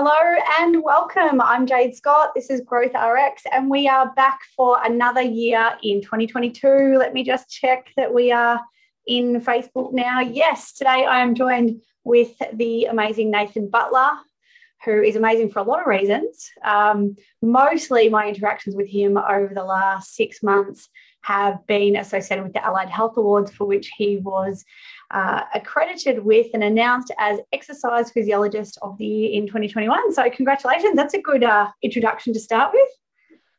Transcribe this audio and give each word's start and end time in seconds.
Hello 0.00 0.36
and 0.60 0.80
welcome. 0.84 1.40
I'm 1.40 1.66
Jade 1.66 1.92
Scott. 1.92 2.30
This 2.32 2.50
is 2.50 2.60
Growth 2.60 2.94
RX, 2.94 3.42
and 3.50 3.68
we 3.68 3.88
are 3.88 4.14
back 4.14 4.38
for 4.56 4.78
another 4.84 5.22
year 5.22 5.72
in 5.82 6.00
2022. 6.00 6.94
Let 6.96 7.12
me 7.12 7.24
just 7.24 7.50
check 7.50 7.88
that 7.96 8.14
we 8.14 8.30
are 8.30 8.60
in 9.08 9.40
Facebook 9.40 9.92
now. 9.92 10.20
Yes, 10.20 10.72
today 10.72 11.04
I 11.04 11.18
am 11.18 11.34
joined 11.34 11.82
with 12.04 12.30
the 12.52 12.84
amazing 12.84 13.32
Nathan 13.32 13.70
Butler, 13.70 14.10
who 14.84 15.02
is 15.02 15.16
amazing 15.16 15.50
for 15.50 15.58
a 15.58 15.64
lot 15.64 15.80
of 15.80 15.88
reasons. 15.88 16.48
Um, 16.62 17.16
mostly 17.42 18.08
my 18.08 18.28
interactions 18.28 18.76
with 18.76 18.86
him 18.86 19.16
over 19.16 19.50
the 19.52 19.64
last 19.64 20.14
six 20.14 20.44
months 20.44 20.88
have 21.22 21.66
been 21.66 21.96
associated 21.96 22.44
with 22.44 22.52
the 22.52 22.64
Allied 22.64 22.88
Health 22.88 23.16
Awards, 23.16 23.50
for 23.50 23.66
which 23.66 23.90
he 23.96 24.18
was 24.18 24.64
uh, 25.10 25.42
accredited 25.54 26.24
with 26.24 26.48
and 26.54 26.62
announced 26.62 27.12
as 27.18 27.38
Exercise 27.52 28.10
Physiologist 28.10 28.78
of 28.82 28.98
the 28.98 29.06
Year 29.06 29.32
in 29.32 29.46
2021. 29.46 30.12
So, 30.12 30.28
congratulations. 30.30 30.96
That's 30.96 31.14
a 31.14 31.20
good 31.20 31.44
uh, 31.44 31.68
introduction 31.82 32.32
to 32.34 32.40
start 32.40 32.72
with. 32.72 32.88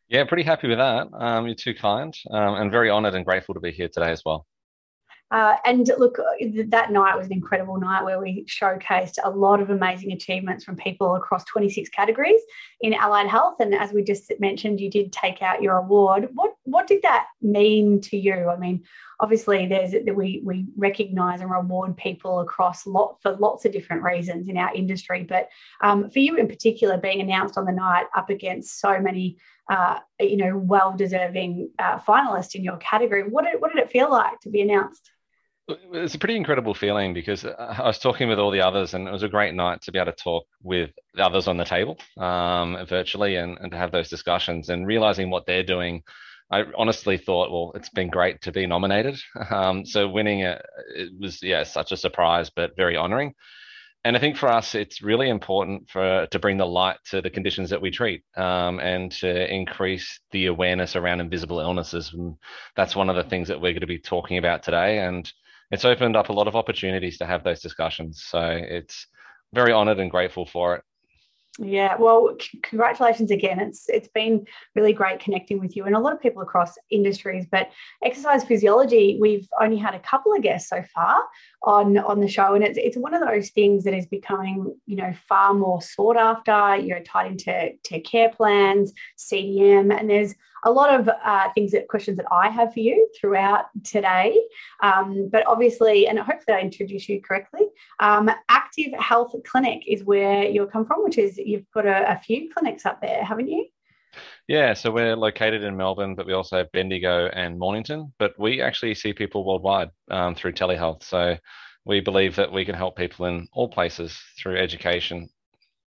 Yeah, 0.09 0.23
pretty 0.23 0.44
happy 0.44 0.67
with 0.67 0.80
that. 0.80 1.08
Um, 1.13 1.45
you're 1.45 1.55
too 1.55 1.75
kind 1.75 2.16
um, 2.31 2.55
and 2.55 2.72
very 2.72 2.89
honoured 2.89 3.13
and 3.13 3.23
grateful 3.23 3.53
to 3.53 3.59
be 3.59 3.72
here 3.72 3.89
today 3.89 4.12
as 4.12 4.23
well. 4.25 4.48
Uh, 5.31 5.55
and 5.63 5.91
look, 5.99 6.17
that 6.70 6.91
night 6.91 7.16
was 7.16 7.27
an 7.27 7.34
incredible 7.34 7.80
night 7.80 8.03
where 8.03 8.20
we 8.20 8.45
showcased 8.45 9.20
a 9.23 9.30
lot 9.30 9.61
of 9.61 9.70
amazing 9.70 10.11
achievements 10.11 10.63
from 10.63 10.75
people 10.75 11.16
across 11.16 11.45
26 11.45 11.88
categories 11.89 12.41
in 12.81 12.95
allied 12.95 13.27
health. 13.27 13.58
And 13.59 13.75
as 13.75 13.91
we 13.91 14.03
just 14.03 14.31
mentioned, 14.39 14.80
you 14.80 14.89
did 14.89 15.13
take 15.13 15.44
out 15.44 15.61
your 15.61 15.77
award. 15.77 16.30
What 16.34 16.53
what 16.63 16.88
did 16.88 17.03
that 17.03 17.27
mean 17.41 18.02
to 18.02 18.17
you? 18.17 18.50
I 18.50 18.58
mean, 18.58 18.84
obviously, 19.19 19.67
there's 19.67 19.91
that 19.91 20.15
we 20.15 20.41
we 20.43 20.65
recognise 20.77 21.41
and 21.41 21.52
reward 21.52 21.97
people 21.97 22.39
across 22.39 22.85
lot 22.85 23.17
for 23.21 23.35
lots 23.38 23.66
of 23.66 23.71
different 23.71 24.03
reasons 24.03 24.49
in 24.49 24.57
our 24.57 24.73
industry. 24.73 25.23
But 25.23 25.49
um, 25.81 26.09
for 26.09 26.19
you 26.19 26.38
in 26.38 26.47
particular, 26.47 26.97
being 26.97 27.21
announced 27.21 27.57
on 27.57 27.66
the 27.66 27.71
night 27.71 28.05
up 28.16 28.29
against 28.29 28.79
so 28.79 28.99
many 28.99 29.38
uh, 29.69 29.99
you 30.19 30.38
know, 30.38 30.57
well 30.57 30.95
deserving 30.97 31.69
uh, 31.77 31.99
finalist 31.99 32.55
in 32.55 32.63
your 32.63 32.77
category. 32.77 33.23
What 33.23 33.45
did, 33.45 33.61
what 33.61 33.71
did 33.71 33.81
it 33.81 33.91
feel 33.91 34.09
like 34.09 34.39
to 34.41 34.49
be 34.49 34.61
announced? 34.61 35.11
It's 35.94 36.16
a 36.16 36.19
pretty 36.19 36.35
incredible 36.35 36.73
feeling 36.73 37.13
because 37.13 37.45
uh, 37.45 37.53
I 37.77 37.85
was 37.85 37.99
talking 37.99 38.27
with 38.27 38.39
all 38.39 38.49
the 38.49 38.61
others, 38.61 38.95
and 38.95 39.07
it 39.07 39.11
was 39.11 39.22
a 39.22 39.27
great 39.29 39.53
night 39.53 39.81
to 39.83 39.91
be 39.91 39.99
able 39.99 40.11
to 40.11 40.17
talk 40.17 40.45
with 40.63 40.89
the 41.13 41.23
others 41.23 41.47
on 41.47 41.57
the 41.57 41.66
table 41.66 41.99
um, 42.17 42.83
virtually 42.88 43.35
and, 43.35 43.59
and 43.59 43.72
to 43.72 43.77
have 43.77 43.91
those 43.91 44.09
discussions 44.09 44.69
and 44.69 44.88
realizing 44.88 45.29
what 45.29 45.45
they're 45.45 45.63
doing. 45.63 46.01
I 46.52 46.64
honestly 46.78 47.17
thought, 47.17 47.52
well, 47.52 47.72
it's 47.75 47.89
been 47.89 48.09
great 48.09 48.42
to 48.42 48.52
be 48.52 48.66
nominated. 48.66 49.19
Um, 49.52 49.86
so 49.86 50.08
winning 50.08 50.42
it, 50.42 50.61
was, 51.19 51.41
yeah, 51.41 51.64
such 51.64 51.91
a 51.91 51.97
surprise, 51.97 52.50
but 52.50 52.75
very 52.75 52.95
honoring. 52.95 53.33
And 54.06 54.16
I 54.16 54.19
think 54.19 54.38
for 54.38 54.47
us, 54.47 54.75
it's 54.75 55.02
really 55.02 55.30
important 55.30 55.89
for 55.89 56.28
to 56.28 56.39
bring 56.39 56.58
the 56.58 56.66
light 56.66 56.97
to 57.09 57.22
the 57.22 57.30
conditions 57.30 57.69
that 57.72 57.81
we 57.81 57.91
treat 57.91 58.23
um, 58.38 58.80
and 58.80 59.11
to 59.14 59.53
increase 59.53 60.19
the 60.31 60.45
awareness 60.45 60.95
around 60.95 61.19
invisible 61.19 61.59
illnesses. 61.59 62.14
And 62.14 62.36
that's 62.75 62.95
one 62.95 63.09
of 63.09 63.16
the 63.17 63.30
things 63.30 63.50
that 63.50 63.59
we're 63.59 63.73
going 63.73 63.81
to 63.81 63.88
be 63.88 64.00
talking 64.00 64.38
about 64.38 64.63
today. 64.63 65.00
And 65.00 65.30
it's 65.72 65.86
opened 65.86 66.16
up 66.16 66.30
a 66.30 66.34
lot 66.34 66.47
of 66.47 66.56
opportunities 66.56 67.17
to 67.17 67.25
have 67.25 67.44
those 67.44 67.61
discussions. 67.61 68.23
So 68.25 68.39
it's 68.41 69.06
very 69.53 69.73
honored 69.73 70.00
and 70.00 70.09
grateful 70.09 70.45
for 70.45 70.75
it. 70.75 70.84
Yeah, 71.58 71.95
well, 71.97 72.36
c- 72.39 72.59
congratulations 72.61 73.31
again. 73.31 73.59
It's 73.59 73.89
it's 73.89 74.08
been 74.08 74.45
really 74.75 74.94
great 74.94 75.19
connecting 75.19 75.59
with 75.59 75.75
you 75.75 75.86
and 75.86 75.95
a 75.95 76.00
lot 76.00 76.14
of 76.14 76.22
people 76.22 76.41
across 76.41 76.75
industries. 76.89 77.45
But 77.52 77.69
exercise 78.03 78.44
physiology, 78.45 79.17
we've 79.19 79.47
only 79.59 79.78
had 79.78 79.95
a 79.95 80.00
couple 80.00 80.33
of 80.33 80.41
guests 80.41 80.69
so 80.69 80.81
far 80.94 81.22
on 81.64 81.97
on 81.97 82.22
the 82.22 82.30
show, 82.30 82.53
and 82.53 82.64
it's 82.64 82.78
it's 82.78 82.97
one 82.97 83.14
of 83.14 83.22
those 83.28 83.50
things 83.50 83.83
that 83.83 83.94
is 83.94 84.06
becoming 84.06 84.73
you 84.85 84.96
know 84.96 85.13
far 85.28 85.53
more 85.53 85.81
sought 85.81 86.18
after. 86.18 86.78
You're 86.78 87.01
tied 87.01 87.31
into 87.31 87.72
to 87.84 88.00
care 88.02 88.29
plans, 88.29 88.94
CDM, 89.18 89.94
and 89.97 90.09
there's 90.09 90.35
a 90.64 90.72
lot 90.72 91.00
of 91.00 91.09
uh, 91.09 91.50
things 91.53 91.72
that 91.72 91.88
questions 91.88 92.18
that 92.18 92.25
I 92.31 92.50
have 92.50 92.74
for 92.74 92.80
you 92.80 93.09
throughout 93.20 93.66
today. 93.84 94.40
Um, 94.81 95.30
but 95.31 95.46
obviously, 95.47 96.08
and 96.08 96.20
hopefully 96.20 96.58
I 96.58 96.62
introduce 96.62 97.08
you 97.09 97.22
correctly. 97.22 97.68
Um, 98.00 98.30
Active 98.50 98.94
Health 99.00 99.34
Clinic 99.46 99.84
is 99.88 100.03
where 100.03 100.44
you 100.44 100.66
come 100.68 100.86
from, 100.86 101.03
which 101.03 101.18
is 101.18 101.38
you've 101.38 101.70
got 101.74 101.86
a, 101.86 102.12
a 102.12 102.18
few 102.18 102.50
clinics 102.53 102.86
up 102.86 103.02
there, 103.02 103.24
haven't 103.24 103.47
you? 103.47 103.68
Yeah, 104.47 104.74
so 104.74 104.92
we're 104.92 105.16
located 105.16 105.64
in 105.64 105.78
Melbourne, 105.78 106.16
but 106.16 106.25
we 106.25 106.34
also 106.34 106.58
have 106.58 106.72
Bendigo 106.72 107.28
and 107.28 107.59
Mornington. 107.59 108.12
But 108.18 108.34
we 108.40 108.62
actually 108.62 108.96
see 108.96 109.14
people 109.14 109.46
worldwide 109.46 109.90
um, 110.09 110.34
through 110.34 110.53
telehealth. 110.53 111.03
So 111.03 111.38
we 111.86 112.00
believe 112.00 112.36
that 112.36 112.52
we 112.52 112.66
can 112.66 112.76
help 112.76 112.97
people 112.97 113.28
in 113.28 113.47
all 113.53 113.70
places 113.70 114.20
through 114.38 114.58
education. 114.58 115.30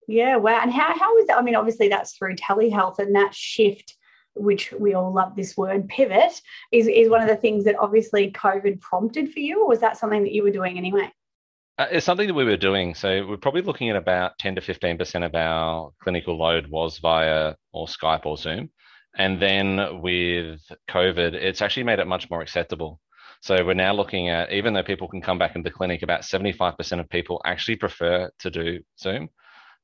Yeah, 0.08 0.38
wow. 0.38 0.60
And 0.62 0.74
how, 0.74 0.98
how 0.98 1.18
is 1.20 1.28
that? 1.28 1.38
I 1.38 1.44
mean, 1.44 1.56
obviously 1.56 1.88
that's 1.88 2.18
through 2.18 2.36
telehealth 2.36 2.98
and 2.98 3.14
that 3.16 3.36
shift 3.36 3.96
which 4.40 4.72
we 4.72 4.94
all 4.94 5.14
love 5.14 5.36
this 5.36 5.56
word, 5.58 5.88
pivot, 5.88 6.42
is, 6.72 6.88
is 6.88 7.10
one 7.10 7.22
of 7.22 7.28
the 7.28 7.36
things 7.36 7.66
that 7.66 7.76
obviously 7.80 8.32
COVID 8.32 8.80
prompted 8.82 9.32
for 9.32 9.40
you, 9.40 9.62
or 9.62 9.68
was 9.68 9.80
that 9.80 9.98
something 9.98 10.24
that 10.24 10.32
you 10.32 10.44
were 10.44 10.52
doing 10.52 10.78
anyway? 10.78 11.12
Uh, 11.78 11.88
it's 11.92 12.06
something 12.06 12.28
that 12.28 12.34
we 12.34 12.44
were 12.44 12.58
doing. 12.58 12.94
So 12.94 13.26
we're 13.26 13.38
probably 13.38 13.62
looking 13.62 13.90
at 13.90 13.96
about 13.96 14.38
10 14.40 14.56
to 14.56 14.62
15% 14.62 15.26
of 15.26 15.34
our 15.34 15.92
clinical 16.04 16.38
load 16.38 16.68
was 16.68 16.98
via 16.98 17.56
or 17.72 17.88
Skype 17.88 18.26
or 18.26 18.38
Zoom. 18.38 18.70
And 19.18 19.42
then 19.42 20.02
with 20.02 20.60
COVID, 20.90 21.34
it's 21.34 21.62
actually 21.62 21.84
made 21.84 22.00
it 22.00 22.08
much 22.08 22.30
more 22.30 22.42
acceptable. 22.42 23.00
So 23.42 23.64
we're 23.66 23.74
now 23.74 23.94
looking 23.94 24.30
at, 24.30 24.52
even 24.52 24.74
though 24.74 24.84
people 24.84 25.08
can 25.08 25.22
come 25.22 25.40
back 25.40 25.56
into 25.56 25.70
the 25.70 25.74
clinic, 25.74 26.02
about 26.02 26.22
75% 26.22 27.00
of 27.00 27.10
people 27.10 27.42
actually 27.46 27.78
prefer 27.78 28.30
to 28.40 28.50
do 28.50 28.80
Zoom 29.00 29.30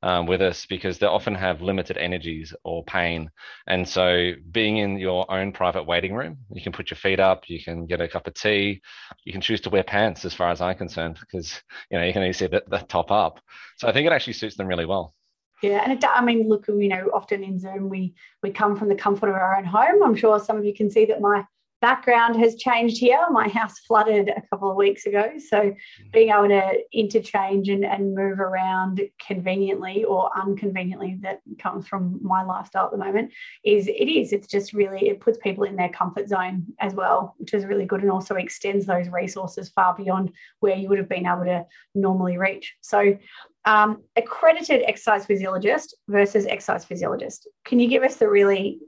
um, 0.05 0.27
with 0.27 0.39
us 0.39 0.67
because 0.67 0.99
they 0.99 1.07
often 1.07 1.33
have 1.33 1.63
limited 1.63 1.97
energies 1.97 2.53
or 2.63 2.83
pain. 2.85 3.31
And 3.65 3.89
so, 3.89 4.33
being 4.51 4.77
in 4.77 4.99
your 4.99 5.29
own 5.31 5.51
private 5.51 5.83
waiting 5.83 6.13
room, 6.13 6.37
you 6.51 6.61
can 6.61 6.71
put 6.71 6.91
your 6.91 6.97
feet 6.97 7.19
up, 7.19 7.49
you 7.49 7.61
can 7.61 7.87
get 7.87 7.99
a 7.99 8.07
cup 8.07 8.27
of 8.27 8.35
tea, 8.35 8.81
you 9.23 9.33
can 9.33 9.41
choose 9.41 9.61
to 9.61 9.71
wear 9.71 9.83
pants, 9.83 10.23
as 10.23 10.33
far 10.33 10.51
as 10.51 10.61
I'm 10.61 10.77
concerned, 10.77 11.17
because 11.19 11.59
you 11.89 11.97
know 11.97 12.05
you 12.05 12.13
can 12.13 12.21
only 12.21 12.33
see 12.33 12.45
the, 12.45 12.63
the 12.67 12.77
top 12.77 13.09
up. 13.11 13.41
So 13.77 13.87
I 13.87 13.93
think 13.93 14.05
it 14.05 14.13
actually 14.13 14.33
suits 14.33 14.55
them 14.55 14.67
really 14.67 14.85
well. 14.85 15.15
Yeah, 15.63 15.81
and 15.83 15.93
it, 15.93 16.05
I 16.07 16.23
mean, 16.23 16.47
look, 16.47 16.67
you 16.67 16.87
know, 16.87 17.09
often 17.11 17.43
in 17.43 17.59
Zoom 17.59 17.89
we 17.89 18.13
we 18.43 18.51
come 18.51 18.75
from 18.75 18.89
the 18.89 18.95
comfort 18.95 19.29
of 19.29 19.35
our 19.35 19.57
own 19.57 19.65
home. 19.65 20.03
I'm 20.03 20.15
sure 20.15 20.39
some 20.39 20.57
of 20.57 20.65
you 20.65 20.73
can 20.75 20.91
see 20.91 21.05
that 21.05 21.19
my 21.19 21.45
background 21.81 22.35
has 22.37 22.55
changed 22.55 22.97
here. 22.97 23.19
My 23.31 23.47
house 23.47 23.79
flooded 23.79 24.29
a 24.29 24.41
couple 24.49 24.71
of 24.71 24.77
weeks 24.77 25.05
ago. 25.05 25.33
So 25.49 25.75
being 26.11 26.29
able 26.29 26.47
to 26.47 26.79
interchange 26.91 27.69
and, 27.69 27.85
and 27.85 28.15
move 28.15 28.39
around 28.39 29.01
conveniently 29.25 30.03
or 30.03 30.29
unconveniently 30.37 31.19
that 31.21 31.41
comes 31.59 31.87
from 31.87 32.19
my 32.21 32.43
lifestyle 32.43 32.85
at 32.85 32.91
the 32.91 32.97
moment 32.97 33.31
is 33.63 33.87
it 33.87 34.09
is. 34.09 34.33
It's 34.33 34.47
just 34.47 34.73
really 34.73 35.09
it 35.09 35.19
puts 35.19 35.37
people 35.37 35.63
in 35.63 35.75
their 35.75 35.89
comfort 35.89 36.27
zone 36.29 36.65
as 36.79 36.93
well, 36.93 37.35
which 37.37 37.53
is 37.53 37.65
really 37.65 37.85
good 37.85 38.01
and 38.01 38.11
also 38.11 38.35
extends 38.35 38.85
those 38.85 39.09
resources 39.09 39.69
far 39.69 39.95
beyond 39.95 40.31
where 40.59 40.75
you 40.75 40.89
would 40.89 40.97
have 40.97 41.09
been 41.09 41.27
able 41.27 41.45
to 41.45 41.65
normally 41.93 42.37
reach. 42.37 42.75
So 42.81 43.17
um, 43.65 44.03
accredited 44.15 44.83
exercise 44.87 45.25
physiologist 45.25 45.95
versus 46.07 46.45
exercise 46.45 46.85
physiologist. 46.85 47.47
Can 47.65 47.79
you 47.79 47.87
give 47.87 48.03
us 48.03 48.15
the 48.15 48.29
really 48.29 48.79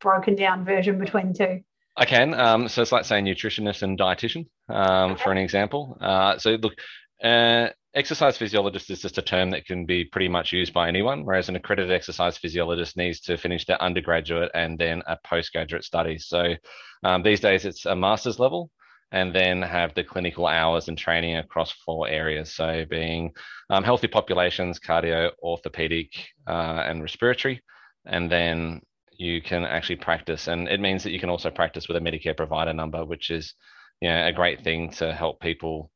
broken 0.00 0.34
down 0.34 0.64
version 0.64 0.98
between 0.98 1.34
two? 1.34 1.60
I 1.98 2.04
can. 2.04 2.32
Um, 2.32 2.68
so 2.68 2.80
it's 2.80 2.92
like 2.92 3.04
saying 3.04 3.24
nutritionist 3.24 3.82
and 3.82 3.98
dietitian, 3.98 4.46
um, 4.68 5.16
for 5.16 5.32
an 5.32 5.38
example. 5.38 5.98
Uh, 6.00 6.38
so 6.38 6.52
look, 6.52 6.74
uh, 7.22 7.70
exercise 7.92 8.38
physiologist 8.38 8.88
is 8.90 9.02
just 9.02 9.18
a 9.18 9.22
term 9.22 9.50
that 9.50 9.66
can 9.66 9.84
be 9.84 10.04
pretty 10.04 10.28
much 10.28 10.52
used 10.52 10.72
by 10.72 10.86
anyone, 10.86 11.24
whereas 11.24 11.48
an 11.48 11.56
accredited 11.56 11.90
exercise 11.90 12.38
physiologist 12.38 12.96
needs 12.96 13.20
to 13.22 13.36
finish 13.36 13.66
their 13.66 13.82
undergraduate 13.82 14.52
and 14.54 14.78
then 14.78 15.02
a 15.08 15.18
postgraduate 15.24 15.82
study. 15.82 16.18
So 16.18 16.54
um, 17.02 17.24
these 17.24 17.40
days 17.40 17.64
it's 17.64 17.84
a 17.84 17.96
master's 17.96 18.38
level 18.38 18.70
and 19.10 19.34
then 19.34 19.60
have 19.62 19.92
the 19.94 20.04
clinical 20.04 20.46
hours 20.46 20.86
and 20.86 20.96
training 20.96 21.38
across 21.38 21.72
four 21.84 22.06
areas. 22.08 22.54
So 22.54 22.84
being 22.88 23.32
um, 23.70 23.82
healthy 23.82 24.06
populations, 24.06 24.78
cardio, 24.78 25.30
orthopedic, 25.42 26.10
uh, 26.46 26.84
and 26.86 27.02
respiratory, 27.02 27.60
and 28.06 28.30
then 28.30 28.82
you 29.18 29.42
can 29.42 29.64
actually 29.64 29.96
practice. 29.96 30.46
And 30.46 30.68
it 30.68 30.80
means 30.80 31.02
that 31.02 31.10
you 31.10 31.20
can 31.20 31.28
also 31.28 31.50
practice 31.50 31.88
with 31.88 31.96
a 31.96 32.00
Medicare 32.00 32.36
provider 32.36 32.72
number, 32.72 33.04
which 33.04 33.30
is 33.30 33.54
you 34.00 34.08
know, 34.08 34.26
a 34.26 34.32
great 34.32 34.62
thing 34.62 34.90
to 34.92 35.12
help 35.12 35.40
people 35.40 35.90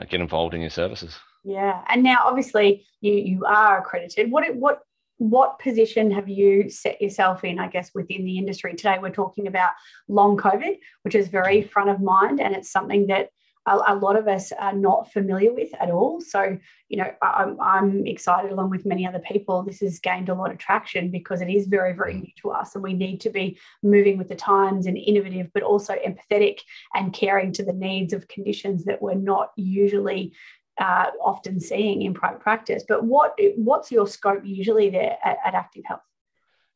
uh, 0.00 0.04
get 0.04 0.20
involved 0.20 0.54
in 0.54 0.62
your 0.62 0.70
services. 0.70 1.16
Yeah. 1.44 1.82
And 1.88 2.02
now 2.02 2.22
obviously 2.24 2.84
you 3.00 3.12
you 3.12 3.44
are 3.44 3.78
accredited. 3.78 4.30
What 4.30 4.52
what 4.56 4.80
what 5.18 5.58
position 5.58 6.10
have 6.10 6.28
you 6.28 6.68
set 6.68 7.00
yourself 7.00 7.44
in, 7.44 7.58
I 7.58 7.68
guess, 7.68 7.90
within 7.94 8.24
the 8.24 8.38
industry? 8.38 8.74
Today 8.74 8.98
we're 9.00 9.10
talking 9.10 9.46
about 9.46 9.72
long 10.08 10.36
COVID, 10.36 10.78
which 11.02 11.14
is 11.14 11.28
very 11.28 11.62
front 11.62 11.90
of 11.90 12.00
mind 12.00 12.40
and 12.40 12.54
it's 12.54 12.72
something 12.72 13.06
that 13.08 13.28
a, 13.66 13.78
a, 13.88 13.94
lot 13.94 14.16
of 14.16 14.28
us 14.28 14.52
are 14.52 14.72
not 14.72 15.12
familiar 15.12 15.52
with 15.52 15.70
at 15.80 15.90
all. 15.90 16.20
So, 16.20 16.58
you 16.88 16.96
know, 16.98 17.10
I'm, 17.22 17.60
I'm 17.60 18.06
excited 18.06 18.52
along 18.52 18.70
with 18.70 18.86
many 18.86 19.06
other 19.06 19.18
people. 19.18 19.62
This 19.62 19.80
has 19.80 19.98
gained 19.98 20.28
a 20.28 20.34
lot 20.34 20.52
of 20.52 20.58
traction 20.58 21.10
because 21.10 21.40
it 21.40 21.48
is 21.50 21.66
very, 21.66 21.92
very 21.92 22.14
mm. 22.14 22.22
new 22.22 22.32
to 22.42 22.50
us. 22.50 22.74
And 22.74 22.84
we 22.84 22.92
need 22.92 23.20
to 23.22 23.30
be 23.30 23.58
moving 23.82 24.18
with 24.18 24.28
the 24.28 24.36
times 24.36 24.86
and 24.86 24.96
innovative, 24.96 25.50
but 25.52 25.62
also 25.62 25.94
empathetic 25.94 26.60
and 26.94 27.12
caring 27.12 27.52
to 27.52 27.64
the 27.64 27.72
needs 27.72 28.12
of 28.12 28.28
conditions 28.28 28.84
that 28.84 29.02
we're 29.02 29.14
not 29.14 29.52
usually 29.56 30.32
uh, 30.78 31.06
often 31.24 31.58
seeing 31.58 32.02
in 32.02 32.14
private 32.14 32.40
practice. 32.40 32.84
But 32.86 33.04
what 33.04 33.38
what's 33.56 33.90
your 33.90 34.06
scope 34.06 34.42
usually 34.44 34.90
there 34.90 35.16
at, 35.24 35.38
at 35.44 35.54
Active 35.54 35.84
Health? 35.86 36.00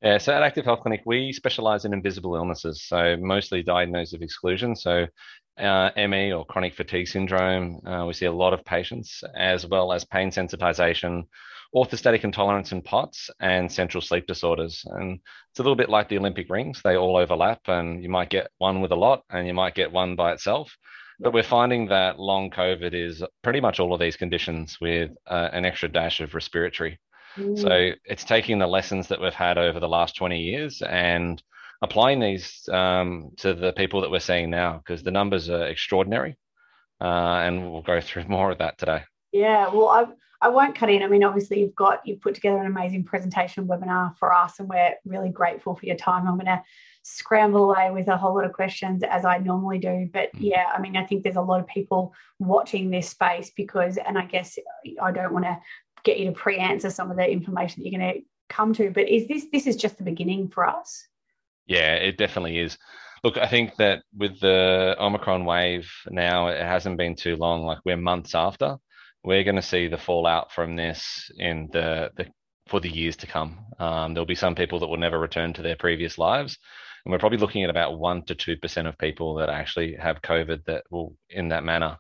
Yeah, 0.03 0.17
so 0.17 0.33
at 0.33 0.43
Active 0.43 0.65
Health 0.65 0.81
Clinic, 0.81 1.03
we 1.05 1.31
specialize 1.31 1.85
in 1.85 1.93
invisible 1.93 2.35
illnesses, 2.35 2.83
so 2.83 3.19
mostly 3.19 3.63
diagnosed 3.63 4.15
of 4.15 4.23
exclusion. 4.23 4.75
So 4.75 5.07
uh, 5.59 5.91
ME 5.95 6.33
or 6.33 6.47
chronic 6.47 6.75
fatigue 6.75 7.07
syndrome, 7.07 7.87
uh, 7.87 8.07
we 8.07 8.15
see 8.15 8.25
a 8.25 8.33
lot 8.33 8.55
of 8.55 8.65
patients, 8.65 9.23
as 9.37 9.67
well 9.67 9.93
as 9.93 10.07
pain 10.07 10.31
sensitization, 10.31 11.25
orthostatic 11.75 12.25
intolerance 12.25 12.73
in 12.73 12.81
POTS, 12.81 13.29
and 13.41 13.71
central 13.71 14.01
sleep 14.01 14.27
disorders. 14.27 14.83
And 14.87 15.21
it's 15.51 15.59
a 15.61 15.63
little 15.63 15.77
bit 15.77 15.91
like 15.91 16.09
the 16.09 16.17
Olympic 16.17 16.49
rings, 16.49 16.81
they 16.83 16.97
all 16.97 17.19
overlap, 17.19 17.61
and 17.67 18.03
you 18.03 18.09
might 18.09 18.31
get 18.31 18.51
one 18.57 18.81
with 18.81 18.93
a 18.93 18.97
lot, 18.97 19.23
and 19.29 19.47
you 19.47 19.53
might 19.53 19.75
get 19.75 19.93
one 19.93 20.17
by 20.17 20.33
itself. 20.33 20.75
But 21.19 21.35
we're 21.35 21.43
finding 21.43 21.89
that 21.89 22.19
long 22.19 22.49
COVID 22.49 22.95
is 22.95 23.23
pretty 23.43 23.61
much 23.61 23.79
all 23.79 23.93
of 23.93 24.01
these 24.01 24.17
conditions 24.17 24.79
with 24.81 25.11
uh, 25.27 25.51
an 25.53 25.67
extra 25.67 25.91
dash 25.91 26.21
of 26.21 26.35
respiratory. 26.35 26.99
Mm. 27.37 27.59
So 27.59 27.91
it's 28.05 28.25
taking 28.25 28.59
the 28.59 28.67
lessons 28.67 29.09
that 29.09 29.21
we've 29.21 29.35
had 29.35 29.59
over 29.59 29.81
the 29.81 29.89
last 29.89 30.17
20 30.17 30.39
years 30.39 30.83
and 30.83 31.43
applying 31.83 32.21
these 32.21 32.69
um, 32.73 33.31
to 33.39 33.55
the 33.55 33.73
people 33.73 34.01
that 34.03 34.11
we're 34.11 34.21
seeing 34.21 34.51
now 34.51 34.79
because 34.79 35.03
the 35.03 35.11
numbers 35.11 35.49
are 35.49 35.67
extraordinary. 35.67 36.37
Uh, 37.01 37.41
and 37.45 37.71
we'll 37.71 37.83
go 37.83 38.01
through 38.01 38.25
more 38.29 38.51
of 38.51 38.59
that 38.59 38.79
today. 38.79 39.03
Yeah, 39.33 39.69
well, 39.69 39.89
I, 39.89 40.07
I 40.43 40.49
won't 40.49 40.75
cut 40.75 40.91
in. 40.91 41.03
I 41.03 41.07
mean, 41.07 41.25
obviously, 41.25 41.61
you've 41.61 41.75
got 41.75 42.01
you've 42.05 42.21
put 42.21 42.35
together 42.35 42.59
an 42.59 42.67
amazing 42.67 43.05
presentation 43.05 43.67
webinar 43.67 44.17
for 44.17 44.33
us, 44.33 44.59
and 44.59 44.69
we're 44.69 44.95
really 45.05 45.31
grateful 45.31 45.75
for 45.75 45.87
your 45.87 45.97
time. 45.97 46.27
I'm 46.27 46.35
going 46.35 46.47
to 46.47 46.63
scramble 47.03 47.71
away 47.71 47.91
with 47.91 48.09
a 48.09 48.17
whole 48.17 48.35
lot 48.35 48.45
of 48.45 48.53
questions 48.53 49.03
as 49.03 49.25
I 49.25 49.39
normally 49.39 49.79
do. 49.79 50.09
But 50.13 50.35
mm. 50.35 50.41
yeah, 50.41 50.67
I 50.75 50.81
mean, 50.81 50.97
I 50.97 51.05
think 51.05 51.23
there's 51.23 51.37
a 51.37 51.43
lot 51.43 51.61
of 51.61 51.67
people 51.67 52.15
watching 52.39 52.91
this 52.91 53.09
space 53.09 53.51
because, 53.57 53.97
and 53.99 54.19
I 54.19 54.25
guess 54.25 54.59
I 55.01 55.13
don't 55.13 55.33
want 55.33 55.45
to 55.45 55.59
get 56.05 56.19
you 56.19 56.27
to 56.27 56.33
pre-answer 56.33 56.91
some 56.91 57.11
of 57.11 57.17
the 57.17 57.29
information 57.29 57.83
that 57.83 57.89
you're 57.89 58.01
going 58.01 58.15
to 58.15 58.21
come 58.49 58.73
to 58.75 58.91
but 58.91 59.09
is 59.09 59.29
this 59.29 59.47
this 59.53 59.67
is 59.67 59.77
just 59.77 59.97
the 59.99 60.05
beginning 60.05 60.49
for 60.49 60.67
us? 60.67 61.07
Yeah 61.67 61.95
it 61.95 62.17
definitely 62.17 62.59
is. 62.59 62.79
Look 63.23 63.37
i 63.37 63.47
think 63.47 63.77
that 63.77 64.03
with 64.17 64.41
the 64.41 64.97
omicron 64.99 65.45
wave 65.45 65.91
now 66.09 66.49
it 66.49 66.63
hasn't 66.63 66.97
been 66.97 67.15
too 67.15 67.37
long 67.37 67.65
like 67.65 67.79
we're 67.85 67.97
months 67.97 68.35
after 68.35 68.79
we're 69.23 69.45
going 69.45 69.57
to 69.57 69.63
see 69.63 69.87
the 69.89 69.99
fallout 69.99 70.51
from 70.51 70.77
this 70.77 71.31
in 71.37 71.69
the, 71.73 72.11
the 72.17 72.27
for 72.67 72.81
the 72.81 72.89
years 72.89 73.17
to 73.17 73.27
come. 73.27 73.59
Um, 73.79 74.15
there'll 74.15 74.25
be 74.25 74.35
some 74.35 74.55
people 74.55 74.79
that 74.79 74.87
will 74.87 74.97
never 74.97 75.19
return 75.19 75.53
to 75.55 75.63
their 75.63 75.77
previous 75.77 76.17
lives 76.17 76.57
and 77.05 77.13
we're 77.13 77.19
probably 77.19 77.39
looking 77.39 77.65
at 77.65 77.71
about 77.71 77.99
1 77.99 78.25
to 78.25 78.35
2% 78.35 78.89
of 78.89 78.99
people 78.99 79.35
that 79.37 79.49
actually 79.49 79.95
have 79.95 80.23
covid 80.23 80.65
that 80.67 80.85
will 80.91 81.17
in 81.29 81.49
that 81.49 81.65
manner 81.65 81.99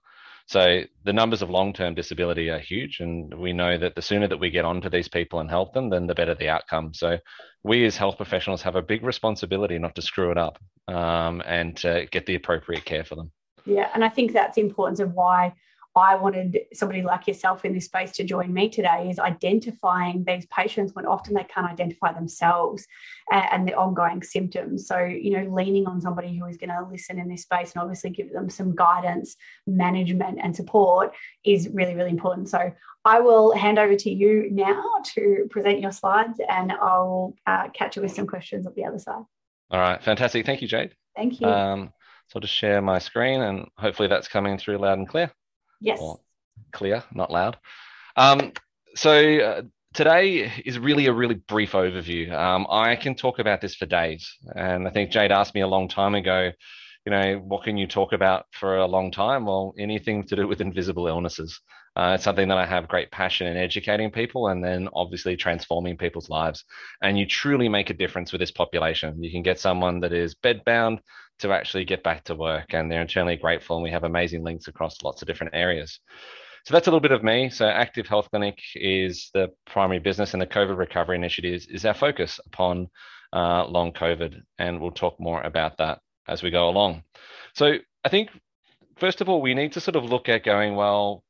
so 0.51 0.83
the 1.05 1.13
numbers 1.13 1.43
of 1.43 1.51
long-term 1.51 1.95
disability 1.95 2.51
are 2.51 2.59
huge, 2.59 2.99
and 2.99 3.33
we 3.33 3.53
know 3.53 3.79
that 3.79 3.95
the 3.95 4.03
sooner 4.03 4.27
that 4.27 4.41
we 4.41 4.51
get 4.51 4.65
onto 4.65 4.91
these 4.91 5.07
people 5.07 5.39
and 5.39 5.49
help 5.49 5.73
them, 5.73 5.91
then 5.91 6.09
the 6.09 6.15
better 6.17 6.35
the 6.35 6.49
outcome. 6.49 6.93
So 6.93 7.19
we 7.63 7.87
as 7.87 7.97
health 7.97 8.17
professionals 8.17 8.61
have 8.63 8.75
a 8.75 8.83
big 8.83 9.05
responsibility 9.05 9.79
not 9.79 9.95
to 9.95 10.03
screw 10.03 10.33
it 10.33 10.39
up 10.39 10.59
um, 10.89 11.41
and 11.47 11.77
to 11.77 12.09
get 12.11 12.27
the 12.27 12.35
appropriate 12.35 12.85
care 12.85 13.05
for 13.05 13.15
them. 13.15 13.31
Yeah, 13.65 13.91
and 13.95 14.05
I 14.05 14.09
think 14.09 14.33
that's 14.33 14.57
the 14.57 14.63
importance 14.63 14.99
of 14.99 15.13
why 15.15 15.55
I 16.01 16.17
wanted 16.17 16.59
somebody 16.73 17.03
like 17.03 17.27
yourself 17.27 17.65
in 17.65 17.75
this 17.75 17.85
space 17.85 18.13
to 18.13 18.25
join 18.25 18.53
me 18.53 18.69
today 18.69 19.09
is 19.11 19.19
identifying 19.19 20.25
these 20.25 20.47
patients 20.47 20.95
when 20.95 21.07
often 21.07 21.35
they 21.35 21.45
can't 21.45 21.67
identify 21.67 22.13
themselves 22.13 22.87
and, 23.31 23.45
and 23.53 23.69
the 23.69 23.75
ongoing 23.75 24.23
symptoms. 24.23 24.87
So, 24.87 24.99
you 24.99 25.31
know, 25.37 25.55
leaning 25.55 25.87
on 25.87 26.01
somebody 26.01 26.37
who 26.37 26.47
is 26.47 26.57
going 26.57 26.71
to 26.71 26.87
listen 26.91 27.19
in 27.19 27.29
this 27.29 27.43
space 27.43 27.73
and 27.73 27.83
obviously 27.83 28.11
give 28.11 28.33
them 28.33 28.49
some 28.49 28.75
guidance, 28.75 29.37
management, 29.67 30.39
and 30.43 30.57
support 30.57 31.15
is 31.45 31.69
really, 31.69 31.95
really 31.95 32.11
important. 32.11 32.49
So, 32.49 32.73
I 33.05 33.21
will 33.21 33.53
hand 33.53 33.79
over 33.79 33.97
to 33.97 34.11
you 34.11 34.49
now 34.51 34.85
to 35.15 35.47
present 35.51 35.81
your 35.81 35.93
slides 35.93 36.39
and 36.51 36.73
I'll 36.73 37.35
uh, 37.47 37.69
catch 37.71 37.97
you 37.97 38.03
with 38.03 38.13
some 38.13 38.27
questions 38.27 38.67
at 38.67 38.75
the 38.75 38.85
other 38.85 38.99
side. 38.99 39.25
All 39.71 39.81
right, 39.81 40.03
fantastic. 40.03 40.45
Thank 40.45 40.61
you, 40.61 40.69
Jade. 40.69 40.95
Thank 41.17 41.41
you. 41.41 41.47
Um, 41.47 41.93
so 42.29 42.37
I'll 42.37 42.41
just 42.43 42.55
share 42.55 42.83
my 42.83 42.99
screen 42.99 43.41
and 43.41 43.69
hopefully 43.79 44.09
that's 44.09 44.29
coming 44.29 44.59
through 44.59 44.79
loud 44.79 44.99
and 44.99 45.09
clear. 45.09 45.33
Yes. 45.81 46.01
clear, 46.73 47.03
not 47.13 47.31
loud. 47.31 47.57
Um, 48.17 48.53
so 48.95 49.39
uh, 49.39 49.63
today 49.95 50.53
is 50.65 50.79
really 50.79 51.07
a 51.07 51.13
really 51.13 51.35
brief 51.35 51.73
overview. 51.73 52.33
Um, 52.33 52.67
I 52.71 52.97
can 52.97 53.15
talk 53.15 53.39
about 53.39 53.61
this 53.61 53.75
for 53.75 53.87
days, 53.87 54.31
and 54.55 54.87
I 54.87 54.91
think 54.91 55.11
Jade 55.11 55.33
asked 55.33 55.55
me 55.55 55.63
a 55.63 55.69
long 55.69 55.89
time 55.89 56.15
ago. 56.15 56.51
You 57.07 57.13
know, 57.13 57.39
what 57.39 57.65
can 57.65 57.79
you 57.79 57.87
talk 57.87 58.13
about 58.13 58.45
for 58.53 58.77
a 58.77 58.87
long 58.87 59.11
time? 59.11 59.47
Well, 59.47 59.75
anything 59.79 60.27
to 60.27 60.37
do 60.37 60.47
with 60.47 60.61
invisible 60.61 61.07
illnesses. 61.07 61.59
Uh, 61.97 62.13
it's 62.15 62.25
something 62.25 62.49
that 62.49 62.59
I 62.59 62.67
have 62.67 62.89
great 62.89 63.11
passion 63.11 63.47
in 63.47 63.57
educating 63.57 64.11
people 64.11 64.49
and 64.49 64.63
then 64.63 64.89
obviously 64.93 65.37
transforming 65.37 65.97
people's 65.97 66.29
lives. 66.29 66.65
And 67.03 67.19
you 67.19 67.27
truly 67.27 67.69
make 67.69 67.91
a 67.91 67.95
difference 67.95 68.33
with 68.33 68.41
this 68.41 68.53
population. 68.53 69.23
You 69.23 69.31
can 69.31 69.43
get 69.43 69.59
someone 69.59 70.01
that 70.01 70.13
is 70.13 70.35
bedbound 70.35 71.01
to 71.41 71.53
actually 71.53 71.85
get 71.85 72.03
back 72.03 72.25
to 72.25 72.35
work. 72.35 72.75
And 72.75 72.91
they're 72.91 73.01
internally 73.01 73.37
grateful. 73.37 73.77
And 73.77 73.85
we 73.85 73.91
have 73.91 74.05
amazing 74.05 74.45
links 74.45 74.69
across 74.69 75.03
lots 75.03 75.23
of 75.23 75.29
different 75.29 75.55
areas. 75.55 76.01
So 76.65 76.75
that's 76.75 76.87
a 76.87 76.91
little 76.91 77.01
bit 77.01 77.13
of 77.13 77.25
me. 77.25 77.51
So 77.51 77.67
Active 77.67 78.07
Health 78.07 78.29
Clinic 78.31 78.59
is 78.75 79.31
the 79.33 79.49
primary 79.67 79.99
business, 79.99 80.35
and 80.35 80.43
the 80.43 80.47
COVID 80.47 80.77
recovery 80.77 81.17
initiatives 81.17 81.67
is, 81.67 81.85
our 81.85 81.95
focus 81.95 82.39
upon 82.47 82.89
uh, 83.33 83.65
long 83.67 83.93
COVID. 83.93 84.41
And 84.59 84.81
we'll 84.81 84.91
talk 84.91 85.19
more 85.19 85.41
about 85.41 85.79
that 85.79 86.01
as 86.29 86.43
we 86.43 86.51
go 86.51 86.69
along. 86.69 87.03
So 87.55 87.75
I 88.05 88.09
think, 88.09 88.29
first 88.99 89.21
of 89.21 89.29
all, 89.29 89.41
we 89.41 89.55
need 89.55 89.73
to 89.73 89.81
sort 89.81 89.97
of 89.97 90.05
look 90.05 90.29
at 90.29 90.45
going, 90.45 90.77
well, 90.77 91.25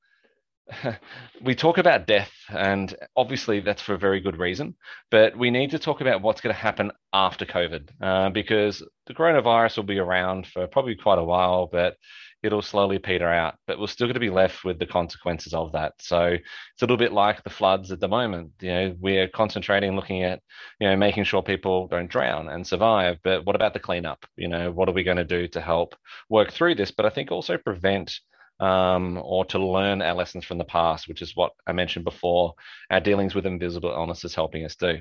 we 1.42 1.54
talk 1.54 1.78
about 1.78 2.06
death, 2.06 2.32
and 2.48 2.94
obviously 3.16 3.60
that's 3.60 3.82
for 3.82 3.94
a 3.94 3.98
very 3.98 4.20
good 4.20 4.38
reason. 4.38 4.76
But 5.10 5.36
we 5.36 5.50
need 5.50 5.70
to 5.70 5.78
talk 5.78 6.00
about 6.00 6.22
what's 6.22 6.40
going 6.40 6.54
to 6.54 6.60
happen 6.60 6.92
after 7.12 7.44
COVID, 7.44 7.88
uh, 8.00 8.30
because 8.30 8.82
the 9.06 9.14
coronavirus 9.14 9.76
will 9.76 9.84
be 9.84 9.98
around 9.98 10.46
for 10.46 10.66
probably 10.66 10.96
quite 10.96 11.18
a 11.18 11.24
while, 11.24 11.68
but 11.70 11.96
it'll 12.42 12.62
slowly 12.62 12.98
peter 12.98 13.28
out. 13.28 13.54
But 13.66 13.78
we're 13.78 13.86
still 13.86 14.06
going 14.06 14.14
to 14.14 14.20
be 14.20 14.30
left 14.30 14.64
with 14.64 14.78
the 14.78 14.86
consequences 14.86 15.52
of 15.52 15.72
that. 15.72 15.94
So 15.98 16.24
it's 16.24 16.42
a 16.80 16.84
little 16.84 16.96
bit 16.96 17.12
like 17.12 17.42
the 17.42 17.50
floods 17.50 17.92
at 17.92 18.00
the 18.00 18.08
moment. 18.08 18.52
You 18.60 18.70
know, 18.70 18.96
we're 18.98 19.28
concentrating, 19.28 19.94
looking 19.94 20.22
at, 20.22 20.40
you 20.78 20.88
know, 20.88 20.96
making 20.96 21.24
sure 21.24 21.42
people 21.42 21.88
don't 21.88 22.10
drown 22.10 22.48
and 22.48 22.66
survive. 22.66 23.18
But 23.22 23.44
what 23.44 23.56
about 23.56 23.74
the 23.74 23.80
cleanup? 23.80 24.24
You 24.36 24.48
know, 24.48 24.70
what 24.70 24.88
are 24.88 24.94
we 24.94 25.04
going 25.04 25.18
to 25.18 25.24
do 25.24 25.48
to 25.48 25.60
help 25.60 25.94
work 26.28 26.52
through 26.52 26.76
this? 26.76 26.90
But 26.90 27.06
I 27.06 27.10
think 27.10 27.30
also 27.30 27.58
prevent 27.58 28.18
um, 28.60 29.18
or 29.22 29.44
to 29.46 29.58
learn 29.58 30.02
our 30.02 30.14
lessons 30.14 30.44
from 30.44 30.58
the 30.58 30.64
past, 30.64 31.08
which 31.08 31.22
is 31.22 31.34
what 31.34 31.52
I 31.66 31.72
mentioned 31.72 32.04
before. 32.04 32.54
Our 32.90 33.00
dealings 33.00 33.34
with 33.34 33.46
invisible 33.46 33.90
illness 33.90 34.24
is 34.24 34.34
helping 34.34 34.64
us 34.64 34.76
do. 34.76 34.98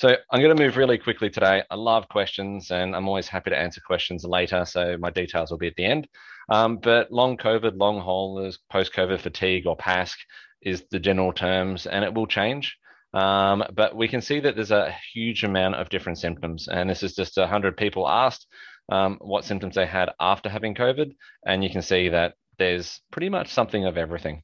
So 0.00 0.16
I'm 0.30 0.40
going 0.40 0.56
to 0.56 0.62
move 0.62 0.76
really 0.76 0.98
quickly 0.98 1.28
today. 1.28 1.64
I 1.70 1.74
love 1.74 2.08
questions 2.08 2.70
and 2.70 2.94
I'm 2.94 3.08
always 3.08 3.26
happy 3.26 3.50
to 3.50 3.58
answer 3.58 3.80
questions 3.84 4.22
later. 4.24 4.64
So 4.64 4.96
my 4.98 5.10
details 5.10 5.50
will 5.50 5.58
be 5.58 5.66
at 5.66 5.74
the 5.76 5.86
end. 5.86 6.06
Um, 6.48 6.78
but 6.78 7.10
long 7.10 7.36
COVID, 7.36 7.76
long 7.76 8.00
haulers, 8.00 8.58
post 8.70 8.92
COVID 8.92 9.20
fatigue 9.20 9.66
or 9.66 9.76
PASC 9.76 10.16
is 10.62 10.84
the 10.90 11.00
general 11.00 11.32
terms 11.32 11.86
and 11.86 12.04
it 12.04 12.14
will 12.14 12.28
change. 12.28 12.76
Um, 13.12 13.64
but 13.74 13.96
we 13.96 14.06
can 14.06 14.20
see 14.20 14.38
that 14.38 14.54
there's 14.54 14.70
a 14.70 14.94
huge 15.12 15.42
amount 15.42 15.74
of 15.76 15.88
different 15.88 16.18
symptoms. 16.18 16.68
And 16.68 16.88
this 16.88 17.02
is 17.02 17.16
just 17.16 17.36
100 17.36 17.76
people 17.76 18.08
asked 18.08 18.46
um, 18.88 19.18
what 19.20 19.44
symptoms 19.44 19.74
they 19.74 19.86
had 19.86 20.10
after 20.20 20.48
having 20.48 20.74
COVID. 20.74 21.14
And 21.46 21.62
you 21.62 21.70
can 21.70 21.82
see 21.82 22.08
that 22.10 22.34
there's 22.58 23.00
pretty 23.10 23.28
much 23.28 23.48
something 23.48 23.84
of 23.86 23.96
everything. 23.96 24.42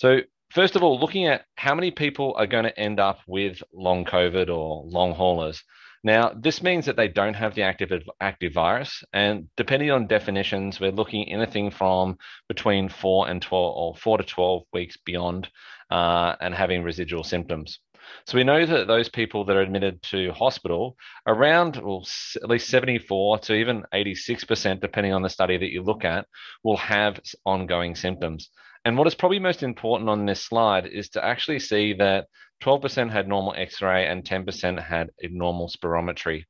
So, 0.00 0.20
first 0.50 0.76
of 0.76 0.82
all, 0.82 0.98
looking 0.98 1.26
at 1.26 1.44
how 1.56 1.74
many 1.74 1.90
people 1.90 2.34
are 2.36 2.46
going 2.46 2.64
to 2.64 2.78
end 2.78 3.00
up 3.00 3.20
with 3.26 3.62
long 3.72 4.04
COVID 4.04 4.48
or 4.48 4.84
long 4.84 5.12
haulers. 5.12 5.62
Now, 6.02 6.32
this 6.38 6.62
means 6.62 6.84
that 6.84 6.96
they 6.96 7.08
don't 7.08 7.34
have 7.34 7.54
the 7.54 7.62
active 7.62 7.90
active 8.20 8.52
virus, 8.52 9.02
and 9.14 9.48
depending 9.56 9.90
on 9.90 10.06
definitions, 10.06 10.78
we're 10.78 10.90
looking 10.90 11.32
anything 11.32 11.70
from 11.70 12.18
between 12.46 12.90
four 12.90 13.26
and 13.26 13.40
twelve, 13.40 13.74
or 13.74 13.96
four 13.96 14.18
to 14.18 14.24
twelve 14.24 14.64
weeks 14.74 14.98
beyond, 15.06 15.48
uh, 15.90 16.36
and 16.40 16.54
having 16.54 16.82
residual 16.82 17.24
symptoms. 17.24 17.78
So 18.26 18.38
we 18.38 18.44
know 18.44 18.64
that 18.64 18.86
those 18.86 19.08
people 19.08 19.44
that 19.44 19.56
are 19.56 19.62
admitted 19.62 20.02
to 20.04 20.32
hospital, 20.32 20.96
around 21.26 21.76
well, 21.76 22.06
at 22.42 22.48
least 22.48 22.68
74 22.68 23.38
to 23.40 23.54
even 23.54 23.84
86%, 23.92 24.80
depending 24.80 25.12
on 25.12 25.22
the 25.22 25.28
study 25.28 25.56
that 25.56 25.70
you 25.70 25.82
look 25.82 26.04
at, 26.04 26.26
will 26.62 26.76
have 26.78 27.20
ongoing 27.44 27.94
symptoms. 27.94 28.50
And 28.84 28.98
what 28.98 29.06
is 29.06 29.14
probably 29.14 29.38
most 29.38 29.62
important 29.62 30.10
on 30.10 30.26
this 30.26 30.42
slide 30.42 30.86
is 30.86 31.08
to 31.10 31.24
actually 31.24 31.58
see 31.58 31.94
that 31.94 32.26
12% 32.62 33.10
had 33.10 33.28
normal 33.28 33.54
x 33.56 33.82
ray 33.82 34.06
and 34.06 34.24
10% 34.24 34.82
had 34.82 35.10
abnormal 35.22 35.68
spirometry. 35.68 36.44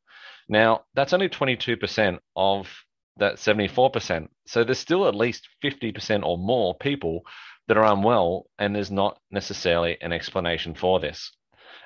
Now, 0.49 0.85
that's 0.95 1.13
only 1.13 1.29
22% 1.29 2.19
of 2.37 2.69
that 3.17 3.37
74%. 3.37 4.29
So 4.47 4.65
there's 4.65 4.79
still 4.79 5.07
at 5.07 5.15
least 5.15 5.49
50% 5.63 6.25
or 6.25 6.37
more 6.39 6.77
people 6.77 7.23
that 7.69 7.77
are 7.77 7.93
unwell, 7.93 8.47
and 8.59 8.75
there's 8.75 8.91
not 8.91 9.19
necessarily 9.31 9.97
an 10.01 10.13
explanation 10.13 10.75
for 10.75 11.01
this. 11.01 11.33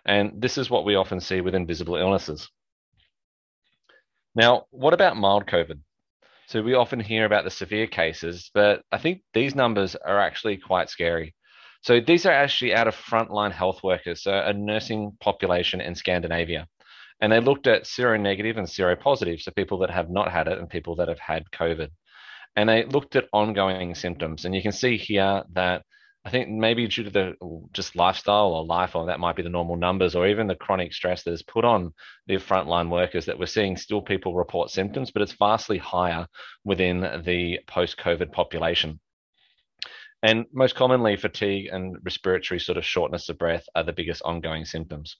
And 0.05 0.41
this 0.41 0.59
is 0.59 0.71
what 0.71 0.85
we 0.85 0.95
often 0.95 1.21
see 1.21 1.41
with 1.41 1.55
invisible 1.55 1.97
illnesses. 1.97 2.49
Now, 4.35 4.67
what 4.71 4.95
about 4.95 5.17
mild 5.17 5.47
COVID? 5.47 5.81
So 6.47 6.63
we 6.63 6.75
often 6.75 7.01
hear 7.01 7.27
about 7.27 7.45
the 7.45 7.51
severe 7.51 7.87
cases, 7.87 8.51
but 8.55 8.83
I 8.91 8.99
think 8.99 9.23
these 9.35 9.55
numbers 9.55 9.97
are 9.97 10.21
actually 10.21 10.57
quite 10.57 10.89
scary. 10.89 11.35
So 11.83 12.01
these 12.01 12.25
are 12.25 12.33
actually 12.33 12.75
out 12.75 12.89
of 12.89 12.97
frontline 12.97 13.53
health 13.53 13.83
workers, 13.83 14.23
so 14.23 14.33
a 14.33 14.53
nursing 14.53 15.17
population 15.21 15.81
in 15.81 15.95
Scandinavia. 15.95 16.67
And 17.21 17.33
they 17.33 17.41
looked 17.41 17.67
at 17.67 17.85
seronegative 17.85 18.57
and 18.57 18.67
seropositive, 18.67 19.43
so 19.43 19.51
people 19.51 19.79
that 19.79 19.91
have 19.91 20.09
not 20.09 20.31
had 20.31 20.49
it 20.49 20.59
and 20.59 20.71
people 20.71 20.97
that 20.97 21.09
have 21.09 21.19
had 21.19 21.51
COVID. 21.51 21.91
And 22.57 22.69
they 22.69 22.85
looked 22.85 23.17
at 23.17 23.29
ongoing 23.33 23.95
symptoms. 23.95 24.45
And 24.45 24.55
you 24.55 24.63
can 24.63 24.73
see 24.73 24.97
here 24.97 25.45
that 25.53 25.83
I 26.25 26.31
think 26.31 26.51
maybe 26.51 26.87
due 26.89 27.05
to 27.05 27.11
the 27.11 27.35
just 27.73 27.97
lifestyle 27.97 28.49
or 28.49 28.65
life, 28.65 28.95
or 28.95 29.07
that 29.07 29.21
might 29.21 29.37
be 29.37 29.43
the 29.43 29.49
normal 29.49 29.77
numbers, 29.77 30.15
or 30.15 30.27
even 30.27 30.47
the 30.47 30.55
chronic 30.55 30.93
stress 30.93 31.23
that 31.23 31.33
is 31.33 31.43
put 31.43 31.65
on 31.65 31.95
the 32.27 32.35
frontline 32.35 32.91
workers, 32.91 33.27
that 33.27 33.39
we're 33.39 33.47
seeing 33.47 33.77
still 33.77 34.03
people 34.03 34.35
report 34.35 34.71
symptoms, 34.71 35.11
but 35.11 35.23
it's 35.23 35.33
vastly 35.33 35.79
higher 35.79 36.27
within 36.65 37.01
the 37.25 37.61
post 37.67 37.97
COVID 37.97 38.33
population. 38.33 39.01
And 40.23 40.47
most 40.53 40.75
commonly, 40.75 41.17
fatigue 41.17 41.69
and 41.73 41.97
respiratory 42.03 42.59
sort 42.59 42.77
of 42.77 42.85
shortness 42.85 43.29
of 43.29 43.39
breath 43.39 43.65
are 43.75 43.85
the 43.85 43.93
biggest 43.93 44.21
ongoing 44.23 44.65
symptoms. 44.65 45.17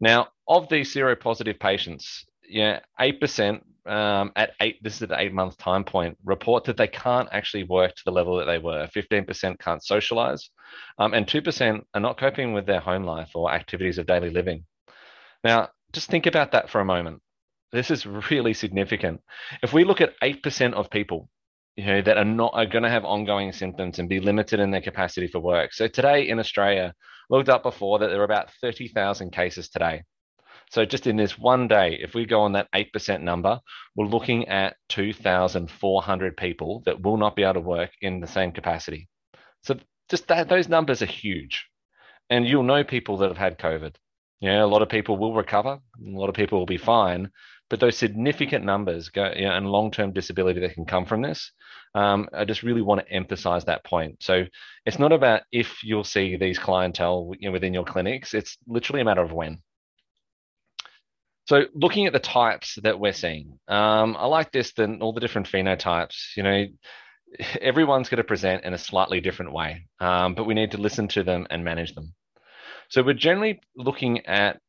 Now, 0.00 0.28
of 0.48 0.68
these 0.68 0.92
seropositive 0.92 1.60
patients, 1.60 2.26
yeah, 2.48 2.80
8% 3.00 3.60
um, 3.86 4.32
at 4.36 4.52
eight, 4.60 4.82
this 4.82 5.00
is 5.00 5.08
the 5.08 5.20
eight 5.20 5.32
month 5.32 5.58
time 5.58 5.84
point, 5.84 6.16
report 6.24 6.64
that 6.64 6.76
they 6.76 6.86
can't 6.86 7.28
actually 7.32 7.64
work 7.64 7.94
to 7.94 8.02
the 8.04 8.12
level 8.12 8.36
that 8.36 8.46
they 8.46 8.58
were. 8.58 8.88
15% 8.94 9.58
can't 9.58 9.84
socialize, 9.84 10.50
um, 10.98 11.14
and 11.14 11.26
2% 11.26 11.82
are 11.94 12.00
not 12.00 12.18
coping 12.18 12.52
with 12.52 12.66
their 12.66 12.80
home 12.80 13.04
life 13.04 13.30
or 13.34 13.52
activities 13.52 13.98
of 13.98 14.06
daily 14.06 14.30
living. 14.30 14.64
Now, 15.44 15.68
just 15.92 16.10
think 16.10 16.26
about 16.26 16.52
that 16.52 16.70
for 16.70 16.80
a 16.80 16.84
moment. 16.84 17.20
This 17.72 17.90
is 17.90 18.06
really 18.06 18.54
significant. 18.54 19.20
If 19.62 19.72
we 19.72 19.84
look 19.84 20.00
at 20.00 20.18
8% 20.20 20.74
of 20.74 20.90
people 20.90 21.28
you 21.76 21.86
know, 21.86 22.02
that 22.02 22.18
are 22.18 22.24
not 22.24 22.52
are 22.54 22.66
going 22.66 22.82
to 22.82 22.90
have 22.90 23.04
ongoing 23.04 23.52
symptoms 23.52 23.98
and 23.98 24.08
be 24.08 24.20
limited 24.20 24.60
in 24.60 24.70
their 24.70 24.82
capacity 24.82 25.26
for 25.26 25.40
work. 25.40 25.72
So 25.72 25.88
today 25.88 26.28
in 26.28 26.38
Australia, 26.38 26.94
looked 27.30 27.48
up 27.48 27.62
before 27.62 27.98
that 27.98 28.08
there 28.08 28.20
are 28.20 28.24
about 28.24 28.52
30,000 28.60 29.30
cases 29.30 29.70
today. 29.70 30.02
So 30.72 30.86
just 30.86 31.06
in 31.06 31.18
this 31.18 31.38
one 31.38 31.68
day, 31.68 31.98
if 32.00 32.14
we 32.14 32.24
go 32.24 32.40
on 32.40 32.52
that 32.52 32.68
8% 32.74 33.20
number, 33.20 33.60
we're 33.94 34.06
looking 34.06 34.48
at 34.48 34.76
2,400 34.88 36.36
people 36.38 36.82
that 36.86 37.02
will 37.02 37.18
not 37.18 37.36
be 37.36 37.42
able 37.42 37.54
to 37.54 37.60
work 37.60 37.90
in 38.00 38.20
the 38.20 38.26
same 38.26 38.52
capacity. 38.52 39.06
So 39.64 39.78
just 40.08 40.28
that, 40.28 40.48
those 40.48 40.70
numbers 40.70 41.02
are 41.02 41.06
huge. 41.06 41.66
And 42.30 42.48
you'll 42.48 42.62
know 42.62 42.84
people 42.84 43.18
that 43.18 43.28
have 43.28 43.36
had 43.36 43.58
COVID. 43.58 43.96
Know, 44.40 44.64
a 44.64 44.66
lot 44.66 44.80
of 44.80 44.88
people 44.88 45.18
will 45.18 45.34
recover, 45.34 45.72
a 45.72 45.80
lot 46.18 46.30
of 46.30 46.34
people 46.34 46.58
will 46.58 46.64
be 46.64 46.78
fine, 46.78 47.30
but 47.68 47.78
those 47.78 47.98
significant 47.98 48.64
numbers 48.64 49.10
go, 49.10 49.30
you 49.36 49.44
know, 49.44 49.52
and 49.52 49.68
long-term 49.68 50.14
disability 50.14 50.60
that 50.60 50.72
can 50.74 50.86
come 50.86 51.04
from 51.04 51.20
this, 51.20 51.52
um, 51.94 52.30
I 52.32 52.46
just 52.46 52.62
really 52.62 52.82
want 52.82 53.02
to 53.02 53.12
emphasize 53.12 53.66
that 53.66 53.84
point. 53.84 54.22
So 54.22 54.46
it's 54.86 54.98
not 54.98 55.12
about 55.12 55.42
if 55.52 55.84
you'll 55.84 56.02
see 56.02 56.36
these 56.36 56.58
clientele 56.58 57.32
you 57.38 57.48
know, 57.48 57.52
within 57.52 57.74
your 57.74 57.84
clinics; 57.84 58.32
it's 58.32 58.56
literally 58.66 59.02
a 59.02 59.04
matter 59.04 59.22
of 59.22 59.32
when. 59.32 59.58
So 61.52 61.66
looking 61.74 62.06
at 62.06 62.14
the 62.14 62.18
types 62.18 62.78
that 62.82 62.98
we're 62.98 63.12
seeing, 63.12 63.58
um, 63.68 64.16
I 64.18 64.24
like 64.24 64.52
this 64.52 64.72
than 64.72 65.02
all 65.02 65.12
the 65.12 65.20
different 65.20 65.48
phenotypes. 65.48 66.34
You 66.34 66.44
know, 66.44 66.64
everyone's 67.60 68.08
going 68.08 68.22
to 68.22 68.24
present 68.24 68.64
in 68.64 68.72
a 68.72 68.78
slightly 68.78 69.20
different 69.20 69.52
way, 69.52 69.84
um, 70.00 70.34
but 70.34 70.44
we 70.44 70.54
need 70.54 70.70
to 70.70 70.78
listen 70.78 71.08
to 71.08 71.22
them 71.22 71.46
and 71.50 71.62
manage 71.62 71.94
them. 71.94 72.14
So 72.88 73.02
we're 73.02 73.12
generally 73.12 73.60
looking 73.76 74.24
at 74.24 74.60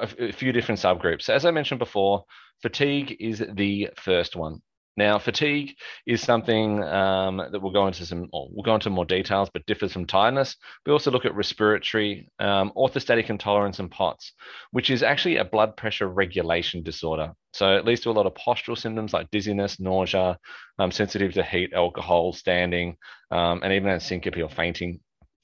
a, 0.00 0.28
a 0.28 0.32
few 0.32 0.52
different 0.52 0.80
subgroups. 0.80 1.28
As 1.28 1.44
I 1.44 1.50
mentioned 1.50 1.78
before, 1.78 2.24
fatigue 2.62 3.18
is 3.20 3.44
the 3.52 3.90
first 3.96 4.34
one. 4.34 4.62
Now, 4.96 5.18
fatigue 5.18 5.76
is 6.06 6.20
something 6.20 6.82
um, 6.82 7.38
that 7.38 7.60
we'll 7.62 7.72
go 7.72 7.86
into 7.86 8.04
some, 8.04 8.28
we'll 8.32 8.64
go 8.64 8.74
into 8.74 8.90
more 8.90 9.04
details, 9.04 9.48
but 9.52 9.64
differs 9.66 9.92
from 9.92 10.06
tiredness. 10.06 10.56
We 10.84 10.92
also 10.92 11.10
look 11.10 11.24
at 11.24 11.34
respiratory, 11.34 12.28
um, 12.38 12.72
orthostatic 12.76 13.30
intolerance, 13.30 13.78
and 13.78 13.90
POTS, 13.90 14.32
which 14.72 14.90
is 14.90 15.02
actually 15.02 15.36
a 15.36 15.44
blood 15.44 15.76
pressure 15.76 16.08
regulation 16.08 16.82
disorder. 16.82 17.32
So 17.52 17.76
it 17.76 17.84
leads 17.84 18.00
to 18.02 18.10
a 18.10 18.12
lot 18.12 18.26
of 18.26 18.34
postural 18.34 18.76
symptoms 18.76 19.12
like 19.12 19.30
dizziness, 19.30 19.80
nausea, 19.80 20.38
um, 20.78 20.90
sensitive 20.90 21.32
to 21.34 21.42
heat, 21.42 21.72
alcohol, 21.72 22.32
standing, 22.32 22.96
um, 23.30 23.60
and 23.62 23.72
even 23.72 23.98
syncope 24.00 24.36
or 24.36 24.48
fainting 24.48 25.00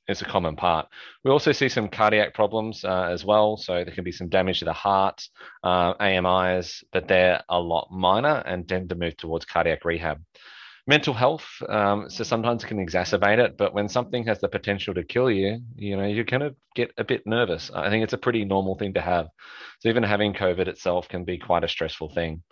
is 0.09 0.23
a 0.23 0.25
common 0.25 0.57
part. 0.57 0.89
We 1.25 1.31
also 1.31 1.53
see 1.53 1.69
some 1.69 1.89
cardiac 1.89 2.35
problems 2.35 2.85
uh, 2.85 3.09
as 3.11 3.25
well. 3.25 3.57
So 3.57 3.85
there 3.85 3.95
can 3.95 4.05
be 4.05 4.13
some 4.13 4.29
damage 4.29 4.61
to 4.61 4.65
the 4.65 4.73
heart, 4.73 5.29
uh, 5.65 5.95
AMIs, 6.01 6.85
but 6.93 7.09
they're 7.09 7.43
a 7.49 7.59
lot 7.59 7.89
minor 7.91 8.43
and 8.47 8.69
tend 8.69 8.89
to 8.91 8.95
move 8.95 9.17
towards 9.17 9.45
cardiac 9.45 9.85
rehab. 9.85 10.23
Mental 10.89 11.13
health, 11.13 11.49
um, 11.69 12.09
so 12.09 12.23
sometimes 12.23 12.63
it 12.63 12.69
can 12.69 12.79
exacerbate 12.79 13.39
it, 13.39 13.57
but 13.57 13.75
when 13.75 13.89
something 13.89 14.25
has 14.25 14.39
the 14.39 14.49
potential 14.49 14.95
to 14.95 15.03
kill 15.03 15.29
you, 15.29 15.59
you 15.75 15.97
know, 15.97 16.07
you 16.07 16.25
kind 16.25 16.45
of 16.45 16.55
get 16.77 16.93
a 16.97 17.03
bit 17.03 17.27
nervous. 17.27 17.73
I 17.75 17.91
think 17.91 18.05
it's 18.05 18.13
a 18.13 18.19
pretty 18.19 18.45
normal 18.45 18.77
thing 18.77 18.95
to 18.95 19.01
have. 19.01 19.27
So 19.81 19.89
even 19.89 20.05
having 20.05 20.33
COVID 20.33 20.69
itself 20.69 21.09
can 21.09 21.25
be 21.25 21.39
quite 21.39 21.65
a 21.65 21.69
stressful 21.69 22.11
thing. 22.11 22.45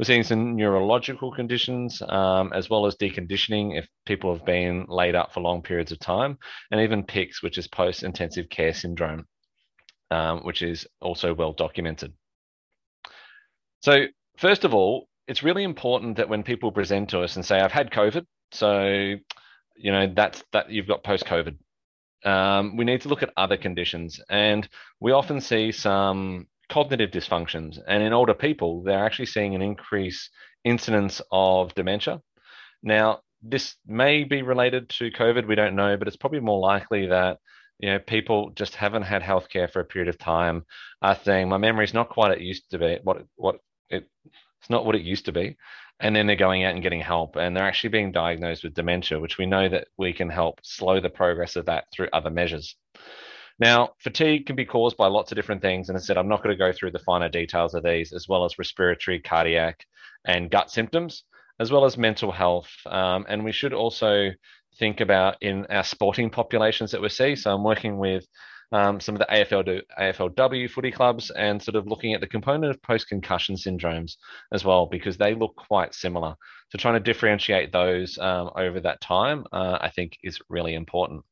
We're 0.00 0.04
seeing 0.04 0.22
some 0.22 0.56
neurological 0.56 1.30
conditions 1.30 2.00
um, 2.08 2.54
as 2.54 2.70
well 2.70 2.86
as 2.86 2.96
deconditioning 2.96 3.78
if 3.78 3.86
people 4.06 4.34
have 4.34 4.46
been 4.46 4.86
laid 4.88 5.14
up 5.14 5.34
for 5.34 5.40
long 5.40 5.60
periods 5.60 5.92
of 5.92 5.98
time, 5.98 6.38
and 6.70 6.80
even 6.80 7.04
PICS, 7.04 7.42
which 7.42 7.58
is 7.58 7.68
post 7.68 8.02
intensive 8.02 8.48
care 8.48 8.72
syndrome, 8.72 9.26
um, 10.10 10.38
which 10.38 10.62
is 10.62 10.86
also 11.02 11.34
well 11.34 11.52
documented. 11.52 12.14
So, 13.82 14.06
first 14.38 14.64
of 14.64 14.72
all, 14.72 15.06
it's 15.28 15.42
really 15.42 15.64
important 15.64 16.16
that 16.16 16.30
when 16.30 16.44
people 16.44 16.72
present 16.72 17.10
to 17.10 17.20
us 17.20 17.36
and 17.36 17.44
say, 17.44 17.60
I've 17.60 17.70
had 17.70 17.90
COVID, 17.90 18.24
so 18.52 18.86
you 19.76 19.92
know 19.92 20.10
that's 20.16 20.42
that 20.54 20.70
you've 20.70 20.88
got 20.88 21.04
post 21.04 21.26
COVID. 21.26 21.58
Um, 22.24 22.78
we 22.78 22.86
need 22.86 23.02
to 23.02 23.08
look 23.08 23.22
at 23.22 23.34
other 23.36 23.58
conditions, 23.58 24.18
and 24.30 24.66
we 24.98 25.12
often 25.12 25.42
see 25.42 25.72
some 25.72 26.46
cognitive 26.70 27.10
dysfunctions. 27.10 27.78
And 27.86 28.02
in 28.02 28.12
older 28.12 28.34
people, 28.34 28.82
they're 28.82 29.04
actually 29.04 29.26
seeing 29.26 29.54
an 29.54 29.62
increase 29.62 30.30
incidence 30.64 31.20
of 31.30 31.74
dementia. 31.74 32.22
Now, 32.82 33.20
this 33.42 33.76
may 33.86 34.24
be 34.24 34.42
related 34.42 34.88
to 34.90 35.10
COVID, 35.10 35.46
we 35.46 35.54
don't 35.54 35.76
know, 35.76 35.96
but 35.96 36.08
it's 36.08 36.16
probably 36.16 36.40
more 36.40 36.60
likely 36.60 37.06
that 37.06 37.38
you 37.78 37.90
know 37.90 37.98
people 37.98 38.50
just 38.50 38.74
haven't 38.74 39.02
had 39.02 39.22
healthcare 39.22 39.70
for 39.70 39.80
a 39.80 39.84
period 39.84 40.08
of 40.08 40.18
time, 40.18 40.64
are 41.00 41.18
saying 41.24 41.48
my 41.48 41.56
memory's 41.56 41.94
not 41.94 42.10
quite 42.10 42.32
it 42.32 42.42
used 42.42 42.70
to 42.70 42.78
be, 42.78 42.98
what 43.02 43.24
what 43.36 43.56
it, 43.88 44.06
it's 44.20 44.70
not 44.70 44.84
what 44.84 44.94
it 44.94 45.02
used 45.02 45.24
to 45.26 45.32
be. 45.32 45.56
And 46.02 46.16
then 46.16 46.26
they're 46.26 46.36
going 46.36 46.64
out 46.64 46.72
and 46.72 46.82
getting 46.82 47.00
help, 47.00 47.36
and 47.36 47.54
they're 47.54 47.64
actually 47.64 47.90
being 47.90 48.12
diagnosed 48.12 48.64
with 48.64 48.74
dementia, 48.74 49.20
which 49.20 49.36
we 49.36 49.44
know 49.44 49.68
that 49.68 49.88
we 49.98 50.14
can 50.14 50.30
help 50.30 50.60
slow 50.62 50.98
the 51.00 51.10
progress 51.10 51.56
of 51.56 51.66
that 51.66 51.84
through 51.92 52.08
other 52.12 52.30
measures. 52.30 52.74
Now, 53.60 53.90
fatigue 53.98 54.46
can 54.46 54.56
be 54.56 54.64
caused 54.64 54.96
by 54.96 55.08
lots 55.08 55.30
of 55.30 55.36
different 55.36 55.60
things. 55.60 55.88
And 55.88 55.98
I 55.98 56.00
said, 56.00 56.16
I'm 56.16 56.28
not 56.28 56.42
going 56.42 56.56
to 56.56 56.58
go 56.58 56.72
through 56.72 56.92
the 56.92 56.98
finer 56.98 57.28
details 57.28 57.74
of 57.74 57.84
these, 57.84 58.12
as 58.12 58.26
well 58.26 58.44
as 58.46 58.58
respiratory, 58.58 59.20
cardiac, 59.20 59.84
and 60.24 60.50
gut 60.50 60.70
symptoms, 60.70 61.24
as 61.60 61.70
well 61.70 61.84
as 61.84 61.98
mental 61.98 62.32
health. 62.32 62.70
Um, 62.86 63.26
and 63.28 63.44
we 63.44 63.52
should 63.52 63.74
also 63.74 64.30
think 64.78 65.00
about 65.00 65.36
in 65.42 65.66
our 65.66 65.84
sporting 65.84 66.30
populations 66.30 66.90
that 66.92 67.02
we 67.02 67.10
see. 67.10 67.36
So 67.36 67.54
I'm 67.54 67.62
working 67.62 67.98
with 67.98 68.26
um, 68.72 68.98
some 68.98 69.14
of 69.14 69.18
the 69.18 69.26
AFL 69.26 69.82
AFLW 69.98 70.70
footy 70.70 70.90
clubs 70.90 71.30
and 71.30 71.62
sort 71.62 71.74
of 71.74 71.86
looking 71.86 72.14
at 72.14 72.20
the 72.22 72.26
component 72.26 72.70
of 72.70 72.80
post 72.82 73.08
concussion 73.08 73.56
syndromes 73.56 74.12
as 74.52 74.64
well, 74.64 74.86
because 74.86 75.18
they 75.18 75.34
look 75.34 75.54
quite 75.56 75.94
similar. 75.94 76.34
So 76.70 76.78
trying 76.78 76.94
to 76.94 77.00
differentiate 77.00 77.72
those 77.72 78.16
um, 78.16 78.50
over 78.56 78.80
that 78.80 79.02
time, 79.02 79.44
uh, 79.52 79.76
I 79.80 79.90
think, 79.90 80.16
is 80.22 80.38
really 80.48 80.74
important. 80.74 81.24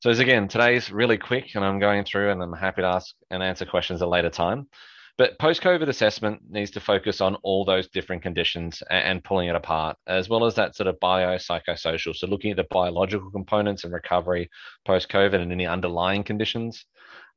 So 0.00 0.10
as 0.10 0.18
again, 0.18 0.46
today's 0.46 0.92
really 0.92 1.16
quick 1.16 1.54
and 1.54 1.64
I'm 1.64 1.78
going 1.78 2.04
through 2.04 2.30
and 2.30 2.42
I'm 2.42 2.52
happy 2.52 2.82
to 2.82 2.88
ask 2.88 3.14
and 3.30 3.42
answer 3.42 3.64
questions 3.64 4.02
at 4.02 4.06
a 4.06 4.08
later 4.08 4.28
time. 4.28 4.68
But 5.16 5.38
post-COVID 5.38 5.88
assessment 5.88 6.42
needs 6.50 6.70
to 6.72 6.80
focus 6.80 7.22
on 7.22 7.36
all 7.36 7.64
those 7.64 7.88
different 7.88 8.22
conditions 8.22 8.82
and, 8.90 9.24
pulling 9.24 9.48
it 9.48 9.56
apart, 9.56 9.96
as 10.06 10.28
well 10.28 10.44
as 10.44 10.54
that 10.56 10.76
sort 10.76 10.88
of 10.88 11.00
biopsychosocial. 11.00 12.14
So 12.14 12.26
looking 12.26 12.50
at 12.50 12.58
the 12.58 12.66
biological 12.70 13.30
components 13.30 13.84
and 13.84 13.94
recovery 13.94 14.50
post-COVID 14.84 15.40
and 15.40 15.50
any 15.50 15.66
underlying 15.66 16.22
conditions, 16.22 16.84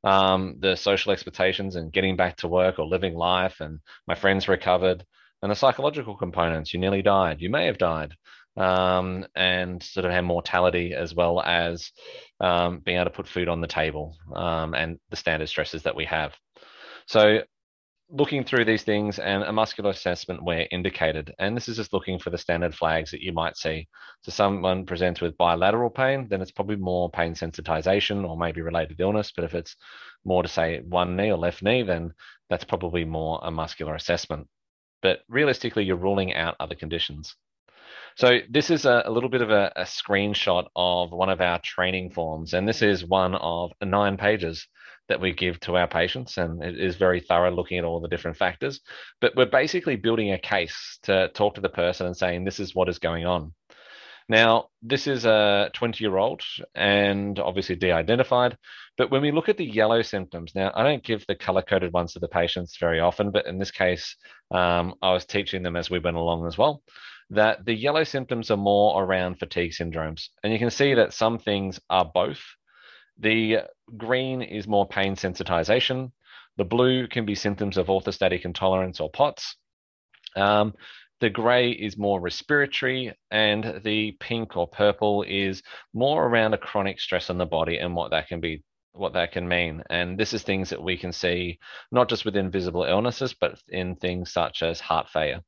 um, 0.04 0.56
the 0.60 0.76
social 0.76 1.12
expectations 1.12 1.76
and 1.76 1.90
getting 1.90 2.16
back 2.16 2.36
to 2.36 2.48
work 2.48 2.78
or 2.78 2.86
living 2.86 3.14
life, 3.14 3.60
and 3.60 3.80
my 4.06 4.14
friends 4.14 4.46
recovered, 4.46 5.02
and 5.40 5.50
the 5.50 5.56
psychological 5.56 6.14
components. 6.14 6.74
You 6.74 6.80
nearly 6.80 7.00
died. 7.00 7.40
You 7.40 7.48
may 7.48 7.64
have 7.64 7.78
died 7.78 8.12
um, 8.56 9.26
and 9.34 9.82
sort 9.82 10.06
of 10.06 10.12
have 10.12 10.24
mortality 10.24 10.94
as 10.94 11.14
well 11.14 11.40
as 11.40 11.90
um, 12.40 12.80
being 12.80 12.96
able 12.96 13.04
to 13.06 13.16
put 13.16 13.28
food 13.28 13.48
on 13.48 13.60
the 13.60 13.66
table 13.66 14.16
um, 14.34 14.74
and 14.74 14.98
the 15.10 15.16
standard 15.16 15.48
stresses 15.48 15.82
that 15.82 15.96
we 15.96 16.04
have. 16.04 16.34
So 17.06 17.42
looking 18.12 18.44
through 18.44 18.64
these 18.64 18.82
things 18.82 19.18
and 19.18 19.44
a 19.44 19.52
muscular 19.52 19.90
assessment 19.90 20.42
where 20.42 20.66
indicated. 20.72 21.32
And 21.38 21.56
this 21.56 21.68
is 21.68 21.76
just 21.76 21.92
looking 21.92 22.18
for 22.18 22.30
the 22.30 22.38
standard 22.38 22.74
flags 22.74 23.12
that 23.12 23.22
you 23.22 23.32
might 23.32 23.56
see. 23.56 23.88
So 24.22 24.32
someone 24.32 24.84
presents 24.84 25.20
with 25.20 25.36
bilateral 25.36 25.90
pain, 25.90 26.26
then 26.28 26.40
it's 26.40 26.50
probably 26.50 26.76
more 26.76 27.08
pain 27.10 27.34
sensitization 27.34 28.28
or 28.28 28.36
maybe 28.36 28.62
related 28.62 29.00
illness. 29.00 29.32
But 29.34 29.44
if 29.44 29.54
it's 29.54 29.76
more 30.24 30.42
to 30.42 30.48
say 30.48 30.80
one 30.80 31.16
knee 31.16 31.30
or 31.30 31.38
left 31.38 31.62
knee, 31.62 31.82
then 31.84 32.12
that's 32.48 32.64
probably 32.64 33.04
more 33.04 33.40
a 33.42 33.50
muscular 33.50 33.94
assessment. 33.94 34.48
but 35.02 35.20
realistically, 35.28 35.84
you're 35.84 35.96
ruling 35.96 36.34
out 36.34 36.56
other 36.60 36.74
conditions. 36.74 37.34
So 38.20 38.40
this 38.50 38.68
is 38.68 38.84
a, 38.84 39.02
a 39.06 39.10
little 39.10 39.30
bit 39.30 39.40
of 39.40 39.48
a, 39.48 39.72
a, 39.76 39.84
screenshot 39.84 40.66
of 40.76 41.10
one 41.10 41.30
of 41.30 41.40
our 41.40 41.58
training 41.64 42.10
forms, 42.10 42.52
and 42.52 42.68
this 42.68 42.82
is 42.82 43.02
one 43.02 43.34
of 43.34 43.72
nine 43.82 44.18
pages 44.18 44.68
that 45.08 45.22
we 45.22 45.32
give 45.32 45.58
to 45.60 45.78
our 45.78 45.88
patients, 45.88 46.36
and 46.36 46.62
it 46.62 46.78
is 46.78 46.96
very 46.96 47.20
thorough, 47.20 47.50
looking 47.50 47.78
at 47.78 47.84
all 47.84 47.98
the 47.98 48.08
different 48.08 48.36
factors. 48.36 48.82
But 49.22 49.36
we're 49.36 49.46
basically 49.46 49.96
building 49.96 50.32
a 50.32 50.38
case 50.38 50.98
to 51.04 51.30
talk 51.32 51.54
to 51.54 51.62
the 51.62 51.70
person 51.70 52.08
and 52.08 52.14
saying 52.14 52.44
this 52.44 52.60
is 52.60 52.74
what 52.74 52.90
is 52.90 52.98
going 52.98 53.24
on. 53.24 53.54
Now, 54.30 54.68
this 54.80 55.08
is 55.08 55.24
a 55.24 55.70
20 55.74 56.04
year 56.04 56.16
old 56.16 56.42
and 56.76 57.36
obviously 57.40 57.74
de 57.74 57.90
identified. 57.90 58.56
But 58.96 59.10
when 59.10 59.22
we 59.22 59.32
look 59.32 59.48
at 59.48 59.56
the 59.56 59.66
yellow 59.66 60.02
symptoms, 60.02 60.54
now 60.54 60.70
I 60.72 60.84
don't 60.84 61.02
give 61.02 61.26
the 61.26 61.34
color 61.34 61.62
coded 61.62 61.92
ones 61.92 62.12
to 62.12 62.20
the 62.20 62.28
patients 62.28 62.76
very 62.78 63.00
often, 63.00 63.32
but 63.32 63.46
in 63.46 63.58
this 63.58 63.72
case, 63.72 64.14
um, 64.52 64.94
I 65.02 65.12
was 65.12 65.26
teaching 65.26 65.64
them 65.64 65.74
as 65.74 65.90
we 65.90 65.98
went 65.98 66.16
along 66.16 66.46
as 66.46 66.56
well 66.56 66.80
that 67.30 67.64
the 67.64 67.74
yellow 67.74 68.04
symptoms 68.04 68.52
are 68.52 68.56
more 68.56 69.02
around 69.02 69.40
fatigue 69.40 69.72
syndromes. 69.72 70.28
And 70.44 70.52
you 70.52 70.60
can 70.60 70.70
see 70.70 70.94
that 70.94 71.12
some 71.12 71.40
things 71.40 71.80
are 71.90 72.08
both. 72.14 72.40
The 73.18 73.62
green 73.96 74.42
is 74.42 74.68
more 74.68 74.86
pain 74.86 75.16
sensitization. 75.16 76.12
The 76.56 76.64
blue 76.64 77.08
can 77.08 77.26
be 77.26 77.34
symptoms 77.34 77.78
of 77.78 77.88
orthostatic 77.88 78.44
intolerance 78.44 79.00
or 79.00 79.10
POTS. 79.10 79.56
Um, 80.36 80.74
the 81.20 81.30
gray 81.30 81.70
is 81.70 81.98
more 81.98 82.20
respiratory, 82.20 83.12
and 83.30 83.80
the 83.84 84.12
pink 84.20 84.56
or 84.56 84.66
purple 84.66 85.22
is 85.22 85.62
more 85.92 86.26
around 86.26 86.54
a 86.54 86.58
chronic 86.58 86.98
stress 87.00 87.30
on 87.30 87.38
the 87.38 87.46
body 87.46 87.78
and 87.78 87.94
what 87.94 88.10
that 88.10 88.28
can 88.28 88.40
be 88.40 88.62
what 88.92 89.12
that 89.12 89.32
can 89.32 89.46
mean. 89.46 89.82
And 89.88 90.18
this 90.18 90.32
is 90.32 90.42
things 90.42 90.70
that 90.70 90.82
we 90.82 90.96
can 90.96 91.12
see 91.12 91.58
not 91.92 92.08
just 92.08 92.24
with 92.24 92.36
invisible 92.36 92.84
illnesses, 92.84 93.34
but 93.40 93.60
in 93.68 93.94
things 93.94 94.32
such 94.32 94.62
as 94.62 94.80
heart 94.80 95.08
failure. 95.08 95.42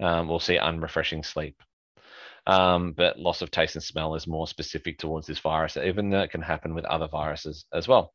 Um, 0.00 0.28
we'll 0.28 0.38
see 0.38 0.56
unrefreshing 0.56 1.24
sleep. 1.24 1.56
Um, 2.46 2.92
but 2.92 3.18
loss 3.18 3.42
of 3.42 3.50
taste 3.50 3.74
and 3.74 3.82
smell 3.82 4.14
is 4.14 4.26
more 4.26 4.46
specific 4.46 4.98
towards 4.98 5.26
this 5.26 5.38
virus, 5.38 5.76
even 5.76 6.10
though 6.10 6.20
it 6.20 6.30
can 6.30 6.42
happen 6.42 6.74
with 6.74 6.84
other 6.84 7.08
viruses 7.08 7.64
as 7.72 7.88
well. 7.88 8.12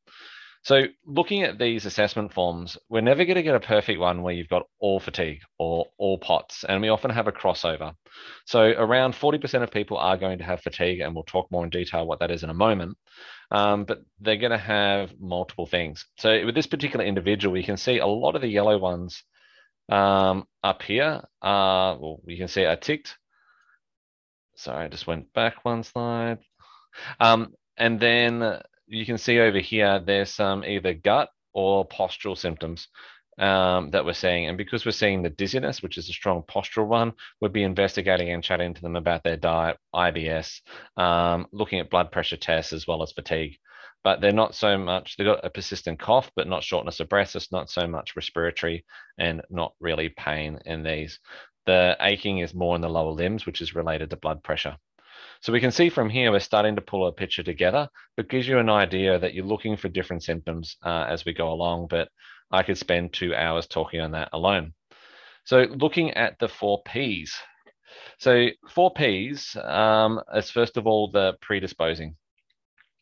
So, 0.61 0.83
looking 1.05 1.43
at 1.43 1.57
these 1.57 1.85
assessment 1.85 2.33
forms, 2.33 2.77
we're 2.89 3.01
never 3.01 3.23
going 3.23 3.37
to 3.37 3.43
get 3.43 3.55
a 3.55 3.61
perfect 3.61 3.99
one 3.99 4.21
where 4.21 4.33
you've 4.33 4.49
got 4.49 4.67
all 4.79 4.99
fatigue 4.99 5.39
or 5.57 5.85
all 5.97 6.17
POTS, 6.17 6.65
and 6.65 6.81
we 6.81 6.89
often 6.89 7.11
have 7.11 7.27
a 7.27 7.31
crossover. 7.31 7.93
So, 8.45 8.61
around 8.61 9.13
40% 9.13 9.63
of 9.63 9.71
people 9.71 9.97
are 9.97 10.17
going 10.17 10.39
to 10.39 10.43
have 10.43 10.61
fatigue, 10.61 10.99
and 10.99 11.15
we'll 11.15 11.23
talk 11.23 11.49
more 11.49 11.63
in 11.63 11.69
detail 11.69 12.05
what 12.05 12.19
that 12.19 12.31
is 12.31 12.43
in 12.43 12.49
a 12.49 12.53
moment. 12.53 12.97
Um, 13.51 13.85
but 13.85 13.99
they're 14.19 14.35
going 14.35 14.51
to 14.51 14.57
have 14.57 15.13
multiple 15.19 15.65
things. 15.65 16.05
So, 16.17 16.45
with 16.45 16.55
this 16.55 16.67
particular 16.67 17.05
individual, 17.05 17.57
you 17.57 17.63
can 17.63 17.77
see 17.77 17.99
a 17.99 18.07
lot 18.07 18.35
of 18.35 18.41
the 18.41 18.49
yellow 18.49 18.77
ones 18.77 19.23
um, 19.87 20.45
up 20.61 20.81
here. 20.83 21.21
Well, 21.41 22.19
you 22.25 22.37
can 22.37 22.49
see 22.49 22.65
are 22.65 22.75
ticked. 22.75 23.17
Sorry, 24.55 24.85
I 24.85 24.87
just 24.89 25.07
went 25.07 25.31
back 25.33 25.63
one 25.63 25.83
slide. 25.83 26.39
Um, 27.19 27.53
and 27.77 27.97
then 27.97 28.59
you 28.89 29.05
can 29.05 29.17
see 29.17 29.39
over 29.39 29.59
here, 29.59 29.99
there's 29.99 30.31
some 30.31 30.63
either 30.65 30.93
gut 30.93 31.29
or 31.53 31.87
postural 31.87 32.37
symptoms 32.37 32.87
um, 33.37 33.91
that 33.91 34.03
we're 34.03 34.13
seeing. 34.13 34.47
And 34.47 34.57
because 34.57 34.85
we're 34.85 34.91
seeing 34.91 35.21
the 35.21 35.29
dizziness, 35.29 35.81
which 35.81 35.97
is 35.97 36.09
a 36.09 36.13
strong 36.13 36.43
postural 36.43 36.87
one, 36.87 37.13
we'll 37.39 37.51
be 37.51 37.63
investigating 37.63 38.31
and 38.31 38.43
chatting 38.43 38.73
to 38.73 38.81
them 38.81 38.95
about 38.95 39.23
their 39.23 39.37
diet, 39.37 39.77
IBS, 39.95 40.61
um, 40.97 41.47
looking 41.51 41.79
at 41.79 41.89
blood 41.89 42.11
pressure 42.11 42.37
tests 42.37 42.73
as 42.73 42.85
well 42.87 43.01
as 43.01 43.11
fatigue. 43.11 43.57
But 44.03 44.21
they're 44.21 44.31
not 44.31 44.55
so 44.55 44.77
much, 44.77 45.17
they've 45.17 45.27
got 45.27 45.45
a 45.45 45.49
persistent 45.49 45.99
cough, 45.99 46.31
but 46.35 46.47
not 46.47 46.63
shortness 46.63 46.99
of 46.99 47.09
breath. 47.09 47.35
It's 47.35 47.51
not 47.51 47.69
so 47.69 47.85
much 47.85 48.15
respiratory 48.15 48.85
and 49.17 49.41
not 49.49 49.73
really 49.79 50.09
pain 50.09 50.59
in 50.65 50.83
these. 50.83 51.19
The 51.65 51.97
aching 51.99 52.39
is 52.39 52.53
more 52.53 52.75
in 52.75 52.81
the 52.81 52.89
lower 52.89 53.11
limbs, 53.11 53.45
which 53.45 53.61
is 53.61 53.75
related 53.75 54.09
to 54.09 54.15
blood 54.17 54.41
pressure. 54.43 54.77
So 55.41 55.53
we 55.53 55.61
can 55.61 55.71
see 55.71 55.89
from 55.89 56.09
here, 56.09 56.31
we're 56.31 56.39
starting 56.39 56.75
to 56.75 56.81
pull 56.81 57.07
a 57.07 57.13
picture 57.13 57.43
together, 57.43 57.87
but 58.17 58.29
gives 58.29 58.47
you 58.47 58.59
an 58.59 58.69
idea 58.69 59.17
that 59.19 59.33
you're 59.33 59.45
looking 59.45 59.77
for 59.77 59.87
different 59.87 60.23
symptoms 60.23 60.75
uh, 60.83 61.05
as 61.07 61.23
we 61.23 61.33
go 61.33 61.51
along. 61.51 61.87
But 61.89 62.09
I 62.51 62.63
could 62.63 62.77
spend 62.77 63.13
two 63.13 63.33
hours 63.33 63.67
talking 63.67 64.01
on 64.01 64.11
that 64.11 64.29
alone. 64.33 64.73
So 65.45 65.61
looking 65.61 66.11
at 66.11 66.37
the 66.39 66.49
four 66.49 66.81
Ps. 66.83 67.33
So 68.19 68.47
four 68.69 68.91
Ps 68.93 69.55
um, 69.55 70.19
is 70.35 70.51
first 70.51 70.77
of 70.77 70.85
all 70.87 71.09
the 71.09 71.33
predisposing. 71.41 72.15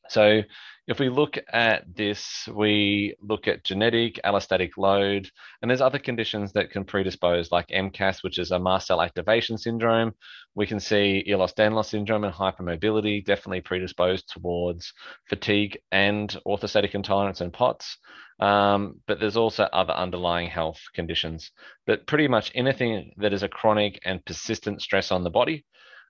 So 0.10 0.42
if 0.88 1.00
we 1.00 1.10
look 1.10 1.38
at 1.52 1.84
this, 1.96 2.48
we 2.54 3.16
look 3.22 3.48
at 3.48 3.66
genetic, 3.66 4.22
allostatic 4.24 4.72
load, 4.78 5.30
and 5.62 5.70
there's 5.70 5.82
other 5.82 6.00
conditions 6.00 6.54
that 6.54 6.72
can 6.72 6.86
predispose, 6.86 7.52
like 7.52 7.68
MCAS, 7.68 8.24
which 8.24 8.40
is 8.40 8.52
a 8.52 8.60
mast 8.60 8.88
cell 8.88 9.02
activation 9.02 9.58
syndrome. 9.58 10.14
We 10.56 10.66
can 10.66 10.80
see 10.80 11.26
Ehlers-Danlos 11.28 11.88
syndrome 11.88 12.24
and 12.24 12.34
hypermobility 12.34 13.26
definitely 13.26 13.62
predisposed 13.62 14.30
towards 14.30 14.94
fatigue 15.28 15.78
and 15.92 16.34
orthostatic 16.48 16.96
intolerance 16.96 17.42
and 17.42 17.52
POTS. 17.52 17.98
Um, 18.40 19.02
but 19.08 19.20
there's 19.20 19.36
also 19.36 19.64
other 19.64 19.94
underlying 19.94 20.48
health 20.48 20.80
conditions. 20.94 21.52
But 21.86 22.08
pretty 22.08 22.30
much 22.30 22.52
anything 22.56 23.12
that 23.18 23.34
is 23.34 23.44
a 23.44 23.50
chronic 23.50 24.00
and 24.06 24.24
persistent 24.24 24.82
stress 24.82 25.12
on 25.12 25.26
the 25.26 25.30
body 25.30 25.66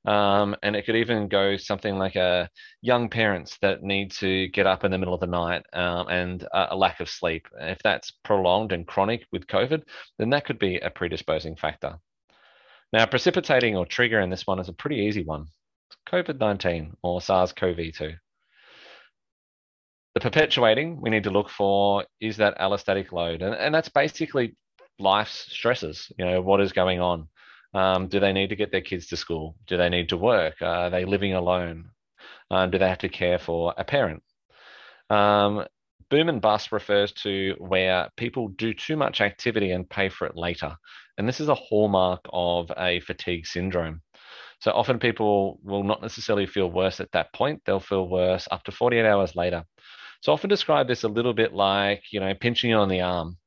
um, 0.08 0.56
and 0.64 0.76
it 0.76 0.86
could 0.86 0.96
even 0.96 1.28
go 1.28 1.58
something 1.58 1.98
like 1.98 2.16
a 2.16 2.50
young 2.82 3.10
parents 3.10 3.58
that 3.62 3.84
need 3.84 4.12
to 4.14 4.48
get 4.50 4.66
up 4.66 4.86
in 4.86 4.92
the 4.92 4.98
middle 4.98 5.14
of 5.14 5.20
the 5.20 5.28
night 5.28 5.64
um, 5.74 6.08
and 6.08 6.48
a, 6.54 6.76
lack 6.76 7.02
of 7.02 7.10
sleep. 7.10 7.46
If 7.60 7.80
that's 7.84 8.12
prolonged 8.24 8.72
and 8.72 8.88
chronic 8.88 9.26
with 9.34 9.48
COVID, 9.48 9.84
then 10.18 10.30
that 10.30 10.46
could 10.46 10.60
be 10.60 10.78
a 10.78 10.90
predisposing 10.90 11.58
factor. 11.58 11.98
Now, 12.94 13.06
precipitating 13.06 13.76
or 13.76 13.86
trigger 13.86 14.22
in 14.22 14.30
this 14.30 14.48
one 14.48 14.60
is 14.60 14.70
a 14.70 14.74
pretty 14.74 14.96
easy 14.96 15.26
one. 15.26 15.48
COVID 16.10 16.40
19 16.40 16.96
or 17.04 17.20
SARS 17.20 17.52
CoV 17.52 17.92
2. 17.94 18.14
The 20.14 20.22
perpetuating 20.22 21.02
we 21.02 21.10
need 21.10 21.24
to 21.24 21.32
look 21.32 21.50
for 21.50 22.06
is 22.22 22.38
that 22.38 22.58
allostatic 22.60 23.12
load, 23.12 23.42
and, 23.42 23.54
and 23.54 23.76
that's 23.76 23.90
basically 23.90 24.56
life's 25.00 25.52
stresses, 25.52 26.10
you 26.18 26.26
know, 26.26 26.42
what 26.42 26.62
is 26.62 26.72
going 26.72 27.02
on. 27.02 27.28
Um, 27.74 28.08
do 28.08 28.20
they 28.20 28.34
need 28.34 28.50
to 28.50 28.56
get 28.56 28.72
their 28.72 28.82
kids 28.82 29.08
to 29.08 29.18
school? 29.18 29.56
Do 29.68 29.78
they 29.78 29.90
need 29.90 30.10
to 30.10 30.18
work? 30.18 30.62
Are 30.62 30.90
they 30.90 31.06
living 31.06 31.34
alone? 31.34 31.90
Um, 32.50 32.72
do 32.72 32.78
they 32.78 32.88
have 32.90 33.00
to 33.00 33.10
care 33.10 33.40
for 33.40 33.74
a 33.78 33.84
parent? 33.84 34.24
Um, 35.10 35.66
boom 36.10 36.30
and 36.30 36.42
bust 36.42 36.72
refers 36.72 37.12
to 37.12 37.56
where 37.60 38.10
people 38.16 38.48
do 38.48 38.74
too 38.74 38.96
much 38.96 39.22
activity 39.22 39.72
and 39.72 39.90
pay 39.90 40.10
for 40.10 40.28
it 40.28 40.36
later. 40.36 40.76
And 41.18 41.28
this 41.28 41.40
is 41.40 41.50
a 41.50 41.56
hallmark 41.56 42.22
of 42.32 42.72
a 42.78 43.00
fatigue 43.02 43.46
syndrome. 43.46 44.02
So 44.60 44.72
often 44.72 45.00
people 45.00 45.60
will 45.64 45.84
not 45.84 46.02
necessarily 46.02 46.48
feel 46.48 46.72
worse 46.72 47.00
at 47.00 47.12
that 47.12 47.34
point. 47.34 47.62
They'll 47.66 47.80
feel 47.80 48.08
worse 48.08 48.48
up 48.50 48.64
to 48.64 48.72
48 48.72 49.06
hours 49.06 49.36
later. 49.36 49.64
So 50.22 50.34
often 50.34 50.50
describe 50.50 50.88
this 50.88 51.04
a 51.04 51.08
little 51.10 51.34
bit 51.34 51.54
like, 51.54 52.04
you 52.12 52.20
know, 52.20 52.34
pinching 52.34 52.74
on 52.74 52.90
the 52.90 53.02
arm. 53.02 53.38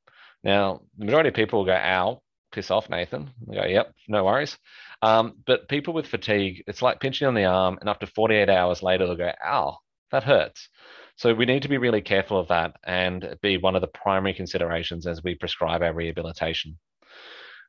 Now, 0.45 0.83
the 0.99 1.07
majority 1.07 1.29
of 1.31 1.35
people 1.35 1.61
will 1.61 1.67
go, 1.67 1.75
ow, 1.75 2.23
piss 2.53 2.71
off, 2.71 2.91
Nathan. 2.91 3.31
I 3.51 3.55
go, 3.55 3.65
yep, 3.67 3.95
no 4.09 4.25
worries. 4.25 4.59
Um, 5.03 5.35
but 5.47 5.69
people 5.69 5.95
with 5.95 6.07
fatigue, 6.07 6.65
it's 6.67 6.83
like 6.83 7.01
pinching 7.01 7.27
on 7.27 7.35
the 7.35 7.45
arm, 7.45 7.79
and 7.81 7.89
after 7.89 8.07
48 8.07 8.49
hours 8.49 8.83
later, 8.83 9.07
they'll 9.07 9.17
go, 9.17 9.33
ow, 9.45 9.79
that 10.13 10.25
hurts. 10.25 10.69
So 11.17 11.35
we 11.35 11.45
need 11.45 11.63
to 11.63 11.69
be 11.69 11.79
really 11.79 12.01
careful 12.01 12.39
of 12.39 12.49
that 12.49 12.77
and 12.85 13.37
be 13.43 13.59
one 13.59 13.77
of 13.77 13.83
the 13.83 13.89
primary 13.89 14.35
considerations 14.35 15.07
as 15.07 15.23
we 15.23 15.35
prescribe 15.35 15.83
our 15.83 15.93
rehabilitation. 15.93 16.79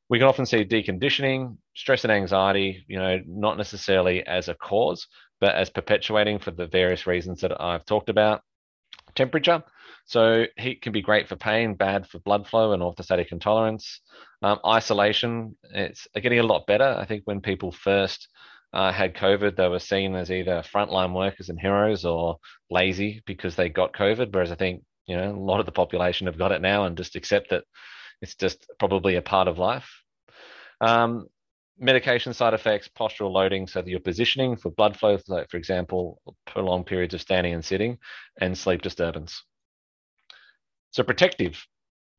We 0.10 0.20
can 0.20 0.28
often 0.28 0.46
see 0.46 0.66
deconditioning, 0.66 1.58
stress 1.76 2.04
and 2.04 2.12
anxiety, 2.12 2.84
you 2.88 2.98
know, 2.98 3.20
not 3.26 3.58
necessarily 3.58 4.26
as 4.26 4.50
a 4.50 4.56
cause, 4.56 5.08
but 5.40 5.56
as 5.56 5.70
perpetuating 5.70 6.40
for 6.40 6.52
the 6.52 6.68
various 6.68 7.08
reasons 7.08 7.42
that 7.42 7.60
I've 7.62 7.86
talked 7.86 8.10
about. 8.10 8.42
Temperature, 9.16 9.64
so 10.06 10.46
heat 10.58 10.82
can 10.82 10.92
be 10.92 11.02
great 11.02 11.28
for 11.28 11.36
pain, 11.36 11.76
bad 11.76 12.08
for 12.08 12.20
blood 12.20 12.48
flow 12.48 12.74
and 12.74 12.82
orthostatic 12.82 13.32
intolerance. 13.32 14.02
Um, 14.42 14.60
isolation, 14.66 15.56
it's 15.64 16.08
getting 16.16 16.40
a 16.40 16.44
lot 16.44 16.68
better. 16.68 16.96
I 16.98 17.06
think 17.06 17.24
when 17.26 17.42
people 17.42 17.72
first 17.72 18.28
uh, 18.74 18.92
had 18.92 19.16
COVID, 19.16 19.56
they 19.56 19.68
were 19.68 19.80
seen 19.80 20.16
as 20.16 20.32
either 20.32 20.64
frontline 20.74 21.14
workers 21.14 21.50
and 21.50 21.60
heroes 21.60 22.06
or 22.06 22.38
lazy 22.70 23.22
because 23.26 23.56
they 23.56 23.70
got 23.70 23.94
COVID. 23.94 24.34
Whereas 24.34 24.52
I 24.52 24.56
think 24.56 24.84
you 25.08 25.18
know 25.18 25.32
a 25.32 25.36
lot 25.36 25.60
of 25.60 25.66
the 25.66 25.72
population 25.72 26.28
have 26.28 26.38
got 26.38 26.52
it 26.52 26.62
now 26.62 26.86
and 26.86 26.98
just 26.98 27.16
accept 27.16 27.50
that 27.50 27.64
it's 28.22 28.36
just 28.36 28.66
probably 28.80 29.16
a 29.16 29.22
part 29.22 29.48
of 29.48 29.58
life. 29.58 29.90
Um, 30.80 31.28
medication 31.78 32.34
side 32.34 32.54
effects, 32.54 32.88
postural 32.88 33.32
loading, 33.32 33.68
so 33.68 33.82
that 33.82 33.90
you're 33.90 34.00
positioning 34.00 34.56
for 34.56 34.72
blood 34.72 34.98
flow, 34.98 35.18
like 35.28 35.50
for 35.50 35.58
example, 35.58 36.22
prolonged 36.46 36.86
periods 36.86 37.14
of 37.14 37.22
standing 37.22 37.54
and 37.54 37.66
sitting, 37.66 37.98
and 38.40 38.58
sleep 38.58 38.82
disturbance. 38.82 39.44
So 40.92 41.04
protective, 41.04 41.66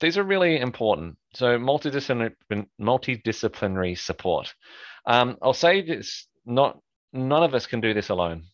these 0.01 0.19
are 0.19 0.25
really 0.25 0.59
important. 0.61 1.17
So 1.35 1.59
multidisciplinary, 1.59 2.35
multidisciplinary 2.81 3.99
support. 3.99 4.55
Um, 5.07 5.39
I'll 5.43 5.55
say 5.55 5.83
this: 5.83 6.27
not 6.47 6.79
none 7.13 7.43
of 7.43 7.55
us 7.55 7.67
can 7.67 7.81
do 7.81 7.95
this 7.95 8.09
alone. 8.11 8.45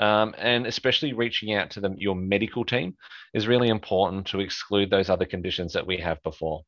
Um, 0.00 0.34
and 0.38 0.66
especially 0.66 1.14
reaching 1.14 1.54
out 1.54 1.70
to 1.72 1.94
your 1.98 2.14
medical 2.16 2.64
team 2.66 2.96
is 3.32 3.46
really 3.48 3.68
important 3.68 4.26
to 4.28 4.40
exclude 4.40 4.90
those 4.90 5.08
other 5.08 5.24
conditions 5.24 5.72
that 5.72 5.86
we 5.86 5.98
have 5.98 6.22
before. 6.22 6.62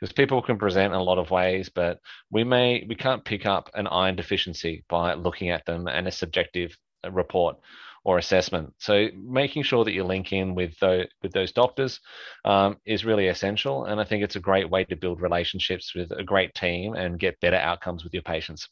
because 0.00 0.12
people 0.12 0.42
can 0.42 0.58
present 0.58 0.92
in 0.92 1.00
a 1.00 1.02
lot 1.02 1.18
of 1.18 1.30
ways, 1.30 1.70
but 1.70 1.98
we 2.30 2.44
may 2.44 2.84
we 2.88 2.94
can't 2.94 3.24
pick 3.24 3.46
up 3.46 3.70
an 3.74 3.86
iron 3.86 4.16
deficiency 4.16 4.84
by 4.88 5.14
looking 5.14 5.50
at 5.50 5.64
them 5.66 5.86
and 5.88 6.06
a 6.08 6.12
subjective 6.12 6.76
uh, 7.04 7.10
report 7.10 7.56
or 8.04 8.18
assessment. 8.18 8.72
So 8.78 9.08
making 9.16 9.62
sure 9.62 9.84
that 9.84 9.94
you 9.94 10.04
link 10.04 10.32
in 10.32 10.54
with 10.54 10.78
those, 10.78 11.06
with 11.22 11.32
those 11.32 11.52
doctors 11.52 12.00
um, 12.44 12.76
is 12.84 13.04
really 13.04 13.28
essential, 13.28 13.86
and 13.86 14.00
I 14.00 14.04
think 14.04 14.22
it's 14.22 14.36
a 14.36 14.40
great 14.40 14.68
way 14.68 14.84
to 14.84 14.96
build 14.96 15.20
relationships 15.20 15.94
with 15.94 16.12
a 16.12 16.22
great 16.22 16.54
team 16.54 16.94
and 16.94 17.18
get 17.18 17.40
better 17.40 17.56
outcomes 17.56 18.04
with 18.04 18.12
your 18.12 18.22
patients. 18.22 18.68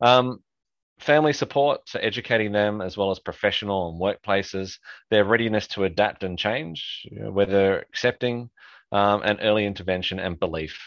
Um, 0.00 0.40
family 0.98 1.32
support, 1.32 1.88
so 1.88 1.98
educating 2.00 2.52
them 2.52 2.80
as 2.80 2.96
well 2.96 3.10
as 3.10 3.18
professional 3.18 3.90
and 3.90 4.00
workplaces, 4.00 4.78
their 5.10 5.24
readiness 5.24 5.66
to 5.68 5.84
adapt 5.84 6.24
and 6.24 6.38
change, 6.38 7.06
whether 7.12 7.78
accepting 7.78 8.50
um, 8.92 9.22
and 9.24 9.38
early 9.42 9.66
intervention 9.66 10.18
and 10.18 10.38
belief. 10.38 10.78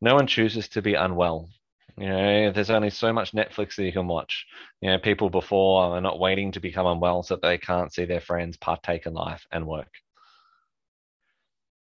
No 0.00 0.14
one 0.14 0.26
chooses 0.26 0.68
to 0.70 0.82
be 0.82 0.94
unwell. 0.94 1.48
You 1.96 2.08
know, 2.08 2.52
there's 2.52 2.70
only 2.70 2.90
so 2.90 3.12
much 3.12 3.32
Netflix 3.32 3.76
that 3.76 3.84
you 3.84 3.92
can 3.92 4.08
watch. 4.08 4.46
You 4.80 4.90
know, 4.90 4.98
people 4.98 5.30
before 5.30 5.84
are 5.84 6.00
not 6.00 6.18
waiting 6.18 6.52
to 6.52 6.60
become 6.60 6.86
unwell 6.86 7.22
so 7.22 7.36
that 7.36 7.42
they 7.42 7.58
can't 7.58 7.92
see 7.92 8.04
their 8.04 8.20
friends 8.20 8.56
partake 8.56 9.06
in 9.06 9.14
life 9.14 9.46
and 9.52 9.66
work. 9.66 9.90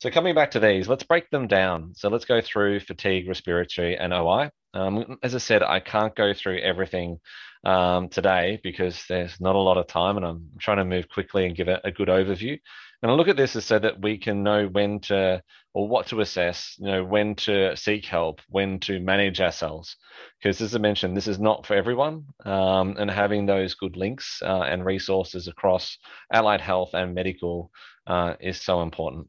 So 0.00 0.10
coming 0.10 0.34
back 0.34 0.50
to 0.52 0.60
these, 0.60 0.88
let's 0.88 1.04
break 1.04 1.30
them 1.30 1.46
down. 1.46 1.94
So 1.94 2.08
let's 2.08 2.24
go 2.24 2.40
through 2.40 2.80
fatigue, 2.80 3.28
respiratory, 3.28 3.96
and 3.96 4.12
OI. 4.12 4.50
Um, 4.74 5.18
as 5.22 5.36
I 5.36 5.38
said, 5.38 5.62
I 5.62 5.78
can't 5.78 6.16
go 6.16 6.34
through 6.34 6.58
everything 6.58 7.20
um, 7.64 8.08
today 8.08 8.58
because 8.64 9.04
there's 9.08 9.40
not 9.40 9.54
a 9.54 9.60
lot 9.60 9.76
of 9.76 9.86
time, 9.86 10.16
and 10.16 10.26
I'm 10.26 10.48
trying 10.58 10.78
to 10.78 10.84
move 10.84 11.08
quickly 11.08 11.46
and 11.46 11.54
give 11.54 11.68
a, 11.68 11.80
a 11.84 11.92
good 11.92 12.08
overview. 12.08 12.58
And 13.02 13.10
I 13.10 13.14
look 13.14 13.28
at 13.28 13.36
this 13.36 13.56
as 13.56 13.64
so 13.64 13.80
that 13.80 14.00
we 14.00 14.16
can 14.16 14.44
know 14.44 14.68
when 14.68 15.00
to 15.00 15.42
or 15.74 15.88
what 15.88 16.06
to 16.08 16.20
assess, 16.20 16.76
you 16.78 16.86
know, 16.86 17.04
when 17.04 17.34
to 17.34 17.74
seek 17.76 18.04
help, 18.04 18.40
when 18.48 18.78
to 18.80 19.00
manage 19.00 19.40
ourselves. 19.40 19.96
Because 20.38 20.60
as 20.60 20.74
I 20.74 20.78
mentioned, 20.78 21.16
this 21.16 21.26
is 21.26 21.40
not 21.40 21.66
for 21.66 21.74
everyone. 21.74 22.26
Um, 22.44 22.96
and 22.98 23.10
having 23.10 23.46
those 23.46 23.74
good 23.74 23.96
links 23.96 24.40
uh, 24.44 24.62
and 24.62 24.84
resources 24.84 25.48
across 25.48 25.96
allied 26.32 26.60
health 26.60 26.90
and 26.92 27.14
medical 27.14 27.70
uh, 28.06 28.34
is 28.38 28.60
so 28.60 28.82
important. 28.82 29.28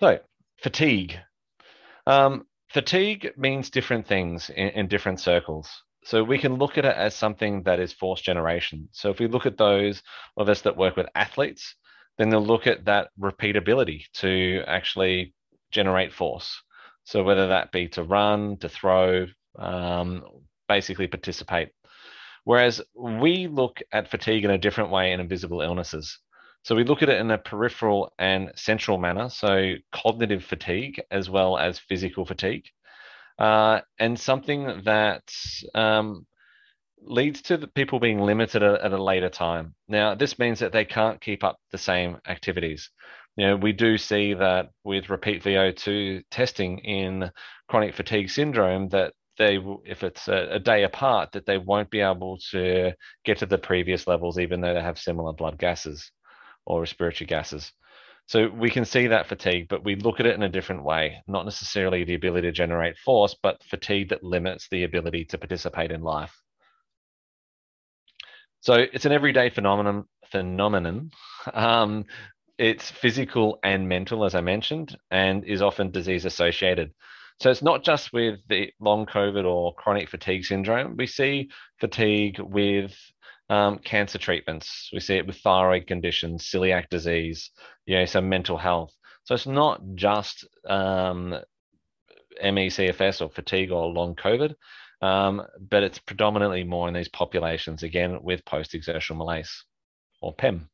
So, 0.00 0.20
fatigue. 0.62 1.18
Um, 2.06 2.46
fatigue 2.68 3.32
means 3.36 3.70
different 3.70 4.06
things 4.06 4.50
in, 4.50 4.68
in 4.68 4.88
different 4.88 5.20
circles. 5.20 5.68
So 6.04 6.22
we 6.22 6.38
can 6.38 6.54
look 6.54 6.78
at 6.78 6.84
it 6.84 6.94
as 6.96 7.16
something 7.16 7.64
that 7.64 7.80
is 7.80 7.92
force 7.92 8.20
generation. 8.20 8.88
So 8.92 9.10
if 9.10 9.18
we 9.18 9.26
look 9.26 9.44
at 9.44 9.58
those 9.58 10.02
of 10.36 10.48
us 10.48 10.60
that 10.62 10.76
work 10.76 10.96
with 10.96 11.08
athletes, 11.16 11.74
then 12.18 12.28
they'll 12.30 12.44
look 12.44 12.66
at 12.66 12.84
that 12.86 13.08
repeatability 13.20 14.04
to 14.14 14.62
actually 14.66 15.34
generate 15.70 16.12
force. 16.12 16.62
So 17.04 17.22
whether 17.22 17.48
that 17.48 17.72
be 17.72 17.88
to 17.88 18.02
run, 18.02 18.56
to 18.58 18.68
throw, 18.68 19.26
um, 19.58 20.24
basically 20.68 21.06
participate. 21.06 21.70
Whereas 22.44 22.80
we 22.94 23.48
look 23.48 23.82
at 23.92 24.10
fatigue 24.10 24.44
in 24.44 24.50
a 24.50 24.58
different 24.58 24.90
way 24.90 25.12
in 25.12 25.20
invisible 25.20 25.60
illnesses. 25.60 26.18
So 26.62 26.74
we 26.74 26.84
look 26.84 27.02
at 27.02 27.08
it 27.08 27.20
in 27.20 27.30
a 27.30 27.38
peripheral 27.38 28.12
and 28.18 28.50
central 28.56 28.98
manner, 28.98 29.28
so 29.28 29.74
cognitive 29.92 30.44
fatigue 30.44 31.00
as 31.10 31.30
well 31.30 31.58
as 31.58 31.78
physical 31.78 32.24
fatigue, 32.24 32.64
uh, 33.38 33.80
and 34.00 34.18
something 34.18 34.82
that 34.84 35.22
um, 35.74 36.26
leads 37.06 37.42
to 37.42 37.56
the 37.56 37.68
people 37.68 37.98
being 38.00 38.20
limited 38.20 38.62
at, 38.62 38.80
at 38.80 38.92
a 38.92 39.02
later 39.02 39.28
time. 39.28 39.74
Now, 39.88 40.14
this 40.14 40.38
means 40.38 40.60
that 40.60 40.72
they 40.72 40.84
can't 40.84 41.20
keep 41.20 41.44
up 41.44 41.58
the 41.72 41.78
same 41.78 42.18
activities. 42.26 42.90
You 43.36 43.46
know, 43.46 43.56
we 43.56 43.72
do 43.72 43.98
see 43.98 44.34
that 44.34 44.70
with 44.84 45.10
repeat 45.10 45.42
VO2 45.42 46.22
testing 46.30 46.78
in 46.78 47.30
chronic 47.68 47.94
fatigue 47.94 48.30
syndrome 48.30 48.88
that 48.90 49.12
they, 49.38 49.58
if 49.84 50.02
it's 50.02 50.28
a, 50.28 50.48
a, 50.52 50.58
day 50.58 50.84
apart, 50.84 51.32
that 51.32 51.44
they 51.44 51.58
won't 51.58 51.90
be 51.90 52.00
able 52.00 52.38
to 52.52 52.92
get 53.24 53.38
to 53.38 53.46
the 53.46 53.58
previous 53.58 54.06
levels, 54.06 54.38
even 54.38 54.60
though 54.60 54.72
they 54.72 54.80
have 54.80 54.98
similar 54.98 55.34
blood 55.34 55.58
gases 55.58 56.10
or 56.64 56.80
respiratory 56.80 57.26
gases. 57.26 57.72
So 58.28 58.48
we 58.48 58.70
can 58.70 58.84
see 58.84 59.06
that 59.08 59.28
fatigue, 59.28 59.68
but 59.68 59.84
we 59.84 59.94
look 59.94 60.18
at 60.18 60.26
it 60.26 60.34
in 60.34 60.42
a 60.42 60.48
different 60.48 60.82
way, 60.82 61.22
not 61.28 61.44
necessarily 61.44 62.04
the 62.04 62.14
ability 62.14 62.48
to 62.48 62.52
generate 62.52 62.96
force, 62.98 63.36
but 63.40 63.62
fatigue 63.62 64.08
that 64.08 64.24
limits 64.24 64.66
the 64.70 64.84
ability 64.84 65.26
to 65.26 65.38
participate 65.38 65.92
in 65.92 66.00
life. 66.00 66.34
So 68.60 68.74
it's 68.74 69.04
an 69.04 69.12
everyday 69.12 69.50
phenomenon. 69.50 70.04
Phenomenon. 70.30 71.10
Um, 71.52 72.04
it's 72.58 72.90
physical 72.90 73.58
and 73.62 73.88
mental, 73.88 74.24
as 74.24 74.34
I 74.34 74.40
mentioned, 74.40 74.96
and 75.10 75.44
is 75.44 75.62
often 75.62 75.90
disease 75.90 76.24
associated. 76.24 76.92
So 77.40 77.50
it's 77.50 77.62
not 77.62 77.84
just 77.84 78.12
with 78.12 78.40
the 78.48 78.72
long 78.80 79.04
COVID 79.06 79.44
or 79.44 79.74
chronic 79.74 80.08
fatigue 80.08 80.44
syndrome. 80.44 80.96
We 80.96 81.06
see 81.06 81.50
fatigue 81.78 82.40
with 82.40 82.96
um, 83.50 83.78
cancer 83.78 84.18
treatments. 84.18 84.88
We 84.92 85.00
see 85.00 85.16
it 85.16 85.26
with 85.26 85.36
thyroid 85.38 85.86
conditions, 85.86 86.44
celiac 86.44 86.88
disease, 86.88 87.50
you 87.84 87.96
know, 87.96 88.06
some 88.06 88.28
mental 88.28 88.56
health. 88.56 88.92
So 89.24 89.34
it's 89.34 89.46
not 89.46 89.82
just 89.94 90.46
um, 90.66 91.34
ME/CFS 92.42 93.20
or 93.20 93.28
fatigue 93.28 93.70
or 93.70 93.86
long 93.86 94.14
COVID 94.14 94.54
um, 95.02 95.42
but 95.70 95.82
it's 95.82 95.98
predominantly 95.98 96.64
more 96.64 96.88
in 96.88 96.94
these 96.94 97.08
populations, 97.08 97.82
again, 97.82 98.18
with 98.22 98.44
post 98.44 98.74
exertional 98.74 99.18
malaise 99.18 99.64
or 100.20 100.34
PEM. 100.34 100.68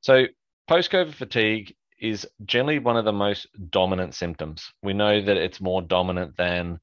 So, 0.00 0.26
post 0.68 0.90
COVID 0.90 1.14
fatigue 1.14 1.74
is 2.00 2.26
generally 2.44 2.78
one 2.78 2.96
of 2.96 3.04
the 3.04 3.12
most 3.12 3.48
dominant 3.70 4.14
symptoms. 4.14 4.70
We 4.82 4.92
know 4.92 5.20
that 5.20 5.36
it's 5.36 5.60
more 5.60 5.82
dominant 5.82 6.36
than 6.36 6.78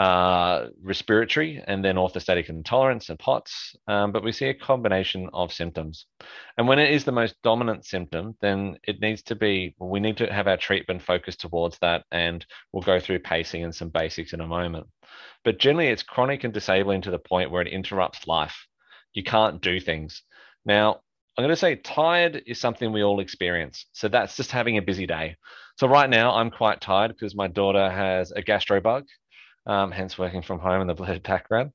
uh, 0.00 0.68
respiratory 0.82 1.62
and 1.66 1.84
then 1.84 1.96
orthostatic 1.96 2.48
intolerance 2.48 3.10
and 3.10 3.18
POTS, 3.18 3.76
um, 3.86 4.12
but 4.12 4.24
we 4.24 4.32
see 4.32 4.46
a 4.46 4.54
combination 4.54 5.28
of 5.34 5.52
symptoms. 5.52 6.06
And 6.56 6.66
when 6.66 6.78
it 6.78 6.90
is 6.90 7.04
the 7.04 7.12
most 7.12 7.34
dominant 7.42 7.84
symptom, 7.84 8.34
then 8.40 8.78
it 8.88 9.02
needs 9.02 9.20
to 9.24 9.34
be, 9.34 9.74
we 9.78 10.00
need 10.00 10.16
to 10.16 10.32
have 10.32 10.48
our 10.48 10.56
treatment 10.56 11.02
focused 11.02 11.42
towards 11.42 11.76
that, 11.82 12.04
and 12.10 12.46
we'll 12.72 12.82
go 12.82 12.98
through 12.98 13.18
pacing 13.18 13.62
and 13.62 13.74
some 13.74 13.90
basics 13.90 14.32
in 14.32 14.40
a 14.40 14.46
moment. 14.46 14.86
But 15.44 15.58
generally, 15.58 15.88
it's 15.88 16.02
chronic 16.02 16.44
and 16.44 16.54
disabling 16.54 17.02
to 17.02 17.10
the 17.10 17.18
point 17.18 17.50
where 17.50 17.60
it 17.60 17.68
interrupts 17.68 18.26
life. 18.26 18.56
You 19.12 19.22
can't 19.22 19.60
do 19.60 19.80
things. 19.80 20.22
Now, 20.64 21.00
I'm 21.36 21.42
going 21.42 21.50
to 21.50 21.56
say 21.56 21.76
tired 21.76 22.42
is 22.46 22.58
something 22.58 22.90
we 22.90 23.02
all 23.02 23.20
experience. 23.20 23.84
So 23.92 24.08
that's 24.08 24.34
just 24.34 24.50
having 24.50 24.78
a 24.78 24.82
busy 24.82 25.06
day. 25.06 25.36
So 25.76 25.88
right 25.88 26.08
now, 26.08 26.34
I'm 26.36 26.50
quite 26.50 26.80
tired 26.80 27.10
because 27.12 27.34
my 27.34 27.48
daughter 27.48 27.90
has 27.90 28.30
a 28.30 28.40
gastro 28.40 28.80
bug, 28.80 29.04
um, 29.70 29.92
hence 29.92 30.18
working 30.18 30.42
from 30.42 30.58
home 30.58 30.80
in 30.80 30.88
the 30.88 30.94
blurred 30.94 31.22
background. 31.22 31.70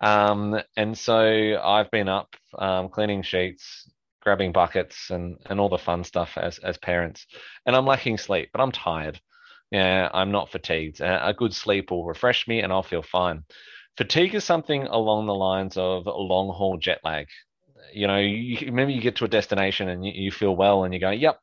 Um, 0.00 0.60
and 0.76 0.96
so 0.96 1.60
I've 1.62 1.90
been 1.90 2.08
up 2.08 2.36
um, 2.58 2.90
cleaning 2.90 3.22
sheets, 3.22 3.90
grabbing 4.20 4.52
buckets, 4.52 5.10
and 5.10 5.38
and 5.46 5.58
all 5.58 5.70
the 5.70 5.78
fun 5.78 6.04
stuff 6.04 6.36
as 6.36 6.58
as 6.58 6.76
parents. 6.76 7.26
And 7.64 7.74
I'm 7.74 7.86
lacking 7.86 8.18
sleep, 8.18 8.50
but 8.52 8.60
I'm 8.60 8.72
tired. 8.72 9.18
Yeah, 9.70 10.08
I'm 10.12 10.30
not 10.30 10.50
fatigued. 10.50 11.00
A 11.00 11.34
good 11.36 11.54
sleep 11.54 11.90
will 11.90 12.06
refresh 12.06 12.48
me 12.48 12.60
and 12.60 12.72
I'll 12.72 12.82
feel 12.82 13.02
fine. 13.02 13.44
Fatigue 13.98 14.34
is 14.34 14.44
something 14.44 14.84
along 14.84 15.26
the 15.26 15.34
lines 15.34 15.76
of 15.76 16.06
long 16.06 16.48
haul 16.54 16.78
jet 16.78 17.00
lag. 17.04 17.26
You 17.92 18.06
know, 18.06 18.18
you, 18.18 18.72
maybe 18.72 18.92
you 18.94 19.00
get 19.02 19.16
to 19.16 19.24
a 19.24 19.28
destination 19.28 19.88
and 19.88 20.04
you, 20.06 20.12
you 20.14 20.30
feel 20.30 20.56
well 20.56 20.84
and 20.84 20.94
you 20.94 21.00
go, 21.00 21.10
yep, 21.10 21.40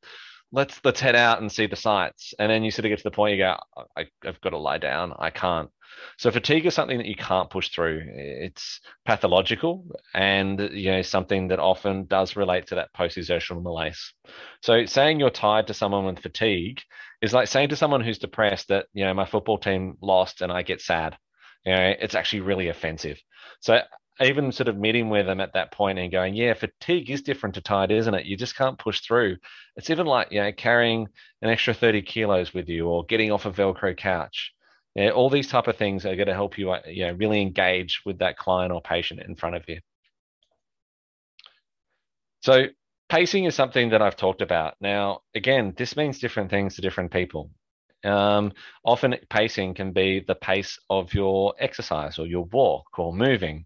let's 0.51 0.79
let's 0.83 0.99
head 0.99 1.15
out 1.15 1.41
and 1.41 1.51
see 1.51 1.67
the 1.67 1.75
sights. 1.75 2.33
And 2.39 2.49
then 2.49 2.63
you 2.63 2.71
sort 2.71 2.85
of 2.85 2.89
get 2.89 2.97
to 2.99 3.03
the 3.03 3.11
point 3.11 3.37
you 3.37 3.43
go, 3.43 3.57
I, 3.95 4.05
have 4.23 4.41
got 4.41 4.51
to 4.51 4.57
lie 4.57 4.79
down. 4.79 5.13
I 5.19 5.29
can't. 5.29 5.69
So 6.17 6.31
fatigue 6.31 6.65
is 6.65 6.73
something 6.73 6.97
that 6.97 7.07
you 7.07 7.15
can't 7.15 7.49
push 7.49 7.69
through. 7.69 8.03
It's 8.07 8.79
pathological 9.05 9.85
and 10.13 10.59
you 10.71 10.91
know 10.91 11.01
something 11.01 11.49
that 11.49 11.59
often 11.59 12.05
does 12.05 12.35
relate 12.35 12.67
to 12.67 12.75
that 12.75 12.93
post-exertional 12.93 13.61
malaise. 13.61 14.13
So 14.61 14.85
saying 14.85 15.19
you're 15.19 15.29
tired 15.29 15.67
to 15.67 15.73
someone 15.73 16.05
with 16.05 16.19
fatigue 16.19 16.81
is 17.21 17.33
like 17.33 17.47
saying 17.47 17.69
to 17.69 17.75
someone 17.75 18.01
who's 18.01 18.19
depressed 18.19 18.69
that 18.69 18.87
you 18.93 19.05
know 19.05 19.13
my 19.13 19.25
football 19.25 19.57
team 19.57 19.97
lost 20.01 20.41
and 20.41 20.51
I 20.51 20.61
get 20.61 20.81
sad. 20.81 21.17
You 21.65 21.75
know, 21.75 21.93
it's 21.99 22.15
actually 22.15 22.41
really 22.41 22.69
offensive. 22.69 23.19
So 23.59 23.79
even 24.21 24.51
sort 24.51 24.69
of 24.69 24.77
meeting 24.77 25.09
with 25.09 25.25
them 25.25 25.41
at 25.41 25.53
that 25.53 25.71
point 25.71 25.99
and 25.99 26.11
going, 26.11 26.35
yeah, 26.35 26.53
fatigue 26.53 27.09
is 27.09 27.21
different 27.21 27.55
to 27.55 27.61
tired, 27.61 27.91
isn't 27.91 28.13
it? 28.13 28.25
You 28.25 28.37
just 28.37 28.55
can't 28.55 28.79
push 28.79 29.01
through. 29.01 29.37
It's 29.75 29.89
even 29.89 30.05
like 30.05 30.31
you 30.31 30.41
know 30.41 30.51
carrying 30.51 31.07
an 31.41 31.49
extra 31.49 31.73
30 31.73 32.03
kilos 32.03 32.53
with 32.53 32.69
you 32.69 32.87
or 32.87 33.05
getting 33.05 33.31
off 33.31 33.45
a 33.45 33.51
Velcro 33.51 33.95
couch. 33.95 34.53
Yeah, 34.95 35.09
all 35.09 35.29
these 35.29 35.49
type 35.49 35.67
of 35.67 35.77
things 35.77 36.05
are 36.05 36.15
going 36.15 36.27
to 36.27 36.33
help 36.33 36.57
you, 36.57 36.71
uh, 36.71 36.81
you 36.87 37.05
know, 37.05 37.13
really 37.13 37.41
engage 37.41 38.01
with 38.05 38.19
that 38.19 38.37
client 38.37 38.71
or 38.71 38.81
patient 38.81 39.21
in 39.27 39.35
front 39.35 39.55
of 39.55 39.63
you. 39.67 39.79
So 42.41 42.67
pacing 43.09 43.45
is 43.45 43.55
something 43.55 43.89
that 43.89 44.01
I've 44.01 44.15
talked 44.15 44.41
about. 44.41 44.75
Now, 44.79 45.21
again, 45.35 45.73
this 45.77 45.97
means 45.97 46.19
different 46.19 46.49
things 46.49 46.75
to 46.75 46.81
different 46.81 47.11
people. 47.11 47.51
Um, 48.05 48.53
often 48.85 49.15
pacing 49.29 49.73
can 49.73 49.91
be 49.91 50.23
the 50.25 50.35
pace 50.35 50.79
of 50.89 51.13
your 51.13 51.55
exercise 51.59 52.19
or 52.19 52.27
your 52.27 52.45
walk 52.45 52.85
or 52.97 53.13
moving. 53.13 53.65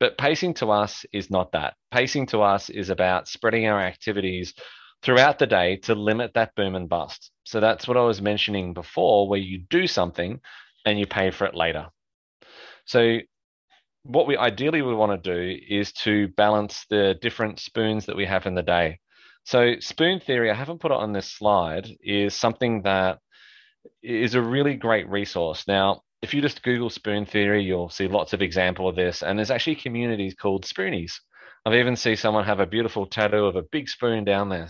But 0.00 0.18
pacing 0.18 0.54
to 0.54 0.70
us 0.70 1.06
is 1.12 1.30
not 1.30 1.52
that. 1.52 1.74
Pacing 1.92 2.26
to 2.28 2.40
us 2.40 2.70
is 2.70 2.90
about 2.90 3.28
spreading 3.28 3.66
our 3.66 3.80
activities 3.80 4.54
throughout 5.02 5.38
the 5.38 5.46
day 5.46 5.76
to 5.76 5.94
limit 5.94 6.32
that 6.34 6.54
boom 6.54 6.74
and 6.74 6.88
bust. 6.88 7.30
So 7.44 7.60
that's 7.60 7.86
what 7.86 7.96
I 7.96 8.02
was 8.02 8.20
mentioning 8.20 8.74
before, 8.74 9.28
where 9.28 9.38
you 9.38 9.58
do 9.70 9.86
something 9.86 10.40
and 10.84 10.98
you 10.98 11.06
pay 11.06 11.30
for 11.30 11.46
it 11.46 11.54
later. 11.54 11.86
So 12.86 13.18
what 14.02 14.26
we 14.26 14.36
ideally 14.36 14.82
we 14.82 14.94
want 14.94 15.22
to 15.22 15.30
do 15.30 15.60
is 15.68 15.92
to 15.92 16.28
balance 16.36 16.86
the 16.90 17.16
different 17.20 17.60
spoons 17.60 18.06
that 18.06 18.16
we 18.16 18.26
have 18.26 18.46
in 18.46 18.54
the 18.54 18.62
day. 18.62 19.00
So 19.44 19.74
spoon 19.80 20.20
theory, 20.20 20.50
I 20.50 20.54
haven't 20.54 20.80
put 20.80 20.90
it 20.90 20.96
on 20.96 21.12
this 21.12 21.32
slide, 21.32 21.88
is 22.00 22.34
something 22.34 22.82
that 22.82 23.18
is 24.02 24.34
a 24.34 24.42
really 24.42 24.74
great 24.74 25.08
resource. 25.08 25.64
Now, 25.68 26.02
if 26.22 26.34
you 26.34 26.40
just 26.40 26.62
Google 26.62 26.90
spoon 26.90 27.26
theory, 27.26 27.62
you'll 27.62 27.90
see 27.90 28.08
lots 28.08 28.32
of 28.32 28.42
example 28.42 28.88
of 28.88 28.96
this. 28.96 29.22
And 29.22 29.38
there's 29.38 29.50
actually 29.50 29.76
communities 29.76 30.34
called 30.34 30.64
spoonies. 30.64 31.12
I've 31.64 31.74
even 31.74 31.96
seen 31.96 32.16
someone 32.16 32.44
have 32.44 32.60
a 32.60 32.66
beautiful 32.66 33.06
tattoo 33.06 33.44
of 33.44 33.56
a 33.56 33.62
big 33.62 33.88
spoon 33.88 34.24
down 34.24 34.48
there. 34.48 34.68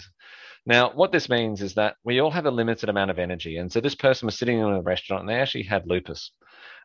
Now, 0.66 0.90
what 0.92 1.12
this 1.12 1.28
means 1.28 1.62
is 1.62 1.74
that 1.74 1.94
we 2.04 2.20
all 2.20 2.32
have 2.32 2.46
a 2.46 2.50
limited 2.50 2.88
amount 2.88 3.12
of 3.12 3.20
energy. 3.20 3.56
And 3.56 3.70
so 3.72 3.80
this 3.80 3.94
person 3.94 4.26
was 4.26 4.36
sitting 4.36 4.58
in 4.58 4.66
a 4.66 4.82
restaurant 4.82 5.20
and 5.20 5.28
they 5.28 5.40
actually 5.40 5.62
had 5.62 5.86
lupus. 5.86 6.32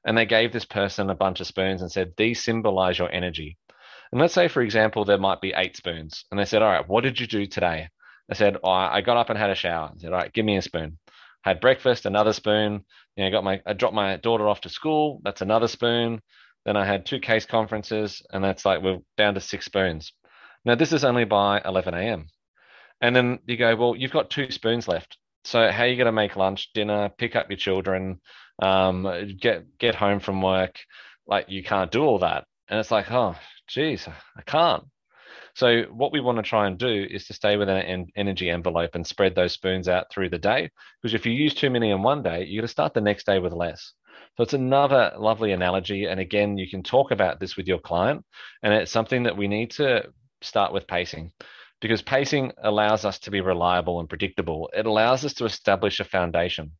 And 0.05 0.15
they 0.15 0.25
gave 0.27 0.53
this 0.53 0.65
person 0.65 1.09
a 1.09 1.15
bunch 1.15 1.39
of 1.39 1.47
spoons 1.47 1.81
and 1.81 1.91
said, 1.91 2.13
These 2.15 2.43
symbolize 2.43 2.99
your 2.99 3.11
energy. 3.11 3.57
And 4.11 4.21
let's 4.21 4.35
say, 4.35 4.47
for 4.47 4.61
example, 4.61 5.03
there 5.03 5.17
might 5.17 5.41
be 5.41 5.53
eight 5.55 5.75
spoons. 5.75 6.25
And 6.29 6.39
they 6.39 6.45
said, 6.45 6.61
All 6.61 6.71
right, 6.71 6.87
what 6.87 7.03
did 7.03 7.19
you 7.19 7.25
do 7.27 7.47
today? 7.47 7.89
I 8.29 8.33
said, 8.33 8.57
oh, 8.63 8.69
I 8.69 9.01
got 9.01 9.17
up 9.17 9.29
and 9.29 9.37
had 9.37 9.49
a 9.49 9.55
shower. 9.55 9.91
I 9.93 9.97
said, 9.97 10.13
All 10.13 10.19
right, 10.19 10.31
give 10.31 10.45
me 10.45 10.57
a 10.57 10.61
spoon. 10.61 10.97
Had 11.41 11.59
breakfast, 11.59 12.05
another 12.05 12.33
spoon. 12.33 12.85
You 13.15 13.25
know, 13.25 13.31
got 13.31 13.43
my 13.43 13.61
I 13.65 13.73
dropped 13.73 13.95
my 13.95 14.17
daughter 14.17 14.47
off 14.47 14.61
to 14.61 14.69
school. 14.69 15.21
That's 15.23 15.41
another 15.41 15.67
spoon. 15.67 16.21
Then 16.65 16.77
I 16.77 16.85
had 16.85 17.05
two 17.05 17.19
case 17.19 17.47
conferences, 17.47 18.21
and 18.31 18.43
that's 18.43 18.63
like 18.63 18.83
we're 18.83 18.99
down 19.17 19.33
to 19.33 19.41
six 19.41 19.65
spoons. 19.65 20.13
Now 20.63 20.75
this 20.75 20.93
is 20.93 21.03
only 21.03 21.25
by 21.25 21.61
11 21.65 21.95
a.m. 21.95 22.27
And 23.01 23.15
then 23.15 23.39
you 23.47 23.57
go, 23.57 23.75
well, 23.75 23.95
you've 23.95 24.11
got 24.11 24.29
two 24.29 24.51
spoons 24.51 24.87
left. 24.87 25.17
So 25.43 25.71
how 25.71 25.83
are 25.83 25.87
you 25.87 25.95
going 25.95 26.05
to 26.05 26.11
make 26.11 26.35
lunch, 26.35 26.71
dinner, 26.73 27.09
pick 27.17 27.35
up 27.35 27.49
your 27.49 27.57
children, 27.57 28.21
um, 28.61 29.35
get 29.39 29.77
get 29.79 29.95
home 29.95 30.19
from 30.19 30.41
work? 30.41 30.79
Like 31.25 31.49
you 31.49 31.63
can't 31.63 31.91
do 31.91 32.03
all 32.03 32.19
that. 32.19 32.45
And 32.69 32.79
it's 32.79 32.91
like, 32.91 33.11
oh, 33.11 33.35
geez, 33.67 34.07
I 34.37 34.41
can't. 34.43 34.83
So 35.55 35.83
what 35.91 36.13
we 36.13 36.21
want 36.21 36.37
to 36.37 36.43
try 36.43 36.67
and 36.67 36.77
do 36.77 37.07
is 37.09 37.25
to 37.27 37.33
stay 37.33 37.57
within 37.57 37.75
an 37.77 38.07
energy 38.15 38.49
envelope 38.49 38.95
and 38.95 39.05
spread 39.05 39.35
those 39.35 39.53
spoons 39.53 39.89
out 39.89 40.07
through 40.09 40.29
the 40.29 40.37
day. 40.37 40.69
Because 41.01 41.13
if 41.13 41.25
you 41.25 41.33
use 41.33 41.53
too 41.53 41.69
many 41.69 41.89
in 41.89 42.03
one 42.03 42.23
day, 42.23 42.45
you're 42.45 42.61
going 42.61 42.67
to 42.67 42.71
start 42.71 42.93
the 42.93 43.01
next 43.01 43.25
day 43.25 43.39
with 43.39 43.51
less. 43.51 43.93
So 44.37 44.43
it's 44.43 44.53
another 44.53 45.11
lovely 45.17 45.51
analogy. 45.51 46.05
And 46.05 46.19
again, 46.19 46.57
you 46.57 46.69
can 46.69 46.83
talk 46.83 47.11
about 47.11 47.39
this 47.39 47.57
with 47.57 47.67
your 47.67 47.79
client. 47.79 48.23
And 48.63 48.73
it's 48.73 48.91
something 48.91 49.23
that 49.23 49.35
we 49.35 49.47
need 49.47 49.71
to 49.71 50.05
start 50.41 50.71
with 50.71 50.87
pacing 50.87 51.31
because 51.81 52.01
pacing 52.01 52.51
allows 52.63 53.03
us 53.03 53.19
to 53.19 53.31
be 53.31 53.41
reliable 53.41 53.99
and 53.99 54.07
predictable. 54.07 54.69
It 54.73 54.85
allows 54.85 55.25
us 55.25 55.33
to 55.35 55.45
establish 55.45 55.99
a 55.99 56.05
foundation. 56.05 56.71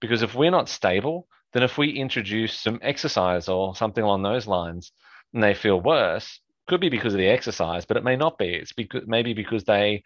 Because 0.00 0.22
if 0.22 0.34
we're 0.34 0.50
not 0.50 0.68
stable, 0.68 1.28
then 1.52 1.62
if 1.62 1.78
we 1.78 1.90
introduce 1.90 2.58
some 2.58 2.80
exercise 2.82 3.48
or 3.48 3.76
something 3.76 4.02
along 4.02 4.22
those 4.22 4.48
lines 4.48 4.92
and 5.32 5.42
they 5.42 5.54
feel 5.54 5.80
worse, 5.80 6.40
could 6.66 6.80
be 6.80 6.88
because 6.88 7.14
of 7.14 7.18
the 7.18 7.28
exercise, 7.28 7.84
but 7.84 7.96
it 7.96 8.04
may 8.04 8.16
not 8.16 8.36
be. 8.36 8.54
It's 8.54 8.72
because 8.72 9.02
maybe 9.06 9.32
because 9.32 9.64
they 9.64 10.02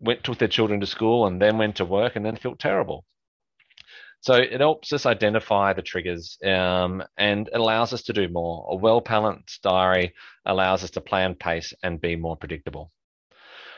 went 0.00 0.24
took 0.24 0.38
their 0.38 0.48
children 0.48 0.80
to 0.80 0.86
school 0.86 1.26
and 1.26 1.40
then 1.40 1.58
went 1.58 1.76
to 1.76 1.84
work 1.84 2.16
and 2.16 2.24
then 2.24 2.36
felt 2.36 2.58
terrible. 2.58 3.04
So 4.20 4.34
it 4.34 4.60
helps 4.60 4.92
us 4.92 5.06
identify 5.06 5.72
the 5.72 5.82
triggers 5.82 6.38
um, 6.44 7.04
and 7.16 7.48
allows 7.52 7.92
us 7.92 8.02
to 8.04 8.12
do 8.12 8.28
more. 8.28 8.66
A 8.70 8.76
well 8.76 9.00
balanced 9.00 9.62
diary 9.62 10.14
allows 10.44 10.82
us 10.84 10.90
to 10.92 11.00
plan 11.00 11.34
pace 11.34 11.72
and 11.82 12.00
be 12.00 12.16
more 12.16 12.36
predictable. 12.36 12.90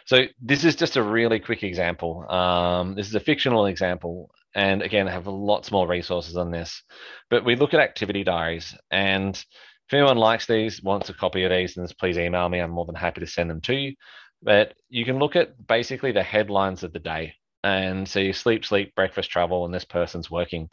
So 0.07 0.25
this 0.41 0.65
is 0.65 0.77
just 0.77 0.97
a 0.97 1.03
really 1.03 1.41
quick 1.41 1.63
example. 1.63 2.31
Um, 2.31 2.95
this 2.95 3.09
is 3.09 3.15
a 3.15 3.21
fictional 3.21 3.67
example, 3.67 4.31
and 4.55 4.83
again, 4.83 5.09
I 5.09 5.13
have 5.13 5.27
lots 5.27 5.71
more 5.71 5.87
resources 5.87 6.37
on 6.37 6.51
this. 6.51 6.83
But 7.29 7.45
we 7.45 7.57
look 7.57 7.75
at 7.75 7.81
activity 7.81 8.25
diaries, 8.25 8.77
and 8.91 9.37
if 9.37 9.95
anyone 9.95 10.17
likes 10.17 10.47
these, 10.47 10.83
wants 10.83 11.09
a 11.09 11.15
copy 11.15 11.45
of 11.45 11.51
these, 11.51 11.75
then 11.75 11.87
please 11.99 12.19
email 12.19 12.49
me. 12.49 12.61
I'm 12.61 12.71
more 12.71 12.87
than 12.87 12.95
happy 12.95 13.21
to 13.21 13.27
send 13.27 13.51
them 13.51 13.61
to 13.63 13.75
you. 13.75 13.95
But 14.43 14.75
you 14.89 15.05
can 15.05 15.19
look 15.19 15.37
at 15.37 15.67
basically 15.67 16.13
the 16.13 16.23
headlines 16.23 16.83
of 16.83 16.93
the 16.93 16.99
day 16.99 17.35
and 17.63 18.09
see 18.09 18.33
sleep, 18.33 18.65
sleep, 18.65 18.95
breakfast, 18.95 19.31
travel, 19.31 19.65
and 19.65 19.75
this 19.75 19.85
person's 19.85 20.31
working. 20.31 20.71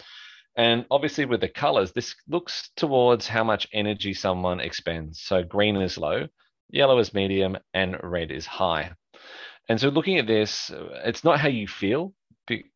And 0.56 0.86
obviously, 0.90 1.26
with 1.26 1.42
the 1.42 1.50
colors, 1.50 1.92
this 1.92 2.16
looks 2.28 2.70
towards 2.76 3.28
how 3.28 3.44
much 3.44 3.68
energy 3.74 4.14
someone 4.14 4.60
expends. 4.60 5.22
So 5.22 5.44
green 5.44 5.76
is 5.76 5.98
low, 5.98 6.28
yellow 6.70 6.98
is 7.00 7.14
medium, 7.14 7.58
and 7.74 7.98
red 8.02 8.32
is 8.32 8.46
high. 8.46 8.92
And 9.70 9.80
so, 9.80 9.90
looking 9.90 10.18
at 10.18 10.28
this, 10.28 10.72
it's 11.04 11.24
not 11.24 11.40
how 11.40 11.50
you 11.50 11.68
feel, 11.68 12.14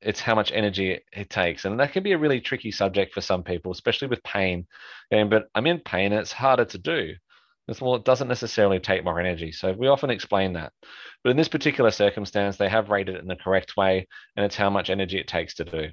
it's 0.02 0.20
how 0.20 0.36
much 0.36 0.52
energy 0.52 1.00
it, 1.14 1.30
takes. 1.30 1.66
And 1.66 1.80
that 1.80 1.94
can 1.94 2.04
be 2.04 2.12
a 2.12 2.18
really 2.18 2.42
tricky 2.42 2.72
subject 2.72 3.14
for 3.14 3.22
some 3.22 3.44
people 3.44 3.72
especially 3.72 4.08
with 4.08 4.24
pain. 4.24 4.68
And 5.12 5.30
but 5.30 5.48
i'm 5.56 5.68
in 5.68 5.80
pain 5.80 6.12
and 6.12 6.22
it's 6.22 6.32
harder 6.32 6.66
to 6.66 6.78
do. 6.78 7.14
It's, 7.68 7.82
well 7.82 7.96
it 7.96 8.06
doesn't 8.06 8.28
necessarily 8.28 8.80
take 8.80 9.04
more 9.04 9.20
energy. 9.20 9.52
So 9.52 9.72
we 9.72 9.88
often 9.88 10.10
explain 10.10 10.54
that. 10.54 10.74
But 11.24 11.32
in 11.32 11.38
this 11.38 11.48
particular 11.48 11.92
circumstance 11.92 12.58
they 12.58 12.70
have 12.70 12.90
rated 12.90 13.16
it 13.16 13.22
in 13.22 13.28
the 13.28 13.36
correct 13.36 13.78
way 13.78 14.08
and 14.36 14.46
it's 14.46 14.56
how 14.56 14.70
much 14.70 14.90
energy 14.90 15.18
it 15.20 15.28
takes 15.28 15.56
to 15.56 15.66
do. 15.66 15.90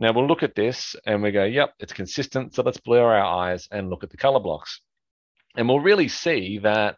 Now 0.00 0.12
we'll 0.12 0.26
look 0.26 0.42
at 0.42 0.54
this 0.54 0.96
and 1.06 1.22
we 1.22 1.30
go 1.30 1.44
yep 1.44 1.74
it's 1.78 1.92
consistent. 1.92 2.54
So 2.54 2.62
let's 2.62 2.80
blur 2.80 3.14
our 3.14 3.24
eyes 3.24 3.68
and 3.70 3.90
look 3.90 4.02
at 4.02 4.10
the 4.10 4.16
color 4.16 4.40
blocks. 4.40 4.80
And 5.56 5.68
we'll 5.68 5.80
really 5.80 6.08
see 6.08 6.58
that 6.60 6.96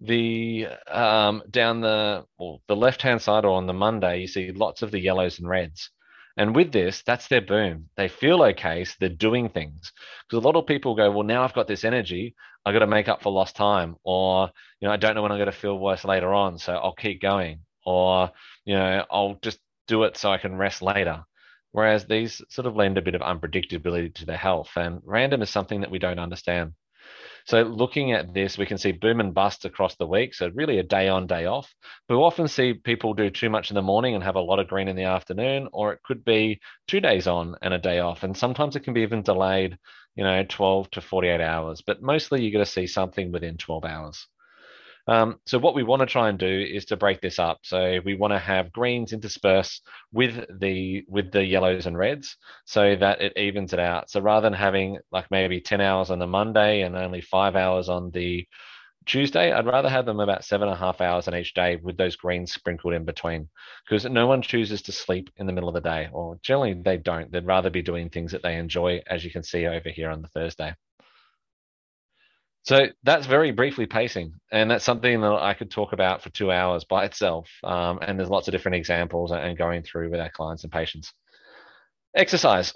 the 0.00 0.68
um, 0.88 1.42
down 1.50 1.80
the 1.80 2.24
well, 2.38 2.62
the 2.68 2.76
left 2.76 3.02
hand 3.02 3.22
side 3.22 3.44
or 3.44 3.56
on 3.56 3.66
the 3.66 3.72
Monday, 3.72 4.20
you 4.20 4.26
see 4.26 4.52
lots 4.52 4.82
of 4.82 4.90
the 4.90 5.00
yellows 5.00 5.38
and 5.38 5.48
reds. 5.48 5.90
And 6.38 6.54
with 6.54 6.70
this, 6.70 7.02
that's 7.06 7.28
their 7.28 7.40
boom. 7.40 7.88
They 7.96 8.08
feel 8.08 8.42
okay, 8.42 8.84
so 8.84 8.94
they're 9.00 9.08
doing 9.08 9.48
things. 9.48 9.92
Because 10.28 10.44
a 10.44 10.46
lot 10.46 10.56
of 10.56 10.66
people 10.66 10.94
go, 10.94 11.10
well, 11.10 11.22
now 11.22 11.42
I've 11.42 11.54
got 11.54 11.66
this 11.66 11.84
energy, 11.84 12.34
I've 12.64 12.74
got 12.74 12.80
to 12.80 12.86
make 12.86 13.08
up 13.08 13.22
for 13.22 13.32
lost 13.32 13.56
time, 13.56 13.96
or 14.04 14.50
you 14.80 14.88
know, 14.88 14.92
I 14.92 14.98
don't 14.98 15.14
know 15.14 15.22
when 15.22 15.32
I'm 15.32 15.38
going 15.38 15.46
to 15.50 15.52
feel 15.52 15.78
worse 15.78 16.04
later 16.04 16.34
on, 16.34 16.58
so 16.58 16.74
I'll 16.74 16.94
keep 16.94 17.22
going, 17.22 17.60
or 17.86 18.30
you 18.66 18.74
know, 18.74 19.04
I'll 19.10 19.38
just 19.42 19.58
do 19.88 20.02
it 20.04 20.16
so 20.18 20.30
I 20.30 20.38
can 20.38 20.56
rest 20.56 20.82
later. 20.82 21.24
Whereas 21.72 22.06
these 22.06 22.42
sort 22.50 22.66
of 22.66 22.76
lend 22.76 22.98
a 22.98 23.02
bit 23.02 23.14
of 23.14 23.20
unpredictability 23.22 24.14
to 24.16 24.26
their 24.26 24.36
health, 24.36 24.70
and 24.76 25.00
random 25.04 25.42
is 25.42 25.50
something 25.50 25.80
that 25.80 25.90
we 25.90 25.98
don't 25.98 26.18
understand. 26.18 26.72
So 27.46 27.62
looking 27.62 28.12
at 28.12 28.34
this, 28.34 28.58
we 28.58 28.66
can 28.66 28.78
see 28.78 28.92
boom 28.92 29.20
and 29.20 29.32
bust 29.32 29.64
across 29.64 29.94
the 29.94 30.06
week. 30.06 30.34
So 30.34 30.50
really 30.52 30.78
a 30.78 30.82
day 30.82 31.08
on, 31.08 31.26
day 31.28 31.46
off. 31.46 31.72
We 32.08 32.16
often 32.16 32.48
see 32.48 32.74
people 32.74 33.14
do 33.14 33.30
too 33.30 33.50
much 33.50 33.70
in 33.70 33.76
the 33.76 33.82
morning 33.82 34.14
and 34.14 34.24
have 34.24 34.34
a 34.34 34.40
lot 34.40 34.58
of 34.58 34.66
green 34.66 34.88
in 34.88 34.96
the 34.96 35.04
afternoon, 35.04 35.68
or 35.72 35.92
it 35.92 36.00
could 36.04 36.24
be 36.24 36.60
two 36.88 37.00
days 37.00 37.28
on 37.28 37.54
and 37.62 37.72
a 37.72 37.78
day 37.78 38.00
off. 38.00 38.24
And 38.24 38.36
sometimes 38.36 38.74
it 38.74 38.80
can 38.80 38.94
be 38.94 39.02
even 39.02 39.22
delayed, 39.22 39.78
you 40.16 40.24
know, 40.24 40.44
12 40.48 40.90
to 40.92 41.00
48 41.00 41.40
hours. 41.40 41.82
But 41.86 42.02
mostly 42.02 42.42
you're 42.42 42.52
going 42.52 42.64
to 42.64 42.70
see 42.70 42.88
something 42.88 43.30
within 43.30 43.56
12 43.56 43.84
hours. 43.84 44.26
Um, 45.08 45.38
so 45.46 45.58
what 45.58 45.74
we 45.74 45.84
want 45.84 46.00
to 46.00 46.06
try 46.06 46.28
and 46.28 46.38
do 46.38 46.46
is 46.46 46.86
to 46.86 46.96
break 46.96 47.20
this 47.20 47.38
up. 47.38 47.60
So 47.62 48.00
we 48.04 48.16
want 48.16 48.32
to 48.32 48.38
have 48.38 48.72
greens 48.72 49.12
intersperse 49.12 49.80
with 50.12 50.44
the 50.58 51.04
with 51.08 51.30
the 51.30 51.44
yellows 51.44 51.86
and 51.86 51.96
reds 51.96 52.36
so 52.64 52.96
that 52.96 53.20
it 53.20 53.36
evens 53.36 53.72
it 53.72 53.78
out. 53.78 54.10
So 54.10 54.20
rather 54.20 54.46
than 54.46 54.58
having 54.58 54.98
like 55.12 55.30
maybe 55.30 55.60
10 55.60 55.80
hours 55.80 56.10
on 56.10 56.18
the 56.18 56.26
Monday 56.26 56.82
and 56.82 56.96
only 56.96 57.20
five 57.20 57.54
hours 57.54 57.88
on 57.88 58.10
the 58.10 58.46
Tuesday, 59.06 59.52
I'd 59.52 59.66
rather 59.66 59.88
have 59.88 60.06
them 60.06 60.20
about 60.20 60.44
seven 60.44 60.68
and 60.68 60.76
a 60.76 60.80
half 60.80 61.00
hours 61.00 61.28
on 61.28 61.34
each 61.36 61.54
day 61.54 61.76
with 61.76 61.96
those 61.96 62.16
greens 62.16 62.52
sprinkled 62.52 62.94
in 62.94 63.04
between 63.04 63.48
because 63.86 64.04
no 64.04 64.26
one 64.26 64.42
chooses 64.42 64.82
to 64.82 64.92
sleep 64.92 65.30
in 65.36 65.46
the 65.46 65.52
middle 65.52 65.68
of 65.68 65.74
the 65.74 65.80
day, 65.80 66.08
or 66.12 66.38
generally 66.42 66.74
they 66.74 66.98
don't. 66.98 67.30
They'd 67.32 67.46
rather 67.46 67.70
be 67.70 67.82
doing 67.82 68.10
things 68.10 68.32
that 68.32 68.42
they 68.42 68.56
enjoy, 68.56 69.02
as 69.08 69.24
you 69.24 69.30
can 69.30 69.44
see 69.44 69.66
over 69.66 69.90
here 69.90 70.10
on 70.10 70.22
the 70.22 70.28
Thursday. 70.28 70.74
So 72.66 72.88
that's 73.04 73.28
very 73.28 73.52
briefly 73.52 73.86
pacing, 73.86 74.32
and 74.50 74.68
that's 74.68 74.84
something 74.84 75.20
that 75.20 75.32
I 75.32 75.54
could 75.54 75.70
talk 75.70 75.92
about 75.92 76.22
for 76.22 76.30
two 76.30 76.50
hours 76.50 76.82
by 76.82 77.04
itself. 77.04 77.48
Um, 77.62 78.00
and 78.02 78.18
there's 78.18 78.28
lots 78.28 78.48
of 78.48 78.52
different 78.52 78.74
examples 78.74 79.30
and 79.30 79.56
going 79.56 79.84
through 79.84 80.10
with 80.10 80.18
our 80.18 80.30
clients 80.30 80.64
and 80.64 80.72
patients. 80.72 81.12
Exercise. 82.16 82.72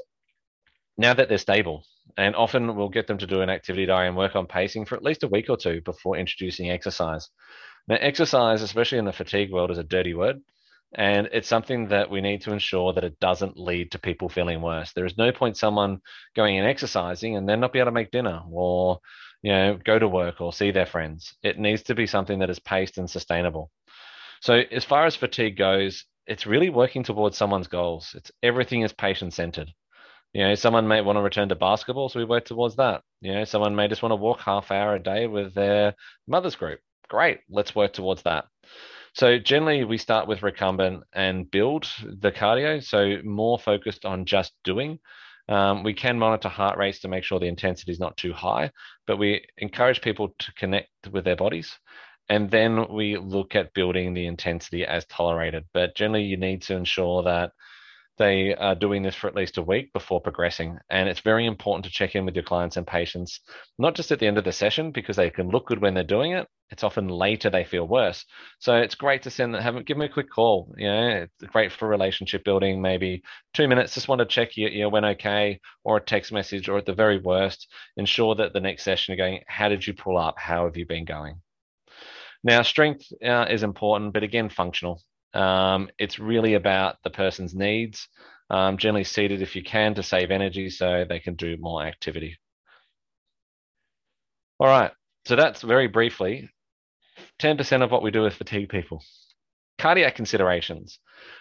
Now 0.96 1.14
that 1.14 1.28
they're 1.28 1.38
stable, 1.38 1.82
and 2.16 2.36
often 2.36 2.76
we'll 2.76 2.88
get 2.88 3.08
them 3.08 3.18
to 3.18 3.26
do 3.26 3.40
an 3.40 3.50
activity 3.50 3.86
diary 3.86 4.06
and 4.06 4.16
work 4.16 4.36
on 4.36 4.46
pacing 4.46 4.84
for 4.84 4.94
at 4.94 5.02
least 5.02 5.24
a 5.24 5.28
week 5.28 5.50
or 5.50 5.56
two 5.56 5.80
before 5.80 6.16
introducing 6.16 6.70
exercise. 6.70 7.28
Now, 7.88 7.96
exercise, 8.00 8.62
especially 8.62 8.98
in 8.98 9.06
the 9.06 9.12
fatigue 9.12 9.50
world, 9.50 9.72
is 9.72 9.78
a 9.78 9.82
dirty 9.82 10.14
word. 10.14 10.40
And 10.94 11.28
it's 11.32 11.48
something 11.48 11.88
that 11.88 12.10
we 12.10 12.20
need 12.20 12.42
to 12.42 12.52
ensure 12.52 12.92
that 12.92 13.04
it 13.04 13.18
doesn't 13.20 13.56
lead 13.56 13.92
to 13.92 13.98
people 13.98 14.28
feeling 14.28 14.60
worse. 14.60 14.92
There 14.92 15.06
is 15.06 15.16
no 15.16 15.32
point 15.32 15.56
someone 15.56 16.00
going 16.36 16.58
and 16.58 16.66
exercising 16.66 17.36
and 17.36 17.48
then 17.48 17.60
not 17.60 17.72
be 17.72 17.78
able 17.78 17.86
to 17.86 17.92
make 17.92 18.10
dinner 18.10 18.42
or 18.50 18.98
you 19.42 19.52
know, 19.52 19.78
go 19.82 19.98
to 19.98 20.08
work 20.08 20.40
or 20.40 20.52
see 20.52 20.70
their 20.70 20.86
friends. 20.86 21.34
It 21.42 21.58
needs 21.58 21.82
to 21.84 21.94
be 21.94 22.06
something 22.06 22.40
that 22.40 22.50
is 22.50 22.58
paced 22.58 22.98
and 22.98 23.08
sustainable. 23.08 23.70
So 24.40 24.62
as 24.70 24.84
far 24.84 25.06
as 25.06 25.16
fatigue 25.16 25.56
goes, 25.56 26.04
it's 26.26 26.46
really 26.46 26.70
working 26.70 27.02
towards 27.02 27.36
someone's 27.36 27.68
goals. 27.68 28.14
It's 28.14 28.30
everything 28.42 28.82
is 28.82 28.92
patient 28.92 29.34
centered. 29.34 29.72
You 30.32 30.46
know, 30.46 30.54
someone 30.54 30.86
may 30.86 31.00
want 31.00 31.16
to 31.16 31.22
return 31.22 31.48
to 31.48 31.56
basketball, 31.56 32.08
so 32.08 32.20
we 32.20 32.24
work 32.24 32.44
towards 32.44 32.76
that. 32.76 33.02
You 33.20 33.34
know, 33.34 33.44
someone 33.44 33.74
may 33.74 33.88
just 33.88 34.02
want 34.02 34.12
to 34.12 34.16
walk 34.16 34.40
half 34.40 34.70
hour 34.70 34.94
a 34.94 35.02
day 35.02 35.26
with 35.26 35.54
their 35.54 35.94
mother's 36.28 36.54
group. 36.54 36.80
Great, 37.08 37.40
let's 37.50 37.74
work 37.74 37.92
towards 37.92 38.22
that. 38.22 38.44
So 39.12 39.38
generally, 39.38 39.82
we 39.84 39.98
start 39.98 40.28
with 40.28 40.44
recumbent 40.44 41.02
and 41.12 41.50
build 41.50 41.90
the 42.04 42.30
cardio. 42.30 42.82
So 42.82 43.16
more 43.24 43.58
focused 43.58 44.04
on 44.04 44.24
just 44.24 44.52
doing. 44.62 45.00
Um, 45.50 45.82
we 45.82 45.92
can 45.92 46.18
monitor 46.18 46.48
heart 46.48 46.78
rates 46.78 47.00
to 47.00 47.08
make 47.08 47.24
sure 47.24 47.40
the 47.40 47.46
intensity 47.46 47.90
is 47.90 47.98
not 47.98 48.16
too 48.16 48.32
high, 48.32 48.70
but 49.06 49.16
we 49.18 49.44
encourage 49.58 50.00
people 50.00 50.34
to 50.38 50.52
connect 50.54 50.88
with 51.10 51.24
their 51.24 51.36
bodies. 51.36 51.76
And 52.28 52.48
then 52.48 52.86
we 52.88 53.16
look 53.16 53.56
at 53.56 53.74
building 53.74 54.14
the 54.14 54.26
intensity 54.26 54.86
as 54.86 55.04
tolerated. 55.06 55.64
But 55.74 55.96
generally, 55.96 56.22
you 56.22 56.36
need 56.36 56.62
to 56.62 56.76
ensure 56.76 57.24
that 57.24 57.50
they 58.20 58.54
are 58.54 58.74
doing 58.74 59.02
this 59.02 59.14
for 59.14 59.28
at 59.28 59.34
least 59.34 59.56
a 59.56 59.62
week 59.62 59.94
before 59.94 60.20
progressing. 60.20 60.78
And 60.90 61.08
it's 61.08 61.20
very 61.20 61.46
important 61.46 61.86
to 61.86 61.90
check 61.90 62.14
in 62.14 62.26
with 62.26 62.36
your 62.36 62.44
clients 62.44 62.76
and 62.76 62.86
patients, 62.86 63.40
not 63.78 63.94
just 63.94 64.12
at 64.12 64.18
the 64.18 64.26
end 64.26 64.36
of 64.36 64.44
the 64.44 64.52
session 64.52 64.92
because 64.92 65.16
they 65.16 65.30
can 65.30 65.48
look 65.48 65.66
good 65.66 65.80
when 65.80 65.94
they're 65.94 66.04
doing 66.04 66.32
it. 66.32 66.46
It's 66.68 66.84
often 66.84 67.08
later 67.08 67.48
they 67.48 67.64
feel 67.64 67.88
worse. 67.88 68.26
So 68.58 68.76
it's 68.76 68.94
great 68.94 69.22
to 69.22 69.30
send 69.30 69.54
them, 69.54 69.62
have 69.62 69.86
give 69.86 69.96
them 69.96 70.02
a 70.02 70.08
quick 70.12 70.30
call. 70.30 70.72
You 70.76 70.88
know, 70.88 71.26
it's 71.40 71.50
great 71.50 71.72
for 71.72 71.88
relationship 71.88 72.44
building. 72.44 72.82
Maybe 72.82 73.22
two 73.54 73.66
minutes, 73.66 73.94
just 73.94 74.06
want 74.06 74.18
to 74.18 74.26
check 74.26 74.54
you, 74.54 74.68
you 74.68 74.90
went 74.90 75.06
okay, 75.06 75.58
or 75.82 75.96
a 75.96 76.00
text 76.00 76.30
message, 76.30 76.68
or 76.68 76.76
at 76.76 76.84
the 76.84 76.92
very 76.92 77.18
worst, 77.18 77.68
ensure 77.96 78.34
that 78.34 78.52
the 78.52 78.60
next 78.60 78.84
session 78.84 79.16
you're 79.16 79.26
going, 79.26 79.40
how 79.48 79.70
did 79.70 79.86
you 79.86 79.94
pull 79.94 80.18
up? 80.18 80.34
How 80.38 80.66
have 80.66 80.76
you 80.76 80.84
been 80.84 81.06
going? 81.06 81.40
Now, 82.44 82.60
strength 82.62 83.06
uh, 83.24 83.46
is 83.48 83.62
important, 83.62 84.12
but 84.12 84.22
again, 84.22 84.50
functional. 84.50 85.00
Um, 85.34 85.88
it's 85.98 86.18
really 86.18 86.54
about 86.54 86.96
the 87.04 87.10
person's 87.10 87.54
needs. 87.54 88.08
Um, 88.50 88.78
generally 88.78 89.04
seated 89.04 89.42
if 89.42 89.54
you 89.54 89.62
can 89.62 89.94
to 89.94 90.02
save 90.02 90.30
energy 90.32 90.70
so 90.70 91.04
they 91.08 91.20
can 91.20 91.34
do 91.34 91.56
more 91.58 91.84
activity. 91.84 92.36
All 94.58 94.66
right, 94.66 94.90
so 95.26 95.36
that's 95.36 95.62
very 95.62 95.86
briefly 95.86 96.50
10% 97.40 97.82
of 97.82 97.90
what 97.90 98.02
we 98.02 98.10
do 98.10 98.22
with 98.22 98.34
fatigue 98.34 98.68
people. 98.68 99.02
Cardiac 99.78 100.14
considerations. 100.14 100.98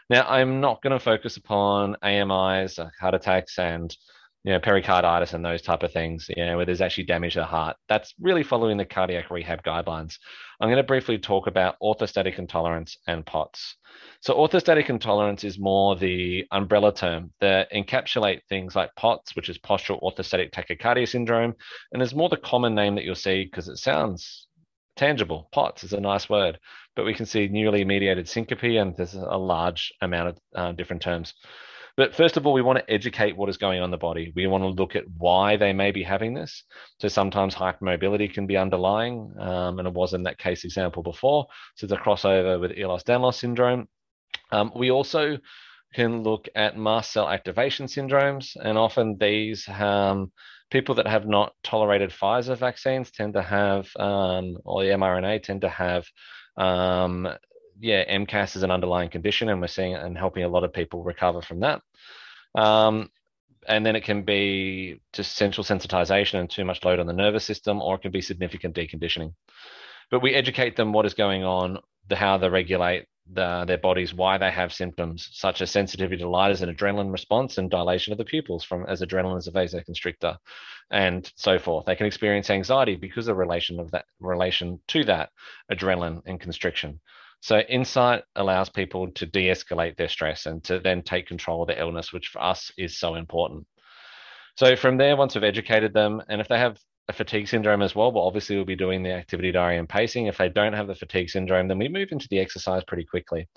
Now, 0.09 0.25
I'm 0.27 0.61
not 0.61 0.81
going 0.81 0.97
to 0.97 1.03
focus 1.03 1.35
upon 1.35 1.97
AMIs, 2.01 2.79
uh, 2.79 2.89
heart 2.99 3.15
attacks, 3.15 3.59
and 3.59 3.95
you 4.43 4.53
know, 4.53 4.59
pericarditis 4.59 5.33
and 5.33 5.43
those 5.43 5.61
type 5.61 5.83
of 5.83 5.91
things, 5.91 6.27
you 6.35 6.45
know, 6.45 6.55
where 6.55 6.65
there's 6.65 6.81
actually 6.81 7.03
damage 7.03 7.33
to 7.33 7.39
the 7.39 7.45
heart. 7.45 7.75
That's 7.89 8.13
really 8.19 8.43
following 8.43 8.77
the 8.77 8.85
cardiac 8.85 9.29
rehab 9.29 9.63
guidelines. 9.63 10.17
I'm 10.61 10.69
going 10.69 10.77
to 10.77 10.83
briefly 10.83 11.17
talk 11.17 11.47
about 11.47 11.75
orthostatic 11.83 12.39
intolerance 12.39 12.97
and 13.07 13.25
POTS. 13.25 13.75
So 14.21 14.35
orthostatic 14.35 14.89
intolerance 14.89 15.43
is 15.43 15.59
more 15.59 15.95
the 15.95 16.45
umbrella 16.51 16.93
term 16.93 17.33
that 17.41 17.71
encapsulate 17.73 18.41
things 18.47 18.75
like 18.75 18.95
POTS, 18.95 19.35
which 19.35 19.49
is 19.49 19.57
postural 19.57 20.01
orthostatic 20.01 20.51
tachycardia 20.51 21.07
syndrome, 21.07 21.53
and 21.91 22.01
is 22.01 22.15
more 22.15 22.29
the 22.29 22.37
common 22.37 22.75
name 22.75 22.95
that 22.95 23.03
you'll 23.03 23.15
see 23.15 23.43
because 23.43 23.67
it 23.67 23.77
sounds 23.77 24.47
tangible. 24.95 25.49
POTS 25.51 25.83
is 25.83 25.93
a 25.93 25.99
nice 25.99 26.29
word, 26.29 26.59
but 26.95 27.05
we 27.05 27.13
can 27.13 27.25
see 27.25 27.49
neurally 27.49 27.85
mediated 27.85 28.27
syncope, 28.27 28.63
and 28.63 28.95
there's 28.95 29.15
a 29.15 29.37
large 29.37 29.93
amount 30.01 30.29
of 30.29 30.37
uh, 30.55 30.71
different 30.73 31.01
terms. 31.01 31.33
But 31.97 32.15
first 32.15 32.37
of 32.37 32.45
all, 32.45 32.53
we 32.53 32.61
want 32.61 32.79
to 32.79 32.91
educate 32.91 33.35
what 33.35 33.49
is 33.49 33.57
going 33.57 33.79
on 33.79 33.85
in 33.85 33.91
the 33.91 33.97
body. 33.97 34.31
We 34.35 34.47
want 34.47 34.63
to 34.63 34.69
look 34.69 34.95
at 34.95 35.03
why 35.17 35.57
they 35.57 35.73
may 35.73 35.91
be 35.91 36.03
having 36.03 36.33
this. 36.33 36.63
So 36.99 37.07
sometimes 37.07 37.55
hypermobility 37.55 38.33
can 38.33 38.47
be 38.47 38.57
underlying, 38.57 39.33
um, 39.39 39.79
and 39.79 39.87
it 39.87 39.93
was 39.93 40.13
in 40.13 40.23
that 40.23 40.37
case 40.37 40.63
example 40.63 41.03
before. 41.03 41.47
So 41.75 41.87
the 41.87 41.97
crossover 41.97 42.59
with 42.59 42.71
Ehlers-Danlos 42.71 43.35
syndrome. 43.35 43.87
Um, 44.51 44.71
we 44.75 44.91
also 44.91 45.37
can 45.93 46.23
look 46.23 46.47
at 46.55 46.77
mast 46.77 47.11
cell 47.11 47.29
activation 47.29 47.87
syndromes, 47.87 48.55
and 48.55 48.77
often 48.77 49.17
these 49.19 49.67
um, 49.67 50.31
people 50.69 50.95
that 50.95 51.07
have 51.07 51.27
not 51.27 51.53
tolerated 51.63 52.11
Pfizer 52.11 52.57
vaccines 52.57 53.11
tend 53.11 53.33
to 53.33 53.41
have, 53.41 53.89
um, 53.97 54.57
or 54.65 54.83
the 54.83 54.91
mRNA 54.91 55.43
tend 55.43 55.61
to 55.61 55.69
have 55.69 56.05
um, 56.57 57.27
yeah, 57.79 58.03
MCAS 58.13 58.55
is 58.55 58.63
an 58.63 58.71
underlying 58.71 59.09
condition, 59.09 59.49
and 59.49 59.61
we're 59.61 59.67
seeing 59.67 59.95
and 59.95 60.17
helping 60.17 60.43
a 60.43 60.49
lot 60.49 60.63
of 60.63 60.73
people 60.73 61.03
recover 61.03 61.41
from 61.41 61.61
that. 61.61 61.81
Um, 62.55 63.09
and 63.67 63.85
then 63.85 63.95
it 63.95 64.03
can 64.03 64.23
be 64.23 64.99
just 65.13 65.35
central 65.35 65.63
sensitization 65.63 66.39
and 66.39 66.49
too 66.49 66.65
much 66.65 66.83
load 66.83 66.99
on 66.99 67.07
the 67.07 67.13
nervous 67.13 67.45
system, 67.45 67.81
or 67.81 67.95
it 67.95 68.01
can 68.01 68.11
be 68.11 68.21
significant 68.21 68.75
deconditioning. 68.75 69.33
But 70.09 70.21
we 70.21 70.33
educate 70.33 70.75
them 70.75 70.91
what 70.91 71.05
is 71.05 71.13
going 71.13 71.43
on, 71.43 71.77
the 72.07 72.15
how 72.15 72.37
they 72.37 72.49
regulate 72.49 73.05
the, 73.31 73.65
their 73.65 73.77
bodies, 73.77 74.13
why 74.13 74.37
they 74.37 74.49
have 74.49 74.73
symptoms 74.73 75.29
such 75.33 75.61
as 75.61 75.69
sensitivity 75.69 76.21
to 76.21 76.29
light 76.29 76.51
as 76.51 76.61
an 76.61 76.73
adrenaline 76.73 77.11
response 77.11 77.57
and 77.57 77.69
dilation 77.69 78.11
of 78.11 78.17
the 78.17 78.25
pupils 78.25 78.63
from 78.63 78.85
as 78.87 79.01
adrenaline 79.01 79.37
as 79.37 79.47
a 79.47 79.51
vasoconstrictor, 79.51 80.37
and 80.89 81.31
so 81.35 81.59
forth. 81.59 81.85
They 81.85 81.95
can 81.95 82.07
experience 82.07 82.49
anxiety 82.49 82.95
because 82.95 83.27
of 83.27 83.37
relation 83.37 83.79
of 83.79 83.91
that 83.91 84.05
relation 84.19 84.79
to 84.87 85.03
that 85.05 85.29
adrenaline 85.71 86.21
and 86.25 86.39
constriction. 86.39 86.99
So 87.41 87.59
insight 87.59 88.23
allows 88.35 88.69
people 88.69 89.11
to 89.11 89.25
de-escalate 89.25 89.95
their 89.95 90.09
stress 90.09 90.45
and 90.45 90.63
to 90.65 90.79
then 90.79 91.01
take 91.01 91.27
control 91.27 91.61
of 91.61 91.67
their 91.67 91.79
illness, 91.79 92.11
which 92.11 92.27
for 92.27 92.41
us 92.41 92.71
is 92.77 92.99
so 92.99 93.15
important. 93.15 93.65
So 94.57 94.75
from 94.75 94.97
there, 94.97 95.15
once 95.15 95.35
we've 95.35 95.43
educated 95.43 95.93
them, 95.93 96.21
and 96.27 96.41
if 96.41 96.49
they 96.49 96.59
have 96.59 96.77
a 97.07 97.13
fatigue 97.13 97.47
syndrome 97.47 97.81
as 97.81 97.95
well, 97.95 98.11
well, 98.11 98.25
obviously 98.25 98.55
we'll 98.55 98.65
be 98.65 98.75
doing 98.75 99.03
the 99.03 99.13
activity 99.13 99.51
diary 99.51 99.77
and 99.77 99.87
pacing. 99.87 100.27
If 100.27 100.37
they 100.37 100.49
don't 100.49 100.73
have 100.73 100.87
the 100.87 100.95
fatigue 100.95 101.29
syndrome, 101.29 101.67
then 101.67 101.79
we 101.79 101.87
move 101.87 102.09
into 102.11 102.27
the 102.29 102.39
exercise 102.39 102.83
pretty 102.83 103.05
quickly. 103.05 103.47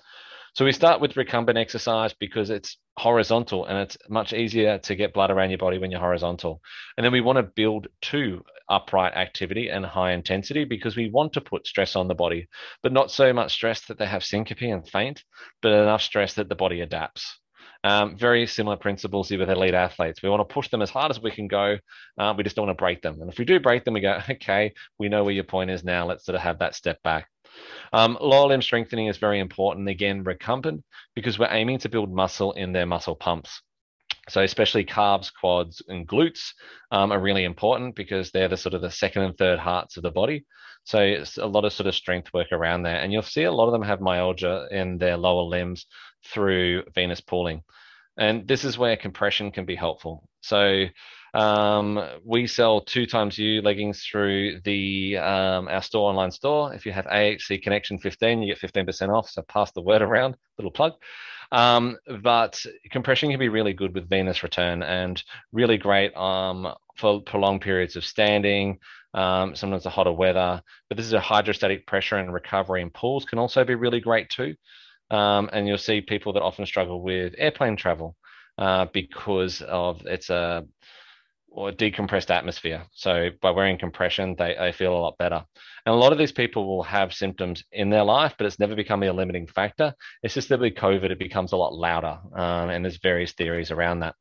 So 0.55 0.65
we 0.65 0.71
start 0.71 1.01
with 1.01 1.17
recumbent 1.17 1.57
exercise 1.57 2.13
because 2.13 2.51
it's 2.51 2.77
horizontal 2.99 3.65
and 3.65 3.79
it's 3.79 3.97
much 4.07 4.33
easier 4.33 4.77
to 4.77 4.95
get 4.95 5.11
blood 5.11 5.31
around 5.31 5.49
your 5.49 5.57
body 5.57 5.79
when 5.79 5.89
you're 5.89 5.99
horizontal. 5.99 6.61
And 6.95 7.03
then 7.03 7.11
we 7.11 7.21
want 7.21 7.37
to 7.37 7.51
build 7.55 7.87
to 8.03 8.43
upright 8.69 9.15
activity 9.15 9.69
and 9.69 9.83
high 9.83 10.11
intensity 10.11 10.63
because 10.63 10.95
we 10.95 11.09
want 11.09 11.33
to 11.33 11.41
put 11.41 11.65
stress 11.65 11.95
on 11.95 12.07
the 12.07 12.13
body, 12.13 12.47
but 12.83 12.91
not 12.93 13.09
so 13.09 13.33
much 13.33 13.51
stress 13.51 13.85
that 13.87 13.97
they 13.97 14.05
have 14.05 14.23
syncope 14.23 14.61
and 14.61 14.87
faint, 14.87 15.23
but 15.63 15.71
enough 15.71 16.03
stress 16.03 16.35
that 16.35 16.49
the 16.49 16.55
body 16.55 16.81
adapts. 16.81 17.39
Um, 17.83 18.15
very 18.15 18.45
similar 18.45 18.77
principles 18.77 19.29
here 19.29 19.39
with 19.39 19.49
elite 19.49 19.73
athletes. 19.73 20.21
We 20.21 20.29
want 20.29 20.47
to 20.47 20.53
push 20.53 20.69
them 20.69 20.83
as 20.83 20.91
hard 20.91 21.09
as 21.09 21.19
we 21.19 21.31
can 21.31 21.47
go. 21.47 21.79
Uh, 22.19 22.33
we 22.37 22.43
just 22.43 22.55
don't 22.55 22.67
want 22.67 22.77
to 22.77 22.81
break 22.81 23.01
them. 23.01 23.19
And 23.21 23.31
if 23.31 23.39
we 23.39 23.45
do 23.45 23.59
break 23.59 23.85
them, 23.85 23.95
we 23.95 24.01
go, 24.01 24.19
okay, 24.29 24.73
we 24.99 25.09
know 25.09 25.23
where 25.23 25.33
your 25.33 25.45
point 25.45 25.71
is 25.71 25.83
now. 25.83 26.05
Let's 26.05 26.25
sort 26.25 26.35
of 26.35 26.41
have 26.41 26.59
that 26.59 26.75
step 26.75 27.01
back. 27.03 27.27
Um, 27.91 28.17
lower 28.19 28.47
limb 28.47 28.61
strengthening 28.61 29.07
is 29.07 29.17
very 29.17 29.39
important. 29.39 29.89
Again, 29.89 30.23
recumbent 30.23 30.83
because 31.15 31.37
we're 31.37 31.51
aiming 31.51 31.79
to 31.79 31.89
build 31.89 32.13
muscle 32.13 32.53
in 32.53 32.73
their 32.73 32.85
muscle 32.85 33.15
pumps. 33.15 33.61
So 34.29 34.41
especially 34.41 34.85
calves, 34.85 35.29
quads, 35.29 35.81
and 35.87 36.07
glutes 36.07 36.53
um, 36.91 37.11
are 37.11 37.19
really 37.19 37.43
important 37.43 37.95
because 37.95 38.31
they're 38.31 38.47
the 38.47 38.55
sort 38.57 38.73
of 38.73 38.81
the 38.81 38.91
second 38.91 39.23
and 39.23 39.37
third 39.37 39.59
hearts 39.59 39.97
of 39.97 40.03
the 40.03 40.11
body. 40.11 40.45
So 40.85 40.99
it's 40.99 41.37
a 41.37 41.45
lot 41.45 41.65
of 41.65 41.73
sort 41.73 41.87
of 41.87 41.95
strength 41.95 42.33
work 42.33 42.51
around 42.51 42.83
there, 42.83 42.97
and 42.97 43.11
you'll 43.11 43.21
see 43.21 43.43
a 43.43 43.51
lot 43.51 43.67
of 43.67 43.71
them 43.71 43.83
have 43.83 44.01
myalgia 44.01 44.67
in 44.71 44.97
their 44.97 45.17
lower 45.17 45.43
limbs 45.43 45.85
through 46.25 46.83
venous 46.93 47.21
pooling, 47.21 47.63
and 48.17 48.47
this 48.47 48.63
is 48.63 48.77
where 48.77 48.97
compression 48.97 49.51
can 49.51 49.65
be 49.65 49.75
helpful. 49.75 50.27
So 50.41 50.85
um, 51.33 51.99
we 52.23 52.45
sell 52.45 52.81
2XU 52.81 53.63
leggings 53.63 54.03
through 54.03 54.61
the 54.63 55.17
um, 55.17 55.67
our 55.67 55.81
store 55.81 56.09
online 56.09 56.31
store. 56.31 56.73
If 56.73 56.85
you 56.85 56.91
have 56.91 57.05
AHC 57.05 57.63
Connection 57.63 57.97
15, 57.97 58.43
you 58.43 58.53
get 58.53 58.73
15% 58.73 59.09
off. 59.09 59.29
So 59.29 59.41
pass 59.43 59.71
the 59.71 59.81
word 59.81 60.01
around. 60.01 60.37
Little 60.57 60.71
plug. 60.71 60.93
Um, 61.51 61.97
but 62.21 62.63
compression 62.91 63.29
can 63.29 63.39
be 63.39 63.49
really 63.49 63.73
good 63.73 63.93
with 63.93 64.09
venous 64.09 64.43
return 64.43 64.83
and 64.83 65.21
really 65.51 65.77
great 65.77 66.15
um, 66.15 66.73
for 66.97 67.21
prolonged 67.21 67.61
periods 67.61 67.95
of 67.95 68.05
standing. 68.05 68.79
Um, 69.15 69.55
sometimes 69.55 69.83
the 69.83 69.91
hotter 69.91 70.11
weather, 70.11 70.61
but 70.89 70.97
this 70.97 71.05
is 71.05 71.13
a 71.13 71.19
hydrostatic 71.19 71.85
pressure 71.85 72.15
and 72.17 72.33
recovery 72.33 72.81
in 72.81 72.89
pools 72.89 73.25
can 73.25 73.37
also 73.37 73.63
be 73.63 73.75
really 73.75 73.99
great 73.99 74.29
too. 74.29 74.55
Um, 75.11 75.49
and 75.53 75.67
you'll 75.67 75.77
see 75.77 76.01
people 76.01 76.33
that 76.33 76.41
often 76.41 76.65
struggle 76.65 77.03
with 77.03 77.35
airplane 77.37 77.75
travel 77.75 78.15
uh, 78.57 78.87
because 78.91 79.61
of 79.61 80.01
it's 80.05 80.31
a 80.31 80.65
or 81.53 81.71
decompressed 81.71 82.31
atmosphere. 82.31 82.83
So 82.93 83.29
by 83.41 83.51
wearing 83.51 83.77
compression, 83.77 84.35
they, 84.37 84.55
they 84.57 84.71
feel 84.71 84.95
a 84.95 84.97
lot 84.97 85.17
better. 85.19 85.45
And 85.85 85.93
a 85.93 85.97
lot 85.97 86.11
of 86.11 86.17
these 86.17 86.31
people 86.31 86.65
will 86.65 86.83
have 86.83 87.13
symptoms 87.13 87.63
in 87.71 87.89
their 87.89 88.03
life, 88.03 88.33
but 88.37 88.47
it's 88.47 88.59
never 88.59 88.75
become 88.75 89.03
a 89.03 89.11
limiting 89.11 89.45
factor. 89.47 89.93
It's 90.23 90.33
just 90.33 90.49
that 90.49 90.59
with 90.59 90.73
COVID, 90.73 91.11
it 91.11 91.19
becomes 91.19 91.51
a 91.51 91.57
lot 91.57 91.75
louder. 91.75 92.17
Um, 92.35 92.69
and 92.69 92.83
there's 92.83 92.97
various 92.97 93.33
theories 93.33 93.69
around 93.69 93.99
that. 93.99 94.15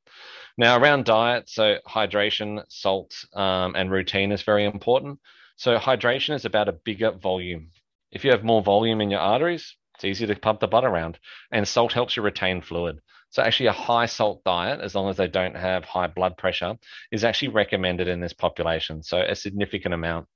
Now, 0.59 0.79
around 0.79 1.07
diet, 1.07 1.49
so 1.49 1.77
hydration, 1.89 2.63
salt, 2.69 3.15
um, 3.33 3.75
and 3.75 3.91
routine 3.91 4.31
is 4.33 4.43
very 4.43 4.67
important. 4.67 5.19
So 5.57 5.79
hydration 5.79 6.35
is 6.35 6.45
about 6.45 6.69
a 6.69 6.73
bigger 6.73 7.13
volume. 7.13 7.71
If 8.11 8.25
you 8.25 8.31
have 8.33 8.45
more 8.45 8.63
volume 8.63 9.01
in 9.01 9.11
your 9.11 9.21
arteries, 9.21 9.75
it's 9.95 10.05
easier 10.05 10.27
to 10.27 10.39
pump 10.39 10.61
the 10.61 10.67
blood 10.67 10.85
around. 10.85 11.19
And 11.51 11.67
salt 11.67 11.95
helps 11.95 12.17
you 12.17 12.23
retain 12.23 12.61
fluid. 12.61 12.99
So 13.33 13.43
actually 13.43 13.67
a 13.67 13.73
high 13.73 14.07
salt 14.07 14.45
diet, 14.45 14.81
as 14.81 14.95
long 14.95 15.09
as 15.09 15.17
they 15.17 15.27
don't 15.27 15.57
have 15.57 15.85
high 15.85 16.07
blood 16.07 16.37
pressure, 16.37 16.77
is 17.11 17.25
actually 17.25 17.49
recommended 17.49 18.07
in 18.07 18.21
this 18.21 18.35
population. 18.35 19.03
So 19.03 19.21
a 19.21 19.35
significant 19.35 19.95
amount. 19.95 20.29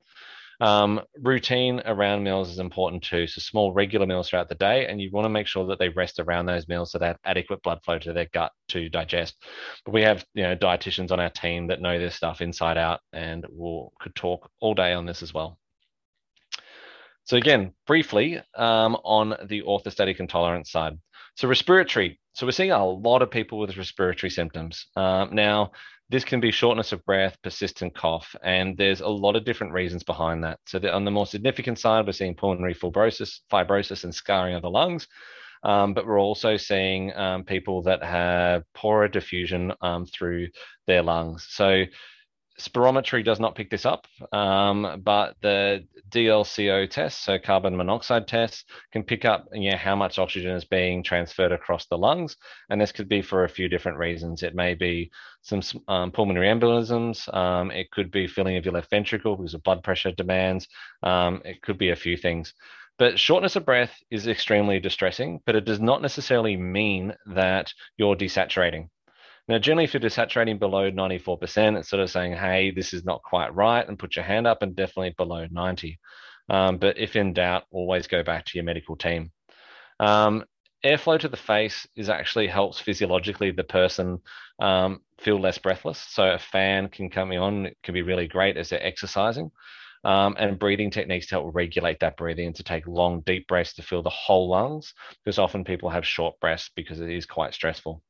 Um, 0.61 1.03
routine 1.21 1.83
around 1.85 2.23
meals 2.23 2.51
is 2.51 2.59
important 2.59 3.03
too. 3.03 3.27
So 3.27 3.43
small 3.43 3.75
regular 3.75 4.07
meals 4.07 4.31
throughout 4.31 4.49
the 4.49 4.55
day, 4.55 4.87
and 4.87 4.99
you 4.99 5.11
want 5.13 5.27
to 5.27 5.29
make 5.29 5.47
sure 5.47 5.67
that 5.67 5.79
they 5.79 5.91
rest 5.91 6.19
around 6.19 6.47
those 6.47 6.67
meals 6.69 6.91
so 6.91 6.99
they 6.99 7.09
have 7.09 7.19
adequate 7.25 7.63
blood 7.63 7.81
flow 7.85 7.99
to 7.99 8.15
their 8.15 8.29
gut 8.33 8.53
to 8.69 8.89
digest. 8.89 9.37
But 9.85 9.93
we 9.93 10.03
have 10.03 10.25
you 10.33 10.45
know 10.45 10.57
dietitians 10.57 11.11
on 11.13 11.21
our 11.21 11.29
team 11.29 11.67
that 11.67 11.83
know 11.83 11.99
this 11.99 12.15
stuff 12.15 12.41
inside 12.41 12.79
out, 12.79 13.01
and 13.13 13.45
will 13.51 13.93
could 14.01 14.15
talk 14.15 14.51
all 14.61 14.73
day 14.73 14.95
on 14.95 15.05
this 15.05 15.23
as 15.23 15.35
well. 15.35 15.59
So 17.25 17.37
again, 17.37 17.73
briefly 17.87 18.41
um, 18.55 18.97
on 19.05 19.37
the 19.47 19.63
orthostatic 19.63 20.21
intolerance 20.21 20.71
side. 20.71 20.97
So 21.37 21.49
respiratory. 21.49 22.19
So 22.33 22.47
we're 22.47 22.53
seeing 22.53 22.71
a 22.71 22.85
lot 22.85 23.21
of 23.21 23.31
people 23.31 23.59
with 23.59 23.77
respiratory 23.77 24.31
symptoms. 24.31 24.87
Um, 24.97 25.35
now, 25.35 25.73
this 26.09 26.25
can 26.25 26.41
be 26.41 26.51
shortness 26.51 26.93
of 26.93 27.05
breath, 27.05 27.37
persistent 27.43 27.95
cough, 27.95 28.35
and 28.43 28.75
there's 28.79 29.03
a 29.03 29.09
lot 29.09 29.37
of 29.37 29.45
different 29.45 29.75
reasons 29.75 30.03
behind 30.03 30.43
that. 30.45 30.61
So 30.67 30.79
the, 30.79 30.95
on 30.95 31.05
the 31.05 31.11
more 31.11 31.27
significant 31.27 31.79
side, 31.79 32.07
we're 32.07 32.13
seeing 32.13 32.37
pulmonary 32.37 32.75
fibrosis, 32.75 33.41
fibrosis 33.53 34.05
and 34.05 34.15
scarring 34.15 34.55
of 34.55 34.63
the 34.63 34.71
lungs. 34.71 35.09
Um, 35.63 35.93
but 35.93 36.07
we're 36.07 36.21
also 36.21 36.57
seeing 36.57 37.15
um, 37.15 37.45
people 37.45 37.83
that 37.83 38.03
have 38.03 38.63
poorer 38.73 39.09
diffusion 39.09 39.75
um, 39.83 40.07
through 40.07 40.49
their 40.87 41.03
lungs. 41.03 41.49
So 41.51 41.85
spirometry 42.61 43.25
does 43.25 43.41
not 43.41 43.55
pick 43.55 43.71
this 43.71 43.85
up, 43.85 44.07
um, 44.33 45.03
but 45.05 45.37
the 45.43 45.85
DLCO 46.11 46.89
test, 46.89 47.25
so 47.25 47.39
carbon 47.39 47.77
monoxide 47.77 48.27
test, 48.27 48.71
can 48.93 49.03
pick 49.03 49.25
up 49.25 49.47
you 49.53 49.71
know, 49.71 49.77
how 49.77 49.95
much 49.95 50.19
oxygen 50.19 50.53
is 50.53 50.65
being 50.65 51.03
transferred 51.03 51.53
across 51.53 51.87
the 51.87 51.99
lungs. 51.99 52.37
And 52.71 52.81
this 52.81 52.93
could 52.93 53.09
be 53.09 53.23
for 53.23 53.45
a 53.45 53.49
few 53.49 53.69
different 53.69 53.99
reasons. 53.99 54.43
It 54.43 54.55
may 54.55 54.75
be 54.75 55.11
some 55.43 55.61
um, 55.89 56.13
pulmonary 56.13 56.49
embolisms. 56.49 57.33
Um, 57.35 57.71
it 57.71 57.91
could 57.91 58.11
be 58.11 58.27
filling 58.27 58.57
of 58.57 58.65
your 58.65 58.75
left 58.75 58.91
ventricle 58.91 59.37
because 59.37 59.55
of 59.55 59.63
blood 59.63 59.83
pressure 59.83 60.13
demands. 60.13 60.67
Um, 61.03 61.43
it 61.45 61.63
could 61.63 61.79
be 61.79 61.91
a 61.91 61.97
few 61.97 62.17
things. 62.17 62.55
But 62.99 63.19
shortness 63.19 63.57
of 63.57 63.67
breath 63.67 63.95
is 64.11 64.27
extremely 64.27 64.81
distressing, 64.81 65.41
but 65.45 65.55
it 65.55 65.67
does 65.67 65.81
not 65.81 66.01
necessarily 66.01 66.57
mean 66.57 67.15
that 67.27 67.73
you're 67.99 68.17
desaturating. 68.17 68.89
Now, 69.49 69.59
generally, 69.59 69.85
if 69.85 69.95
you're 69.95 70.01
desaturating 70.01 70.59
below 70.59 70.91
94%, 70.91 71.79
it's 71.79 71.89
sort 71.89 72.03
of 72.03 72.11
saying, 72.11 72.33
hey, 72.33 72.73
this 72.73 72.93
is 72.93 73.05
not 73.05 73.23
quite 73.23 73.55
right, 73.55 73.87
and 73.87 73.99
put 73.99 74.17
your 74.17 74.25
hand 74.25 74.47
up, 74.47 74.63
and 74.63 74.75
definitely 74.75 75.15
below 75.17 75.47
90. 75.51 75.99
Um, 76.49 76.79
but 76.79 76.99
if 76.99 77.15
in 77.15 77.33
doubt, 77.33 77.65
always 77.71 78.07
go 78.09 78.23
back 78.23 78.45
to 78.47 78.59
your 78.59 78.65
medical 78.65 78.97
team. 78.97 79.31
Um, 80.01 80.45
airflow 80.85 81.19
to 81.21 81.29
the 81.29 81.37
face 81.37 81.87
is 81.97 82.09
actually 82.09 82.49
helps 82.49 82.81
physiologically 82.81 83.51
the 83.51 83.65
person 83.65 84.19
um, 84.61 85.01
feel 85.19 85.41
less 85.41 85.59
breathless. 85.59 85.99
So 85.99 86.25
a 86.31 86.39
fan 86.39 86.89
can 86.89 87.11
come 87.11 87.31
on, 87.33 87.67
it 87.67 87.77
can 87.83 87.95
be 87.95 88.03
really 88.03 88.29
great 88.29 88.57
as 88.57 88.71
they're 88.71 88.85
exercising. 88.85 89.51
Um, 90.05 90.37
and 90.39 90.59
breathing 90.59 90.91
techniques 90.91 91.27
to 91.29 91.37
help 91.37 91.55
regulate 91.55 91.99
that 92.01 92.17
breathing 92.17 92.47
and 92.47 92.57
to 92.57 92.63
take 92.63 92.87
long, 92.87 93.23
deep 93.23 93.49
breaths 93.49 93.75
to 93.75 93.83
fill 93.83 94.03
the 94.03 94.11
whole 94.11 94.49
lungs, 94.49 94.95
because 95.25 95.39
often 95.39 95.65
people 95.65 95.91
have 95.91 96.07
short 96.07 96.39
breaths 96.39 96.71
because 96.77 97.01
it 97.01 97.11
is 97.11 97.27
quite 97.27 97.55
stressful. 97.55 98.03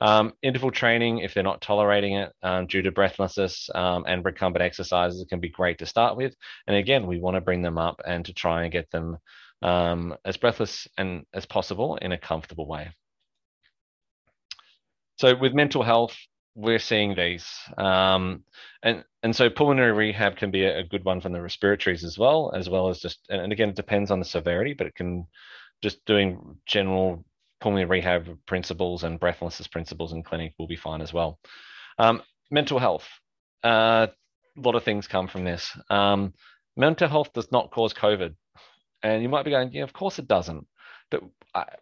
Um, 0.00 0.32
interval 0.42 0.70
training, 0.70 1.18
if 1.18 1.34
they're 1.34 1.42
not 1.42 1.60
tolerating 1.60 2.14
it 2.16 2.32
um, 2.42 2.66
due 2.66 2.82
to 2.82 2.92
breathlessness 2.92 3.70
um, 3.74 4.04
and 4.06 4.24
recumbent 4.24 4.62
exercises, 4.62 5.24
can 5.28 5.40
be 5.40 5.48
great 5.48 5.78
to 5.78 5.86
start 5.86 6.16
with. 6.16 6.34
And 6.66 6.76
again, 6.76 7.06
we 7.06 7.18
want 7.18 7.36
to 7.36 7.40
bring 7.40 7.62
them 7.62 7.78
up 7.78 8.00
and 8.06 8.24
to 8.26 8.34
try 8.34 8.64
and 8.64 8.72
get 8.72 8.90
them 8.90 9.18
um, 9.62 10.14
as 10.24 10.36
breathless 10.36 10.86
and 10.98 11.24
as 11.32 11.46
possible 11.46 11.96
in 11.96 12.12
a 12.12 12.18
comfortable 12.18 12.66
way. 12.66 12.90
So 15.16 15.34
with 15.34 15.54
mental 15.54 15.82
health, 15.82 16.14
we're 16.54 16.78
seeing 16.78 17.14
these, 17.14 17.46
um, 17.76 18.42
and 18.82 19.04
and 19.22 19.36
so 19.36 19.50
pulmonary 19.50 19.92
rehab 19.92 20.36
can 20.36 20.50
be 20.50 20.64
a, 20.64 20.78
a 20.78 20.84
good 20.84 21.04
one 21.04 21.20
from 21.20 21.32
the 21.32 21.40
respiratories 21.40 22.02
as 22.02 22.18
well, 22.18 22.52
as 22.54 22.68
well 22.68 22.88
as 22.88 22.98
just 22.98 23.20
and 23.28 23.52
again 23.52 23.68
it 23.70 23.76
depends 23.76 24.10
on 24.10 24.18
the 24.18 24.24
severity, 24.24 24.72
but 24.72 24.86
it 24.86 24.94
can 24.94 25.26
just 25.82 26.04
doing 26.06 26.56
general 26.66 27.24
pulmonary 27.66 27.86
rehab 27.86 28.28
principles 28.46 29.02
and 29.02 29.18
breathlessness 29.18 29.66
principles 29.66 30.12
in 30.12 30.22
clinic 30.22 30.54
will 30.56 30.68
be 30.68 30.76
fine 30.76 31.00
as 31.00 31.12
well. 31.12 31.40
Um, 31.98 32.22
mental 32.48 32.78
health. 32.78 33.08
Uh, 33.64 34.06
a 34.56 34.60
lot 34.60 34.76
of 34.76 34.84
things 34.84 35.08
come 35.08 35.26
from 35.26 35.42
this. 35.42 35.76
Um, 35.90 36.32
mental 36.76 37.08
health 37.08 37.32
does 37.32 37.50
not 37.50 37.72
cause 37.72 37.92
COVID. 37.92 38.36
And 39.02 39.20
you 39.20 39.28
might 39.28 39.44
be 39.44 39.50
going, 39.50 39.72
yeah, 39.72 39.82
of 39.82 39.92
course 39.92 40.20
it 40.20 40.28
doesn't. 40.28 40.64
But 41.10 41.24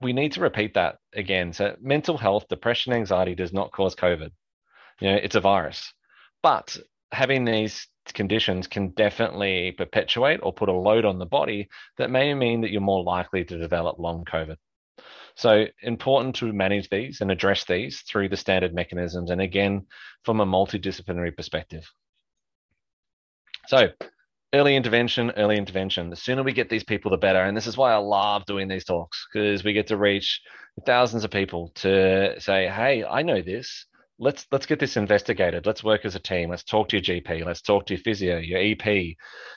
we 0.00 0.14
need 0.14 0.32
to 0.32 0.40
repeat 0.40 0.72
that 0.72 0.96
again. 1.12 1.52
So, 1.52 1.76
mental 1.82 2.16
health, 2.16 2.48
depression, 2.48 2.94
anxiety 2.94 3.34
does 3.34 3.52
not 3.52 3.70
cause 3.70 3.94
COVID. 3.94 4.30
You 5.02 5.10
know, 5.10 5.16
it's 5.16 5.36
a 5.36 5.40
virus. 5.42 5.92
But 6.42 6.78
having 7.12 7.44
these 7.44 7.86
conditions 8.14 8.68
can 8.68 8.88
definitely 8.92 9.72
perpetuate 9.72 10.40
or 10.42 10.54
put 10.54 10.70
a 10.70 10.72
load 10.72 11.04
on 11.04 11.18
the 11.18 11.26
body 11.26 11.68
that 11.98 12.10
may 12.10 12.32
mean 12.32 12.62
that 12.62 12.70
you're 12.70 12.80
more 12.80 13.04
likely 13.04 13.44
to 13.44 13.58
develop 13.58 13.98
long 13.98 14.24
COVID. 14.24 14.56
So 15.36 15.66
important 15.82 16.36
to 16.36 16.52
manage 16.52 16.88
these 16.90 17.20
and 17.20 17.30
address 17.30 17.64
these 17.64 18.02
through 18.02 18.28
the 18.28 18.36
standard 18.36 18.74
mechanisms. 18.74 19.30
And 19.30 19.40
again, 19.40 19.86
from 20.22 20.40
a 20.40 20.46
multidisciplinary 20.46 21.36
perspective. 21.36 21.84
So 23.66 23.88
early 24.52 24.76
intervention, 24.76 25.32
early 25.32 25.56
intervention. 25.56 26.10
The 26.10 26.16
sooner 26.16 26.42
we 26.42 26.52
get 26.52 26.68
these 26.68 26.84
people, 26.84 27.10
the 27.10 27.16
better. 27.16 27.42
And 27.42 27.56
this 27.56 27.66
is 27.66 27.76
why 27.76 27.92
I 27.92 27.96
love 27.96 28.46
doing 28.46 28.68
these 28.68 28.84
talks 28.84 29.26
because 29.32 29.64
we 29.64 29.72
get 29.72 29.88
to 29.88 29.96
reach 29.96 30.40
thousands 30.86 31.24
of 31.24 31.30
people 31.30 31.72
to 31.76 32.38
say, 32.38 32.68
hey, 32.68 33.04
I 33.04 33.22
know 33.22 33.42
this 33.42 33.86
let's 34.18 34.46
let's 34.52 34.66
get 34.66 34.78
this 34.78 34.96
investigated. 34.96 35.66
Let's 35.66 35.82
work 35.82 36.04
as 36.04 36.14
a 36.14 36.20
team. 36.20 36.50
Let's 36.50 36.62
talk 36.62 36.88
to 36.88 36.96
your 36.96 37.02
GP. 37.02 37.44
Let's 37.44 37.62
talk 37.62 37.86
to 37.86 37.94
your 37.94 38.02
physio, 38.02 38.38
your 38.38 38.60
EP, 38.60 38.86
you 38.86 39.16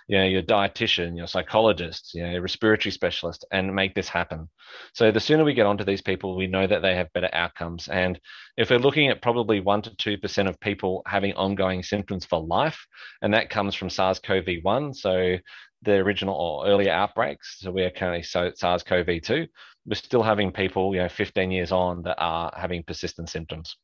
know, 0.09 0.23
your 0.25 0.41
dietitian, 0.41 1.15
your 1.15 1.27
psychologist, 1.27 2.13
you 2.13 2.23
know, 2.23 2.31
your 2.31 2.41
respiratory 2.41 2.91
specialist, 2.91 3.45
and 3.51 3.75
make 3.75 3.93
this 3.93 4.09
happen. 4.09 4.49
So 4.93 5.11
the 5.11 5.19
sooner 5.19 5.43
we 5.43 5.53
get 5.53 5.65
onto 5.67 5.83
these 5.83 6.01
people, 6.01 6.35
we 6.35 6.47
know 6.47 6.65
that 6.65 6.81
they 6.81 6.95
have 6.95 7.13
better 7.13 7.29
outcomes. 7.33 7.87
And 7.87 8.19
if 8.57 8.69
we're 8.69 8.79
looking 8.79 9.09
at 9.09 9.21
probably 9.21 9.59
one 9.59 9.81
to 9.83 9.95
two 9.95 10.17
percent 10.17 10.47
of 10.47 10.59
people 10.59 11.03
having 11.05 11.33
ongoing 11.33 11.83
symptoms 11.83 12.25
for 12.25 12.41
life, 12.41 12.85
and 13.21 13.33
that 13.33 13.49
comes 13.49 13.75
from 13.75 13.89
SARS-CoV-1, 13.89 14.95
so 14.95 15.37
the 15.83 15.93
original 15.93 16.35
or 16.35 16.67
earlier 16.67 16.91
outbreaks. 16.91 17.57
So 17.59 17.71
we're 17.71 17.91
currently 17.91 18.23
so 18.23 18.51
SARS-CoV-2. 18.55 19.47
We're 19.85 19.95
still 19.95 20.23
having 20.23 20.51
people, 20.51 20.93
you 20.95 21.01
know, 21.01 21.09
15 21.09 21.51
years 21.51 21.71
on 21.71 22.01
that 22.03 22.17
are 22.17 22.51
having 22.57 22.83
persistent 22.83 23.29
symptoms. 23.29 23.77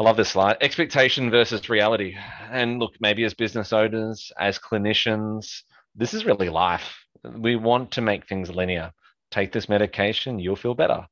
I 0.00 0.02
love 0.02 0.16
this 0.16 0.30
slide. 0.30 0.56
Expectation 0.62 1.30
versus 1.30 1.68
reality. 1.68 2.16
And 2.50 2.78
look, 2.78 2.94
maybe 3.00 3.22
as 3.24 3.34
business 3.34 3.70
owners, 3.70 4.32
as 4.38 4.58
clinicians, 4.58 5.60
this 5.94 6.14
is 6.14 6.24
really 6.24 6.48
life. 6.48 7.04
We 7.22 7.56
want 7.56 7.90
to 7.90 8.00
make 8.00 8.26
things 8.26 8.48
linear. 8.48 8.92
Take 9.30 9.52
this 9.52 9.68
medication, 9.68 10.38
you'll 10.38 10.56
feel 10.56 10.74
better. 10.74 11.06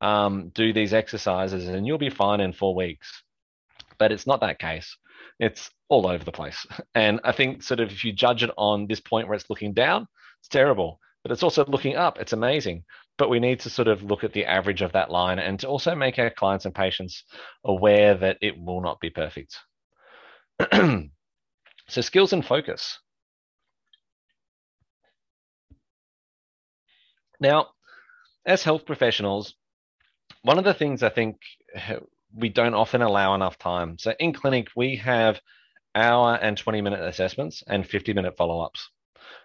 Um, 0.00 0.52
do 0.54 0.72
these 0.72 0.94
exercises, 0.94 1.66
and 1.66 1.84
you'll 1.84 1.98
be 1.98 2.10
fine 2.10 2.38
in 2.38 2.52
four 2.52 2.76
weeks. 2.76 3.24
But 3.98 4.12
it's 4.12 4.24
not 4.24 4.40
that 4.42 4.60
case. 4.60 4.96
It's 5.40 5.68
all 5.88 6.06
over 6.06 6.22
the 6.22 6.30
place. 6.30 6.64
And 6.94 7.18
I 7.24 7.32
think, 7.32 7.64
sort 7.64 7.80
of, 7.80 7.90
if 7.90 8.04
you 8.04 8.12
judge 8.12 8.44
it 8.44 8.50
on 8.56 8.86
this 8.86 9.00
point 9.00 9.26
where 9.26 9.34
it's 9.34 9.50
looking 9.50 9.72
down, 9.72 10.06
it's 10.38 10.48
terrible. 10.48 11.00
But 11.24 11.32
it's 11.32 11.42
also 11.42 11.64
looking 11.66 11.96
up, 11.96 12.20
it's 12.20 12.32
amazing 12.32 12.84
but 13.18 13.28
we 13.28 13.40
need 13.40 13.60
to 13.60 13.70
sort 13.70 13.88
of 13.88 14.02
look 14.02 14.24
at 14.24 14.32
the 14.32 14.46
average 14.46 14.80
of 14.80 14.92
that 14.92 15.10
line 15.10 15.38
and 15.38 15.60
to 15.60 15.68
also 15.68 15.94
make 15.94 16.18
our 16.18 16.30
clients 16.30 16.64
and 16.64 16.74
patients 16.74 17.24
aware 17.64 18.14
that 18.14 18.38
it 18.40 18.54
will 18.58 18.80
not 18.80 19.00
be 19.00 19.10
perfect. 19.10 19.58
so, 20.72 22.00
skills 22.00 22.32
and 22.32 22.46
focus. 22.46 22.98
Now, 27.40 27.68
as 28.46 28.62
health 28.62 28.86
professionals, 28.86 29.54
one 30.42 30.58
of 30.58 30.64
the 30.64 30.74
things 30.74 31.02
I 31.02 31.10
think 31.10 31.36
we 32.34 32.48
don't 32.48 32.74
often 32.74 33.02
allow 33.02 33.34
enough 33.34 33.58
time. 33.58 33.98
So, 33.98 34.14
in 34.18 34.32
clinic, 34.32 34.68
we 34.76 34.96
have 34.96 35.40
hour 35.94 36.36
and 36.40 36.56
20 36.56 36.80
minute 36.80 37.00
assessments 37.00 37.64
and 37.66 37.86
50 37.86 38.12
minute 38.12 38.36
follow 38.36 38.60
ups 38.60 38.88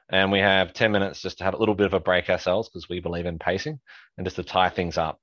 and 0.09 0.31
we 0.31 0.39
have 0.39 0.73
10 0.73 0.91
minutes 0.91 1.21
just 1.21 1.37
to 1.39 1.43
have 1.43 1.53
a 1.53 1.57
little 1.57 1.75
bit 1.75 1.85
of 1.85 1.93
a 1.93 1.99
break 1.99 2.29
ourselves 2.29 2.69
because 2.69 2.89
we 2.89 2.99
believe 2.99 3.25
in 3.25 3.39
pacing 3.39 3.79
and 4.17 4.25
just 4.25 4.35
to 4.35 4.43
tie 4.43 4.69
things 4.69 4.97
up. 4.97 5.19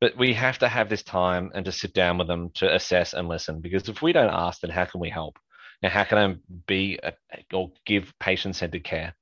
But 0.00 0.16
we 0.18 0.34
have 0.34 0.58
to 0.58 0.68
have 0.68 0.88
this 0.88 1.02
time 1.02 1.50
and 1.54 1.64
to 1.64 1.72
sit 1.72 1.94
down 1.94 2.18
with 2.18 2.26
them 2.26 2.50
to 2.54 2.74
assess 2.74 3.14
and 3.14 3.28
listen 3.28 3.60
because 3.60 3.88
if 3.88 4.02
we 4.02 4.12
don't 4.12 4.32
ask, 4.32 4.60
then 4.60 4.70
how 4.70 4.84
can 4.84 5.00
we 5.00 5.10
help? 5.10 5.38
Now, 5.82 5.90
how 5.90 6.04
can 6.04 6.18
I 6.18 6.36
be 6.66 6.98
a, 7.02 7.12
or 7.52 7.72
give 7.86 8.12
patient 8.18 8.56
centered 8.56 8.84
care? 8.84 9.14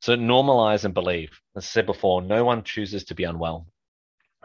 So 0.00 0.16
normalize 0.16 0.84
and 0.84 0.94
believe. 0.94 1.30
As 1.56 1.64
I 1.64 1.66
said 1.66 1.86
before, 1.86 2.22
no 2.22 2.44
one 2.44 2.62
chooses 2.62 3.04
to 3.04 3.14
be 3.14 3.24
unwell. 3.24 3.66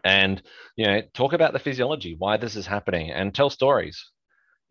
And 0.04 0.42
you 0.76 0.86
know, 0.86 1.02
talk 1.14 1.34
about 1.34 1.54
the 1.54 1.60
physiology, 1.60 2.16
why 2.18 2.38
this 2.38 2.56
is 2.56 2.68
happening, 2.68 3.12
and 3.12 3.34
tell 3.34 3.50
stories 3.50 4.12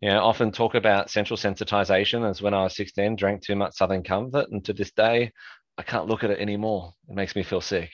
you 0.03 0.09
know, 0.09 0.21
often 0.21 0.51
talk 0.51 0.75
about 0.75 1.09
central 1.09 1.37
sensitization 1.37 2.29
as 2.29 2.41
when 2.41 2.53
I 2.53 2.63
was 2.63 2.75
16, 2.75 3.15
drank 3.15 3.41
too 3.41 3.55
much 3.55 3.77
Southern 3.77 4.03
Comfort. 4.03 4.49
And 4.51 4.61
to 4.65 4.73
this 4.73 4.91
day, 4.91 5.31
I 5.77 5.83
can't 5.83 6.07
look 6.07 6.25
at 6.25 6.29
it 6.29 6.39
anymore. 6.39 6.91
It 7.07 7.15
makes 7.15 7.37
me 7.37 7.43
feel 7.43 7.61
sick. 7.61 7.89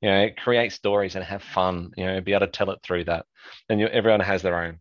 You 0.00 0.10
know, 0.10 0.28
create 0.38 0.70
stories 0.70 1.16
and 1.16 1.24
have 1.24 1.42
fun, 1.42 1.90
you 1.96 2.06
know, 2.06 2.20
be 2.20 2.34
able 2.34 2.46
to 2.46 2.52
tell 2.52 2.70
it 2.70 2.78
through 2.84 3.06
that. 3.06 3.26
And 3.68 3.80
you, 3.80 3.88
everyone 3.88 4.20
has 4.20 4.42
their 4.42 4.62
own. 4.62 4.78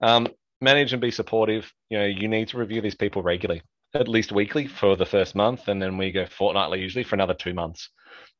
Um, 0.00 0.28
manage 0.60 0.92
and 0.92 1.02
be 1.02 1.10
supportive. 1.10 1.72
You 1.90 1.98
know, 1.98 2.06
you 2.06 2.28
need 2.28 2.46
to 2.50 2.58
review 2.58 2.80
these 2.80 2.94
people 2.94 3.24
regularly, 3.24 3.62
at 3.94 4.06
least 4.06 4.30
weekly 4.30 4.68
for 4.68 4.94
the 4.94 5.04
first 5.04 5.34
month. 5.34 5.66
And 5.66 5.82
then 5.82 5.98
we 5.98 6.12
go 6.12 6.24
fortnightly, 6.24 6.82
usually 6.82 7.02
for 7.02 7.16
another 7.16 7.34
two 7.34 7.52
months. 7.52 7.90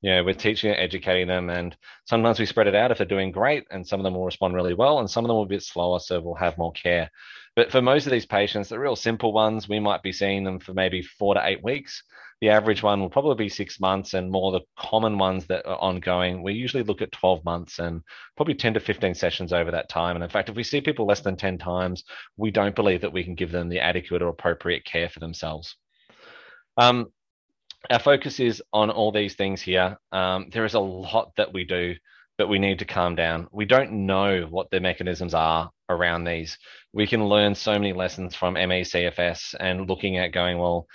You 0.03 0.11
know, 0.11 0.25
we're 0.25 0.35
teaching 0.35 0.71
and 0.71 0.79
educating 0.79 1.29
them, 1.29 1.49
and 1.49 1.77
sometimes 2.07 2.39
we 2.39 2.47
spread 2.47 2.67
it 2.67 2.75
out 2.75 2.91
if 2.91 2.99
they're 2.99 3.07
doing 3.07 3.33
great, 3.33 3.65
and 3.71 3.87
some 3.87 4.01
of 4.01 4.05
them 4.05 4.15
will 4.15 4.27
respond 4.27 4.55
really 4.55 4.75
well, 4.75 4.99
and 4.99 5.11
some 5.11 5.25
of 5.25 5.29
them 5.29 5.37
will 5.37 5.47
be 5.47 5.55
a 5.55 5.59
bit 5.59 5.65
slower, 5.65 5.99
so 5.99 6.21
we'll 6.21 6.35
have 6.35 6.59
more 6.59 6.73
care. 6.73 7.11
But 7.57 7.71
for 7.71 7.81
most 7.81 8.07
of 8.07 8.13
these 8.13 8.27
patients, 8.27 8.69
the 8.69 8.79
real 8.79 8.97
simple 8.97 9.33
ones, 9.33 9.69
we 9.69 9.81
might 9.81 10.03
be 10.03 10.13
seeing 10.13 10.45
them 10.45 10.59
for 10.59 10.75
maybe 10.75 11.03
four 11.03 11.35
to 11.35 11.47
eight 11.47 11.63
weeks. 11.63 12.03
The 12.41 12.51
average 12.51 12.83
one 12.83 13.01
will 13.01 13.09
probably 13.09 13.45
be 13.45 13.49
six 13.49 13.81
months, 13.81 14.13
and 14.13 14.31
more 14.31 14.53
the 14.53 14.61
common 14.77 15.17
ones 15.17 15.47
that 15.47 15.65
are 15.65 15.79
ongoing, 15.79 16.43
we 16.43 16.53
usually 16.53 16.83
look 16.83 17.01
at 17.01 17.13
12 17.13 17.45
months 17.45 17.79
and 17.79 18.03
probably 18.37 18.55
10 18.55 18.75
to 18.75 18.81
15 18.81 19.15
sessions 19.15 19.53
over 19.53 19.71
that 19.71 19.89
time. 19.89 20.17
And 20.17 20.25
in 20.25 20.29
fact, 20.29 20.49
if 20.49 20.57
we 20.57 20.65
see 20.65 20.81
people 20.81 21.07
less 21.07 21.21
than 21.21 21.37
10 21.37 21.59
times, 21.59 22.05
we 22.37 22.51
don't 22.51 22.75
believe 22.75 23.01
that 23.03 23.13
we 23.13 23.25
can 23.25 23.37
give 23.37 23.53
them 23.53 23.69
the 23.69 23.81
adequate 23.81 24.21
or 24.21 24.29
appropriate 24.29 24.85
care 24.85 25.09
for 25.09 25.21
themselves. 25.21 25.77
Um, 26.77 27.07
our 27.91 27.99
focus 27.99 28.41
is 28.41 28.63
on 28.73 28.91
all 28.91 29.13
these 29.13 29.35
things 29.35 29.61
here. 29.61 29.99
Um, 30.13 30.49
there 30.53 30.65
is 30.65 30.75
a 30.75 30.81
lot 30.81 31.33
that 31.37 31.53
we 31.53 31.65
do 31.65 31.95
but 32.37 32.49
we 32.49 32.59
need 32.59 32.79
to 32.81 32.85
calm 32.85 33.15
down. 33.15 33.47
We 33.53 33.65
don't 33.65 34.07
know 34.07 34.47
what 34.51 34.71
the 34.71 34.81
mechanisms 34.81 35.35
are 35.35 35.71
around 35.89 36.25
these. 36.25 36.59
We 36.93 37.07
can 37.07 37.29
learn 37.29 37.55
so 37.55 37.73
many 37.73 37.93
lessons 37.93 38.35
from 38.35 38.55
ME/CFS 38.55 39.55
and 39.61 39.89
looking 39.89 40.19
at 40.19 40.33
going, 40.33 40.59
well, 40.59 40.87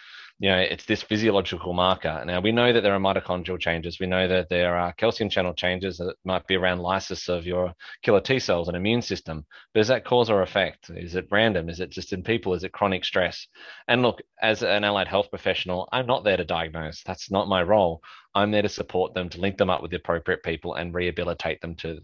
you 0.41 0.49
know, 0.49 0.57
it's 0.57 0.85
this 0.85 1.01
physiological 1.01 1.73
marker. 1.73 2.23
Now 2.25 2.39
we 2.39 2.53
know 2.53 2.71
that 2.71 2.79
there 2.81 2.93
are 2.93 2.99
mitochondrial 2.99 3.59
changes. 3.59 3.99
We 3.99 4.07
know 4.07 4.25
that 4.29 4.47
there 4.47 4.77
are 4.77 4.93
calcium 4.93 5.29
channel 5.29 5.53
changes 5.53 5.97
that 5.97 6.15
might 6.23 6.47
be 6.47 6.55
around 6.55 6.79
lysis 6.79 7.27
of 7.27 7.45
your 7.45 7.73
killer 8.03 8.21
T 8.21 8.39
cells 8.39 8.69
and 8.69 8.77
immune 8.77 9.01
system. 9.01 9.45
But 9.73 9.81
is 9.81 9.89
that 9.89 10.05
cause 10.05 10.29
or 10.29 10.41
effect? 10.41 10.89
Is 10.91 11.15
it 11.15 11.27
random? 11.29 11.67
Is 11.67 11.81
it 11.81 11.89
just 11.89 12.13
in 12.13 12.23
people? 12.23 12.53
Is 12.53 12.63
it 12.63 12.71
chronic 12.71 13.03
stress? 13.03 13.47
And 13.89 14.01
look, 14.01 14.21
as 14.41 14.63
an 14.63 14.85
allied 14.85 15.09
health 15.09 15.29
professional, 15.29 15.89
I'm 15.91 16.07
not 16.07 16.23
there 16.23 16.37
to 16.37 16.45
diagnose. 16.45 17.03
That's 17.03 17.29
not 17.29 17.49
my 17.49 17.61
role. 17.61 18.01
I'm 18.33 18.51
there 18.51 18.61
to 18.61 18.69
support 18.69 19.13
them, 19.13 19.27
to 19.29 19.41
link 19.41 19.57
them 19.57 19.69
up 19.69 19.81
with 19.81 19.91
the 19.91 19.97
appropriate 19.97 20.43
people, 20.43 20.75
and 20.75 20.93
rehabilitate 20.93 21.59
them 21.59 21.75
to 21.75 21.99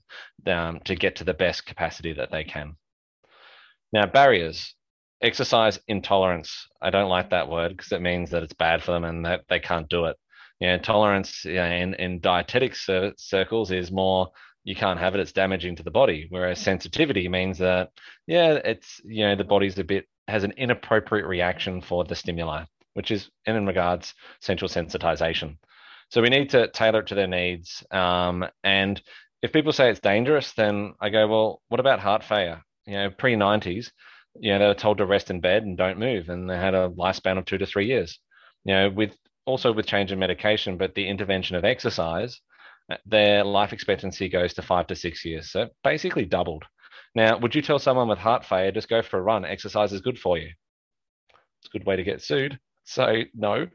um, 0.48 0.82
to 0.84 0.96
get 0.96 1.16
to 1.18 1.24
the 1.24 1.34
best 1.34 1.66
capacity 1.66 2.12
that 2.14 2.32
they 2.32 2.44
can. 2.44 2.76
Now, 3.94 4.08
barriers 4.08 4.76
exercise 5.26 5.80
intolerance. 5.88 6.68
I 6.82 6.90
don't 6.90 7.10
like 7.10 7.32
that 7.32 7.50
word 7.50 7.76
because 7.76 7.92
it 7.92 8.02
means 8.02 8.30
that 8.32 8.44
it's 8.44 8.54
bad 8.54 8.84
for 8.84 8.92
them 8.92 9.04
and 9.04 9.26
that 9.26 9.42
they 9.50 9.60
can't 9.60 9.90
do 9.90 10.06
it. 10.06 10.18
You 10.60 10.68
know, 10.68 10.78
tolerance 10.78 11.46
in, 11.46 11.96
in 11.96 12.20
dietetic 12.22 12.76
circles 12.76 13.72
is 13.72 13.92
more 13.92 14.30
you 14.66 14.76
can't 14.76 15.00
have 15.00 15.14
it, 15.14 15.22
it's 15.22 15.32
damaging 15.32 15.76
to 15.76 15.84
the 15.84 15.92
body. 15.92 16.28
Whereas 16.30 16.60
sensitivity 16.60 17.30
means 17.30 17.60
that, 17.60 17.92
yeah, 18.26 18.54
it's, 18.54 19.00
you 19.06 19.26
know, 19.26 19.36
the 19.36 19.44
body's 19.44 19.78
a 19.78 19.84
bit, 19.84 20.08
has 20.28 20.44
an 20.44 20.54
inappropriate 20.58 21.28
reaction 21.28 21.82
for 21.82 22.04
the 22.04 22.16
stimuli, 22.16 22.64
which 22.96 23.12
is 23.12 23.30
in 23.46 23.66
regards 23.68 24.16
central 24.42 24.68
sensitization. 24.68 25.58
So 26.10 26.22
we 26.22 26.30
need 26.30 26.50
to 26.52 26.68
tailor 26.70 27.02
it 27.02 27.08
to 27.08 27.16
their 27.16 27.28
needs. 27.28 27.84
Um, 27.92 28.46
and 28.64 29.02
if 29.44 29.54
people 29.54 29.72
say 29.72 29.92
it's 29.92 30.00
dangerous, 30.00 30.54
then 30.54 30.96
I 31.00 31.10
go, 31.10 31.28
well, 31.28 31.62
what 31.68 31.80
about 31.80 32.00
heart 32.00 32.24
failure? 32.24 32.64
You 32.88 32.94
know, 32.96 33.10
pre 33.12 33.36
90s, 33.36 33.92
you 34.40 34.52
know, 34.52 34.60
they 34.60 34.68
were 34.68 34.74
told 34.74 34.98
to 34.98 35.06
rest 35.06 35.30
in 35.30 35.40
bed 35.40 35.64
and 35.64 35.78
don't 35.78 36.00
move, 36.00 36.30
and 36.30 36.50
they 36.50 36.58
had 36.58 36.76
a 36.76 36.90
lifespan 36.90 37.38
of 37.38 37.46
two 37.46 37.58
to 37.58 37.66
three 37.66 37.88
years. 37.88 38.20
You 38.64 38.74
know, 38.74 38.90
with 38.90 39.16
also 39.46 39.72
with 39.72 39.86
change 39.86 40.12
in 40.12 40.20
medication, 40.20 40.78
but 40.78 40.96
the 40.96 41.08
intervention 41.08 41.56
of 41.56 41.66
exercise, 41.66 42.40
uh, 42.92 42.98
their 43.06 43.44
life 43.44 43.74
expectancy 43.74 44.30
goes 44.30 44.54
to 44.56 44.62
five 44.62 44.88
to 44.88 44.96
six 44.96 45.24
years. 45.24 45.52
So 45.52 45.70
basically 45.84 46.26
doubled. 46.26 46.64
Now, 47.14 47.38
would 47.38 47.56
you 47.56 47.62
tell 47.62 47.80
someone 47.80 48.10
with 48.10 48.20
heart 48.20 48.44
failure 48.44 48.72
just 48.72 48.90
go 48.90 49.02
for 49.02 49.18
a 49.18 49.22
run? 49.22 49.46
Exercise 49.46 49.94
is 49.94 50.02
good 50.02 50.20
for 50.20 50.38
you. 50.38 50.50
It's 51.60 51.70
a 51.74 51.78
good 51.78 51.86
way 51.86 51.96
to 51.96 52.04
get 52.04 52.22
sued. 52.22 52.60
So 52.84 53.22
no. 53.34 53.68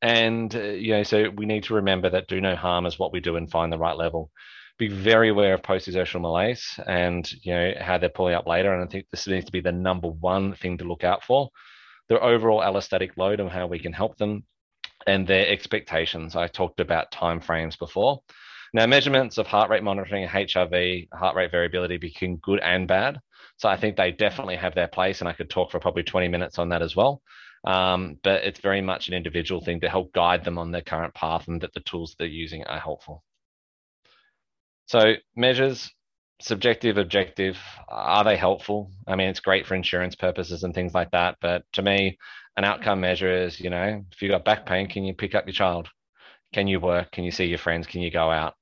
And 0.00 0.54
uh, 0.54 0.60
you 0.60 0.94
know, 0.94 1.02
so 1.04 1.30
we 1.30 1.46
need 1.46 1.64
to 1.64 1.74
remember 1.74 2.10
that 2.10 2.26
do 2.26 2.40
no 2.40 2.56
harm 2.56 2.86
is 2.86 2.98
what 2.98 3.12
we 3.12 3.20
do 3.20 3.36
and 3.36 3.50
find 3.50 3.72
the 3.72 3.78
right 3.78 3.96
level 3.96 4.30
be 4.88 4.94
very 4.94 5.28
aware 5.28 5.54
of 5.54 5.62
post-exertional 5.62 6.22
malaise 6.22 6.78
and 6.86 7.30
you 7.42 7.52
know 7.52 7.72
how 7.80 7.98
they're 7.98 8.08
pulling 8.08 8.34
up 8.34 8.46
later. 8.46 8.74
And 8.74 8.82
I 8.82 8.86
think 8.86 9.06
this 9.10 9.26
needs 9.26 9.46
to 9.46 9.52
be 9.52 9.60
the 9.60 9.72
number 9.72 10.08
one 10.08 10.54
thing 10.54 10.78
to 10.78 10.84
look 10.84 11.04
out 11.04 11.22
for. 11.24 11.50
Their 12.08 12.22
overall 12.22 12.60
allostatic 12.60 13.16
load 13.16 13.40
and 13.40 13.50
how 13.50 13.66
we 13.66 13.78
can 13.78 13.92
help 13.92 14.16
them, 14.18 14.44
and 15.06 15.26
their 15.26 15.46
expectations. 15.46 16.36
I 16.36 16.48
talked 16.48 16.80
about 16.80 17.12
time 17.12 17.40
frames 17.40 17.76
before. 17.76 18.20
Now, 18.74 18.86
measurements 18.86 19.38
of 19.38 19.46
heart 19.46 19.70
rate 19.70 19.82
monitoring, 19.82 20.26
HRV, 20.26 21.08
heart 21.12 21.36
rate 21.36 21.50
variability 21.50 21.98
become 21.98 22.36
good 22.36 22.60
and 22.60 22.88
bad. 22.88 23.20
So 23.58 23.68
I 23.68 23.76
think 23.76 23.96
they 23.96 24.10
definitely 24.10 24.56
have 24.56 24.74
their 24.74 24.88
place, 24.88 25.20
and 25.20 25.28
I 25.28 25.34
could 25.34 25.50
talk 25.50 25.70
for 25.70 25.78
probably 25.78 26.02
20 26.02 26.28
minutes 26.28 26.58
on 26.58 26.70
that 26.70 26.82
as 26.82 26.96
well. 26.96 27.22
Um, 27.64 28.18
but 28.24 28.42
it's 28.44 28.60
very 28.60 28.80
much 28.80 29.08
an 29.08 29.14
individual 29.14 29.60
thing 29.60 29.80
to 29.80 29.88
help 29.88 30.12
guide 30.12 30.44
them 30.44 30.58
on 30.58 30.72
their 30.72 30.82
current 30.82 31.14
path 31.14 31.46
and 31.46 31.60
that 31.60 31.72
the 31.74 31.80
tools 31.80 32.16
they're 32.18 32.26
using 32.26 32.64
are 32.64 32.80
helpful. 32.80 33.22
So 34.92 35.14
measures, 35.34 35.90
subjective, 36.42 36.98
objective, 36.98 37.56
are 37.88 38.24
they 38.24 38.36
helpful? 38.36 38.90
I 39.08 39.16
mean, 39.16 39.28
it's 39.30 39.40
great 39.40 39.66
for 39.66 39.74
insurance 39.74 40.14
purposes 40.14 40.64
and 40.64 40.74
things 40.74 40.92
like 40.92 41.10
that. 41.12 41.38
But 41.40 41.64
to 41.72 41.82
me, 41.82 42.18
an 42.58 42.64
outcome 42.64 43.00
measure 43.00 43.32
is, 43.32 43.58
you 43.58 43.70
know, 43.70 44.04
if 44.12 44.20
you've 44.20 44.32
got 44.32 44.44
back 44.44 44.66
pain, 44.66 44.90
can 44.90 45.04
you 45.04 45.14
pick 45.14 45.34
up 45.34 45.46
your 45.46 45.54
child? 45.54 45.88
Can 46.52 46.66
you 46.66 46.78
work? 46.78 47.10
Can 47.10 47.24
you 47.24 47.30
see 47.30 47.46
your 47.46 47.56
friends? 47.56 47.86
Can 47.86 48.02
you 48.02 48.10
go 48.10 48.30
out? 48.30 48.52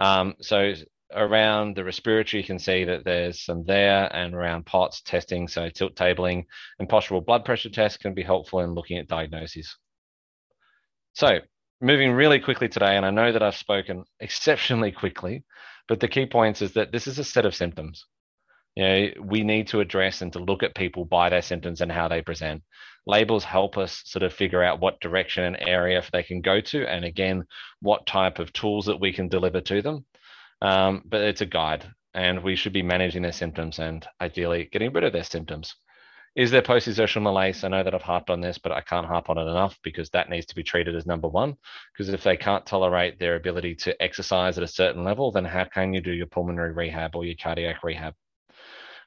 Um, 0.00 0.34
so 0.40 0.72
around 1.14 1.76
the 1.76 1.84
respiratory, 1.84 2.40
you 2.40 2.46
can 2.48 2.58
see 2.58 2.82
that 2.86 3.04
there's 3.04 3.40
some 3.40 3.64
there, 3.64 4.12
and 4.12 4.34
around 4.34 4.66
POTS 4.66 5.02
testing, 5.02 5.46
so 5.46 5.68
tilt 5.68 5.94
tabling 5.94 6.46
and 6.80 6.88
postural 6.88 7.24
blood 7.24 7.44
pressure 7.44 7.70
tests 7.70 7.96
can 7.96 8.12
be 8.12 8.24
helpful 8.24 8.58
in 8.58 8.74
looking 8.74 8.98
at 8.98 9.06
diagnoses. 9.06 9.76
So 11.12 11.38
moving 11.80 12.12
really 12.12 12.40
quickly 12.40 12.68
today, 12.68 12.96
and 12.96 13.06
I 13.06 13.10
know 13.10 13.32
that 13.32 13.42
I've 13.42 13.56
spoken 13.56 14.04
exceptionally 14.20 14.92
quickly, 14.92 15.44
but 15.88 16.00
the 16.00 16.08
key 16.08 16.26
points 16.26 16.62
is 16.62 16.72
that 16.74 16.92
this 16.92 17.06
is 17.06 17.18
a 17.18 17.24
set 17.24 17.46
of 17.46 17.54
symptoms. 17.54 18.06
You 18.76 18.84
know, 18.84 19.08
we 19.22 19.42
need 19.42 19.68
to 19.68 19.80
address 19.80 20.22
and 20.22 20.32
to 20.34 20.38
look 20.38 20.62
at 20.62 20.74
people 20.74 21.04
by 21.04 21.28
their 21.28 21.42
symptoms 21.42 21.80
and 21.80 21.90
how 21.90 22.08
they 22.08 22.22
present. 22.22 22.62
Labels 23.06 23.44
help 23.44 23.76
us 23.76 24.02
sort 24.04 24.22
of 24.22 24.32
figure 24.32 24.62
out 24.62 24.80
what 24.80 25.00
direction 25.00 25.42
and 25.42 25.56
area 25.60 26.02
they 26.12 26.22
can 26.22 26.40
go 26.40 26.60
to, 26.60 26.86
and 26.88 27.04
again, 27.04 27.44
what 27.80 28.06
type 28.06 28.38
of 28.38 28.52
tools 28.52 28.86
that 28.86 29.00
we 29.00 29.12
can 29.12 29.28
deliver 29.28 29.60
to 29.62 29.82
them. 29.82 30.06
Um, 30.62 31.02
but 31.06 31.22
it's 31.22 31.40
a 31.40 31.46
guide, 31.46 31.86
and 32.14 32.42
we 32.42 32.56
should 32.56 32.72
be 32.72 32.82
managing 32.82 33.22
their 33.22 33.32
symptoms 33.32 33.78
and 33.78 34.06
ideally 34.20 34.68
getting 34.70 34.92
rid 34.92 35.04
of 35.04 35.12
their 35.12 35.24
symptoms. 35.24 35.74
Is 36.36 36.52
there 36.52 36.62
post-exertional 36.62 37.24
malaise? 37.24 37.64
I 37.64 37.68
know 37.68 37.82
that 37.82 37.94
I've 37.94 38.02
harped 38.02 38.30
on 38.30 38.40
this, 38.40 38.56
but 38.56 38.70
I 38.70 38.80
can't 38.82 39.06
harp 39.06 39.28
on 39.30 39.38
it 39.38 39.50
enough 39.50 39.76
because 39.82 40.10
that 40.10 40.30
needs 40.30 40.46
to 40.46 40.54
be 40.54 40.62
treated 40.62 40.94
as 40.94 41.04
number 41.04 41.28
one. 41.28 41.56
Because 41.92 42.08
if 42.12 42.22
they 42.22 42.36
can't 42.36 42.64
tolerate 42.64 43.18
their 43.18 43.34
ability 43.34 43.74
to 43.76 44.00
exercise 44.00 44.56
at 44.56 44.64
a 44.64 44.68
certain 44.68 45.02
level, 45.02 45.32
then 45.32 45.44
how 45.44 45.64
can 45.64 45.92
you 45.92 46.00
do 46.00 46.12
your 46.12 46.26
pulmonary 46.26 46.72
rehab 46.72 47.16
or 47.16 47.24
your 47.24 47.34
cardiac 47.34 47.82
rehab? 47.82 48.14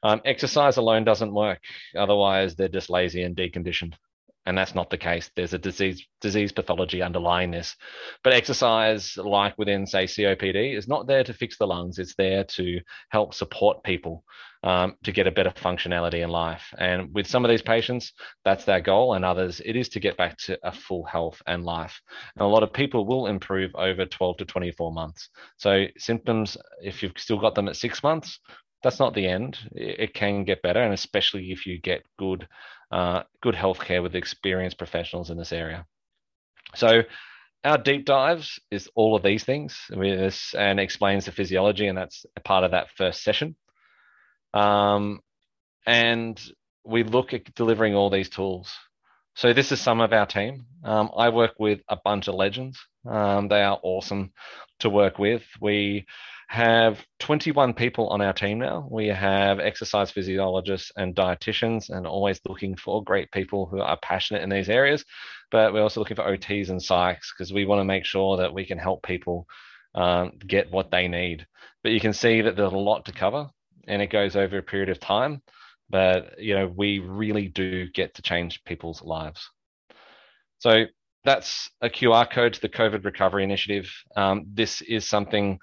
Um, 0.04 0.22
exercise 0.26 0.76
alone 0.76 1.06
doesn't 1.06 1.34
work. 1.34 1.62
Otherwise, 1.98 2.56
they're 2.56 2.68
just 2.68 2.90
lazy 2.90 3.24
and 3.24 3.38
deconditioned 3.38 3.94
and 4.46 4.58
that's 4.58 4.76
not 4.76 4.90
the 4.90 4.98
case. 4.98 5.32
There's 5.36 5.54
a 5.54 5.58
disease 5.58 6.06
disease 6.20 6.52
pathology 6.52 7.02
underlying 7.02 7.52
this. 7.52 7.76
But 8.24 8.34
exercise, 8.34 9.16
like 9.18 9.58
within 9.58 9.88
say 9.88 10.06
COPD, 10.06 10.78
is 10.78 10.88
not 10.88 11.08
there 11.08 11.24
to 11.24 11.34
fix 11.34 11.58
the 11.58 11.68
lungs. 11.68 12.00
It's 12.00 12.16
there 12.16 12.44
to 12.44 12.82
help 13.10 13.34
support 13.34 13.84
people 13.84 14.24
um, 14.64 14.96
to 15.04 15.12
get 15.12 15.28
a 15.28 15.32
better 15.32 15.52
functionality 15.52 16.24
in 16.24 16.30
life. 16.30 16.74
And 16.78 17.14
with 17.14 17.28
some 17.28 17.44
of 17.44 17.50
these 17.50 17.62
patients, 17.62 18.14
that's 18.46 18.66
their 18.66 18.80
goal, 18.80 19.14
and 19.14 19.26
others, 19.26 19.62
it 19.64 19.76
is 19.76 19.90
to 19.90 20.00
get 20.00 20.18
back 20.18 20.38
to 20.46 20.58
a 20.64 20.72
full 20.72 21.04
health 21.04 21.42
and 21.46 21.64
life. 21.64 22.02
And 22.36 22.44
a 22.44 22.48
lot 22.48 22.64
of 22.64 22.72
people 22.72 23.06
will 23.06 23.28
improve 23.28 23.72
over 23.76 24.06
12 24.06 24.38
to 24.38 24.46
24 24.46 24.92
months. 24.92 25.30
So 25.58 25.86
symptoms, 25.98 26.58
if 26.82 27.04
you've 27.04 27.18
still 27.18 27.40
got 27.40 27.56
them 27.56 27.68
at 27.68 27.76
six 27.76 28.02
months, 28.02 28.40
that's 28.84 29.00
not 29.00 29.14
the 29.14 29.28
end. 29.28 29.58
It 29.74 30.14
can 30.14 30.44
get 30.44 30.62
better, 30.62 30.82
and 30.82 30.94
especially 30.94 31.52
if 31.52 31.66
you 31.66 31.80
get 31.80 32.04
good, 32.18 32.48
uh, 32.92 33.24
good 33.42 33.56
healthcare 33.56 34.02
with 34.02 34.16
experienced 34.16 34.78
professionals 34.78 35.30
in 35.30 35.38
this 35.38 35.54
area. 35.54 35.86
So, 36.76 37.04
our 37.64 37.78
deep 37.78 38.04
dives 38.04 38.60
is 38.72 38.90
all 38.94 39.16
of 39.16 39.24
these 39.24 39.46
things 39.46 39.80
and 39.90 40.80
explains 40.82 41.26
the 41.26 41.32
physiology, 41.32 41.88
and 41.88 41.98
that's 41.98 42.26
a 42.36 42.42
part 42.42 42.66
of 42.66 42.72
that 42.72 42.90
first 42.98 43.24
session. 43.24 43.56
Um, 44.54 45.20
and 45.86 46.42
we 46.86 47.04
look 47.04 47.34
at 47.34 47.54
delivering 47.56 47.96
all 47.96 48.10
these 48.10 48.30
tools. 48.30 48.74
So 49.36 49.54
this 49.54 49.72
is 49.72 49.82
some 49.82 50.02
of 50.02 50.14
our 50.14 50.26
team. 50.26 50.66
Um, 50.84 51.10
I 51.18 51.30
work 51.30 51.54
with 51.60 51.80
a 51.90 51.98
bunch 52.04 52.28
of 52.28 52.36
legends. 52.36 52.80
Um, 53.10 53.48
they 53.48 53.64
are 53.64 53.80
awesome 53.82 54.32
to 54.80 54.90
work 54.90 55.18
with. 55.18 55.44
We 55.60 56.06
have 56.50 57.04
21 57.20 57.74
people 57.74 58.10
on 58.10 58.22
our 58.22 58.34
team 58.34 58.60
now. 58.60 58.88
We 58.92 59.08
have 59.08 59.60
exercise 59.60 60.12
physiologists 60.12 60.92
and 60.96 61.16
dietitians, 61.16 61.90
and 61.90 62.06
always 62.06 62.40
looking 62.48 62.76
for 62.76 63.04
great 63.04 63.32
people 63.32 63.66
who 63.66 63.82
are 63.82 63.98
passionate 64.04 64.44
in 64.44 64.50
these 64.50 64.70
areas. 64.70 65.04
But 65.50 65.74
we're 65.74 65.82
also 65.82 66.00
looking 66.00 66.16
for 66.16 66.28
OTs 66.28 66.70
and 66.70 66.80
psychs 66.80 67.34
because 67.36 67.52
we 67.52 67.66
want 67.66 67.80
to 67.80 67.86
make 67.86 68.06
sure 68.06 68.38
that 68.38 68.54
we 68.54 68.66
can 68.66 68.78
help 68.78 69.02
people 69.04 69.48
um, 69.96 70.34
get 70.46 70.72
what 70.72 70.92
they 70.92 71.08
need. 71.08 71.48
But 71.82 71.92
you 71.94 72.00
can 72.00 72.14
see 72.14 72.42
that 72.42 72.56
there's 72.56 72.72
a 72.72 72.78
lot 72.78 73.06
to 73.06 73.12
cover, 73.12 73.50
and 73.88 74.02
it 74.02 74.08
goes 74.08 74.36
over 74.36 74.58
a 74.58 74.64
period 74.64 74.90
of 74.90 75.00
time. 75.00 75.42
But 75.90 76.40
you 76.40 76.56
know, 76.56 76.68
we 76.68 77.00
really 77.00 77.48
do 77.48 77.90
get 77.90 78.16
to 78.16 78.22
change 78.22 78.64
people's 78.64 79.02
lives. 79.02 79.50
So 80.60 80.86
that's 81.24 81.70
a 81.82 81.90
QR 81.90 82.30
code 82.30 82.54
to 82.54 82.62
the 82.62 82.70
COVID 82.70 83.06
Recovery 83.06 83.44
Initiative. 83.44 83.92
Um, 84.16 84.46
this 84.54 84.82
is 84.82 85.08
something 85.08 85.60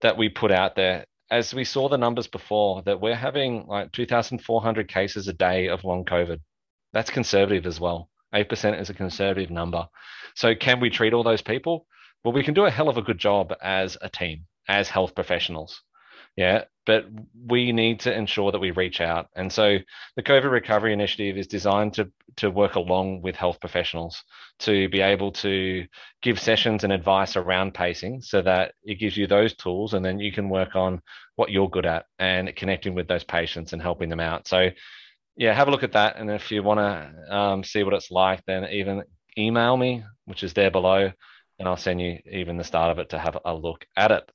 that 0.00 0.16
we 0.16 0.28
put 0.28 0.52
out 0.52 0.76
there. 0.76 1.06
As 1.30 1.54
we 1.54 1.64
saw 1.64 1.88
the 1.88 1.96
numbers 1.96 2.26
before, 2.26 2.82
that 2.82 3.00
we're 3.00 3.16
having 3.16 3.66
like 3.66 3.92
2,400 3.92 4.88
cases 4.88 5.28
a 5.28 5.32
day 5.32 5.68
of 5.68 5.84
long 5.84 6.04
COVID. 6.04 6.40
That's 6.92 7.10
conservative 7.10 7.66
as 7.66 7.80
well. 7.80 8.10
8% 8.34 8.80
is 8.80 8.90
a 8.90 8.94
conservative 8.94 9.50
number. 9.50 9.86
So, 10.34 10.54
can 10.54 10.80
we 10.80 10.90
treat 10.90 11.12
all 11.12 11.22
those 11.22 11.42
people? 11.42 11.86
Well, 12.24 12.32
we 12.32 12.42
can 12.42 12.54
do 12.54 12.64
a 12.64 12.70
hell 12.70 12.88
of 12.88 12.96
a 12.96 13.02
good 13.02 13.18
job 13.18 13.54
as 13.62 13.96
a 14.00 14.08
team, 14.08 14.46
as 14.68 14.88
health 14.88 15.14
professionals. 15.14 15.82
Yeah, 16.36 16.64
but 16.86 17.04
we 17.46 17.72
need 17.72 18.00
to 18.00 18.16
ensure 18.16 18.50
that 18.52 18.58
we 18.58 18.70
reach 18.70 19.00
out. 19.00 19.28
And 19.36 19.52
so 19.52 19.78
the 20.16 20.22
COVID 20.22 20.50
Recovery 20.50 20.92
Initiative 20.92 21.36
is 21.36 21.46
designed 21.46 21.94
to, 21.94 22.10
to 22.36 22.50
work 22.50 22.74
along 22.74 23.20
with 23.20 23.36
health 23.36 23.60
professionals 23.60 24.22
to 24.60 24.88
be 24.88 25.00
able 25.00 25.32
to 25.32 25.86
give 26.22 26.40
sessions 26.40 26.84
and 26.84 26.92
advice 26.92 27.36
around 27.36 27.74
pacing 27.74 28.22
so 28.22 28.40
that 28.42 28.72
it 28.82 28.94
gives 28.94 29.16
you 29.16 29.26
those 29.26 29.54
tools 29.54 29.92
and 29.92 30.04
then 30.04 30.18
you 30.18 30.32
can 30.32 30.48
work 30.48 30.74
on 30.74 31.02
what 31.36 31.50
you're 31.50 31.68
good 31.68 31.86
at 31.86 32.06
and 32.18 32.54
connecting 32.56 32.94
with 32.94 33.08
those 33.08 33.24
patients 33.24 33.72
and 33.74 33.82
helping 33.82 34.08
them 34.08 34.20
out. 34.20 34.48
So, 34.48 34.70
yeah, 35.36 35.52
have 35.52 35.68
a 35.68 35.70
look 35.70 35.82
at 35.82 35.92
that. 35.92 36.16
And 36.16 36.30
if 36.30 36.50
you 36.50 36.62
want 36.62 36.80
to 36.80 37.34
um, 37.34 37.64
see 37.64 37.82
what 37.84 37.94
it's 37.94 38.10
like, 38.10 38.42
then 38.46 38.64
even 38.70 39.02
email 39.36 39.76
me, 39.76 40.04
which 40.24 40.42
is 40.42 40.54
there 40.54 40.70
below, 40.70 41.10
and 41.58 41.68
I'll 41.68 41.76
send 41.76 42.00
you 42.00 42.18
even 42.30 42.56
the 42.56 42.64
start 42.64 42.90
of 42.90 42.98
it 42.98 43.10
to 43.10 43.18
have 43.18 43.38
a 43.44 43.54
look 43.54 43.84
at 43.96 44.10
it. 44.10 44.30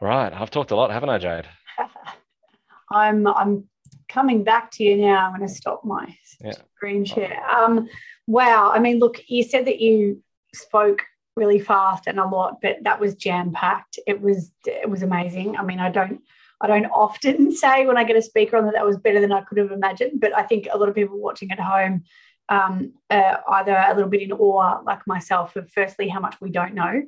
Right, 0.00 0.32
I've 0.32 0.50
talked 0.50 0.70
a 0.70 0.76
lot, 0.76 0.90
haven't 0.90 1.08
I, 1.08 1.18
Jade? 1.18 1.48
I'm 2.90 3.26
I'm 3.26 3.64
coming 4.08 4.44
back 4.44 4.70
to 4.72 4.84
you 4.84 4.96
now. 4.96 5.26
I'm 5.26 5.36
going 5.36 5.48
to 5.48 5.54
stop 5.54 5.84
my 5.84 6.16
yeah. 6.40 6.52
screen 6.76 7.04
share. 7.04 7.42
Um, 7.50 7.88
wow, 8.26 8.70
I 8.72 8.78
mean, 8.78 8.98
look, 8.98 9.20
you 9.26 9.42
said 9.42 9.66
that 9.66 9.80
you 9.80 10.22
spoke 10.54 11.02
really 11.34 11.58
fast 11.58 12.06
and 12.06 12.18
a 12.18 12.26
lot, 12.26 12.58
but 12.62 12.76
that 12.82 13.00
was 13.00 13.14
jam 13.14 13.52
packed. 13.52 13.98
It 14.06 14.20
was 14.20 14.52
it 14.66 14.88
was 14.88 15.02
amazing. 15.02 15.56
I 15.56 15.64
mean, 15.64 15.80
I 15.80 15.90
don't 15.90 16.20
I 16.60 16.66
don't 16.66 16.86
often 16.86 17.52
say 17.56 17.86
when 17.86 17.96
I 17.96 18.04
get 18.04 18.16
a 18.16 18.22
speaker 18.22 18.56
on 18.56 18.66
that 18.66 18.74
that 18.74 18.86
was 18.86 18.98
better 18.98 19.20
than 19.20 19.32
I 19.32 19.42
could 19.42 19.58
have 19.58 19.72
imagined, 19.72 20.20
but 20.20 20.36
I 20.36 20.42
think 20.42 20.68
a 20.70 20.78
lot 20.78 20.88
of 20.88 20.94
people 20.94 21.18
watching 21.18 21.50
at 21.50 21.60
home 21.60 22.04
um, 22.48 22.92
uh, 23.10 23.36
either 23.52 23.74
a 23.76 23.94
little 23.94 24.10
bit 24.10 24.22
in 24.22 24.30
awe, 24.30 24.80
like 24.84 25.06
myself, 25.06 25.56
of 25.56 25.70
firstly 25.72 26.08
how 26.08 26.20
much 26.20 26.40
we 26.40 26.50
don't 26.50 26.74
know 26.74 27.02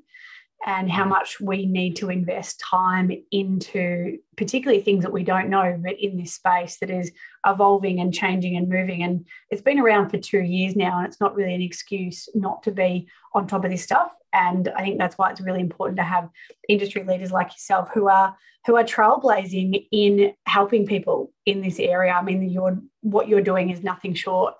and 0.67 0.91
how 0.91 1.05
mm. 1.05 1.11
much 1.11 1.41
we 1.41 1.67
need 1.67 1.97
to 1.97 2.11
invest 2.11 2.61
time 2.61 3.11
into 3.31 4.19
particularly 4.37 4.83
things 4.83 5.03
that 5.03 5.13
we 5.13 5.23
don't 5.23 5.49
know, 5.49 5.79
but 5.83 5.99
in 6.01 6.17
this 6.17 6.35
space 6.35 6.79
that 6.81 6.91
is 6.91 7.13
evolving 7.47 8.01
and 8.01 8.13
changing 8.13 8.57
and 8.57 8.69
moving. 8.69 9.03
And 9.03 9.27
it's 9.51 9.63
been 9.63 9.79
around 9.79 10.11
for 10.11 10.19
two 10.19 10.43
years 10.43 10.75
now, 10.75 10.99
and 10.99 11.07
it's 11.07 11.21
not 11.21 11.35
really 11.35 11.55
an 11.55 11.63
excuse 11.63 12.29
not 12.35 12.63
to 12.65 12.73
be 12.73 13.09
on 13.35 13.47
top 13.47 13.65
of 13.65 13.71
this 13.71 13.83
stuff. 13.83 14.13
And 14.33 14.69
I 14.69 14.83
think 14.83 14.99
that's 14.99 15.17
why 15.17 15.31
it's 15.31 15.41
really 15.41 15.61
important 15.61 15.97
to 15.99 16.05
have 16.05 16.29
industry 16.69 17.03
leaders 17.05 17.33
like 17.33 17.53
yourself 17.53 17.89
who 17.95 18.09
are 18.09 18.37
who 18.67 18.77
are 18.77 18.85
trailblazing 18.85 19.87
in 19.93 20.35
helping 20.45 20.85
people 20.85 21.33
in 21.47 21.63
this 21.63 21.79
area. 21.79 22.13
I 22.13 22.23
mean, 22.23 22.51
you're 22.51 22.79
what 23.01 23.29
you're 23.29 23.41
doing 23.41 23.71
is 23.71 23.83
nothing 23.83 24.15
short 24.15 24.55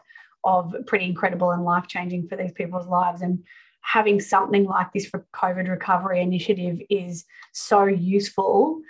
of 0.45 0.75
pretty 0.87 1.05
incredible 1.05 1.51
and 1.51 1.65
life 1.65 1.87
changing 1.89 2.29
for 2.29 2.37
these 2.37 2.53
people's 2.53 2.87
lives. 2.87 3.21
And 3.21 3.45
having 3.81 4.21
something 4.21 4.65
like 4.65 4.93
this 4.93 5.07
for 5.07 5.27
COVID 5.35 5.69
recovery 5.69 6.21
initiative 6.21 6.79
is 6.91 7.25
so 7.53 7.85
useful 7.85 8.81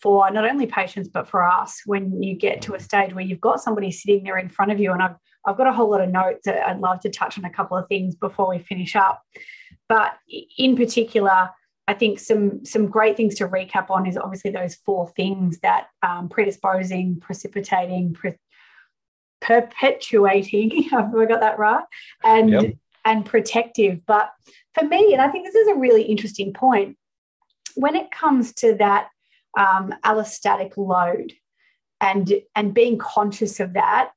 for 0.00 0.30
not 0.30 0.48
only 0.48 0.66
patients 0.66 1.08
but 1.08 1.28
for 1.28 1.46
us. 1.46 1.80
When 1.86 2.22
you 2.22 2.36
get 2.36 2.62
to 2.62 2.74
a 2.74 2.80
stage 2.80 3.14
where 3.14 3.24
you've 3.24 3.40
got 3.40 3.60
somebody 3.60 3.90
sitting 3.90 4.22
there 4.22 4.38
in 4.38 4.48
front 4.48 4.72
of 4.72 4.80
you 4.80 4.92
and 4.92 5.02
I've 5.02 5.16
I've 5.46 5.56
got 5.56 5.66
a 5.66 5.72
whole 5.72 5.90
lot 5.90 6.02
of 6.02 6.10
notes 6.10 6.40
that 6.44 6.68
I'd 6.68 6.80
love 6.80 7.00
to 7.00 7.10
touch 7.10 7.38
on 7.38 7.44
a 7.44 7.50
couple 7.50 7.76
of 7.76 7.88
things 7.88 8.14
before 8.14 8.50
we 8.50 8.58
finish 8.58 8.94
up. 8.96 9.22
But 9.88 10.14
in 10.56 10.76
particular 10.76 11.50
I 11.86 11.94
think 11.94 12.18
some 12.18 12.64
some 12.64 12.88
great 12.88 13.16
things 13.16 13.36
to 13.36 13.48
recap 13.48 13.90
on 13.90 14.06
is 14.06 14.16
obviously 14.16 14.50
those 14.50 14.74
four 14.74 15.08
things 15.16 15.58
that 15.60 15.86
um, 16.02 16.28
predisposing 16.28 17.20
precipitating 17.20 18.12
pre- 18.12 18.34
perpetuating 19.40 20.82
have 20.90 21.14
I 21.14 21.24
got 21.26 21.40
that 21.40 21.58
right? 21.58 21.84
And 22.22 22.50
yep 22.50 22.74
and 23.08 23.24
protective. 23.24 24.00
But 24.06 24.30
for 24.74 24.84
me, 24.84 25.14
and 25.14 25.22
I 25.22 25.28
think 25.28 25.46
this 25.46 25.54
is 25.54 25.68
a 25.68 25.76
really 25.76 26.02
interesting 26.02 26.52
point, 26.52 26.96
when 27.74 27.96
it 27.96 28.10
comes 28.10 28.52
to 28.54 28.74
that 28.74 29.08
um, 29.56 29.94
allostatic 30.04 30.76
load 30.76 31.32
and 32.00 32.32
and 32.54 32.74
being 32.74 32.98
conscious 32.98 33.60
of 33.60 33.72
that 33.72 34.10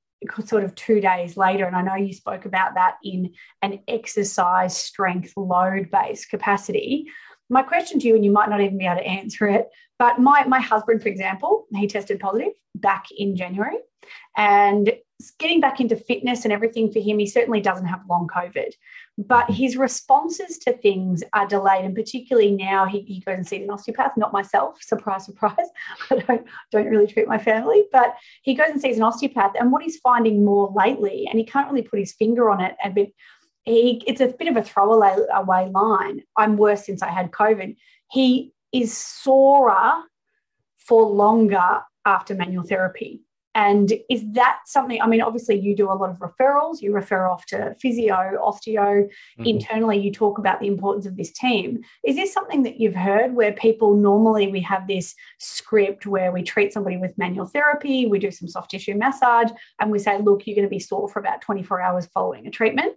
sort 0.45 0.63
of 0.63 0.75
two 0.75 1.01
days 1.01 1.35
later 1.35 1.65
and 1.65 1.75
i 1.75 1.81
know 1.81 1.95
you 1.95 2.13
spoke 2.13 2.45
about 2.45 2.75
that 2.75 2.97
in 3.03 3.33
an 3.63 3.79
exercise 3.87 4.77
strength 4.77 5.33
load 5.35 5.89
based 5.89 6.29
capacity 6.29 7.07
my 7.49 7.63
question 7.63 7.99
to 7.99 8.07
you 8.07 8.13
and 8.13 8.23
you 8.23 8.31
might 8.31 8.47
not 8.47 8.61
even 8.61 8.77
be 8.77 8.85
able 8.85 8.97
to 8.97 9.07
answer 9.07 9.47
it 9.47 9.67
but 9.97 10.19
my 10.19 10.43
my 10.43 10.59
husband 10.59 11.01
for 11.01 11.09
example 11.09 11.65
he 11.75 11.87
tested 11.87 12.19
positive 12.19 12.53
back 12.75 13.05
in 13.17 13.35
january 13.35 13.77
and 14.37 14.93
getting 15.37 15.59
back 15.59 15.79
into 15.79 15.95
fitness 15.95 16.43
and 16.43 16.51
everything 16.51 16.91
for 16.91 16.99
him, 16.99 17.19
he 17.19 17.27
certainly 17.27 17.61
doesn't 17.61 17.85
have 17.85 18.01
long 18.09 18.27
COVID, 18.27 18.71
but 19.17 19.43
mm-hmm. 19.43 19.53
his 19.53 19.77
responses 19.77 20.57
to 20.59 20.73
things 20.73 21.23
are 21.33 21.47
delayed. 21.47 21.85
And 21.85 21.93
particularly 21.93 22.51
now, 22.51 22.85
he, 22.85 23.01
he 23.01 23.19
goes 23.19 23.37
and 23.37 23.47
sees 23.47 23.63
an 23.63 23.69
osteopath, 23.69 24.13
not 24.17 24.33
myself, 24.33 24.77
surprise, 24.81 25.25
surprise. 25.25 25.67
I 26.09 26.15
don't, 26.15 26.47
don't 26.71 26.87
really 26.87 27.07
treat 27.07 27.27
my 27.27 27.37
family, 27.37 27.83
but 27.91 28.15
he 28.41 28.55
goes 28.55 28.69
and 28.69 28.81
sees 28.81 28.97
an 28.97 29.03
osteopath. 29.03 29.51
And 29.59 29.71
what 29.71 29.83
he's 29.83 29.97
finding 29.97 30.43
more 30.43 30.73
lately, 30.75 31.27
and 31.29 31.37
he 31.37 31.45
can't 31.45 31.69
really 31.69 31.83
put 31.83 31.99
his 31.99 32.13
finger 32.13 32.49
on 32.49 32.61
it, 32.61 32.75
and 32.83 32.97
he, 33.63 34.03
it's 34.07 34.21
a 34.21 34.27
bit 34.27 34.47
of 34.47 34.57
a 34.57 34.63
throwaway 34.63 35.17
away 35.33 35.69
line. 35.69 36.23
I'm 36.37 36.57
worse 36.57 36.85
since 36.85 37.03
I 37.03 37.09
had 37.09 37.31
COVID. 37.31 37.75
He 38.09 38.53
is 38.71 38.95
sorer 38.95 40.01
for 40.77 41.03
longer 41.03 41.81
after 42.05 42.33
manual 42.33 42.63
therapy. 42.63 43.21
And 43.53 43.91
is 44.09 44.23
that 44.31 44.59
something? 44.65 45.01
I 45.01 45.07
mean, 45.07 45.21
obviously, 45.21 45.59
you 45.59 45.75
do 45.75 45.91
a 45.91 45.93
lot 45.93 46.09
of 46.09 46.19
referrals, 46.19 46.81
you 46.81 46.93
refer 46.93 47.27
off 47.27 47.45
to 47.47 47.75
physio, 47.81 48.37
osteo. 48.41 49.03
Mm-hmm. 49.03 49.43
Internally, 49.43 49.97
you 49.97 50.11
talk 50.11 50.37
about 50.37 50.61
the 50.61 50.67
importance 50.67 51.05
of 51.05 51.17
this 51.17 51.31
team. 51.31 51.81
Is 52.05 52.15
this 52.15 52.33
something 52.33 52.63
that 52.63 52.79
you've 52.79 52.95
heard 52.95 53.35
where 53.35 53.51
people 53.51 53.95
normally 53.95 54.47
we 54.47 54.61
have 54.61 54.87
this 54.87 55.15
script 55.39 56.05
where 56.05 56.31
we 56.31 56.43
treat 56.43 56.71
somebody 56.71 56.97
with 56.97 57.17
manual 57.17 57.45
therapy, 57.45 58.05
we 58.05 58.19
do 58.19 58.31
some 58.31 58.47
soft 58.47 58.71
tissue 58.71 58.95
massage, 58.95 59.51
and 59.79 59.91
we 59.91 59.99
say, 59.99 60.17
look, 60.19 60.47
you're 60.47 60.55
going 60.55 60.65
to 60.65 60.69
be 60.69 60.79
sore 60.79 61.09
for 61.09 61.19
about 61.19 61.41
24 61.41 61.81
hours 61.81 62.05
following 62.07 62.47
a 62.47 62.51
treatment? 62.51 62.95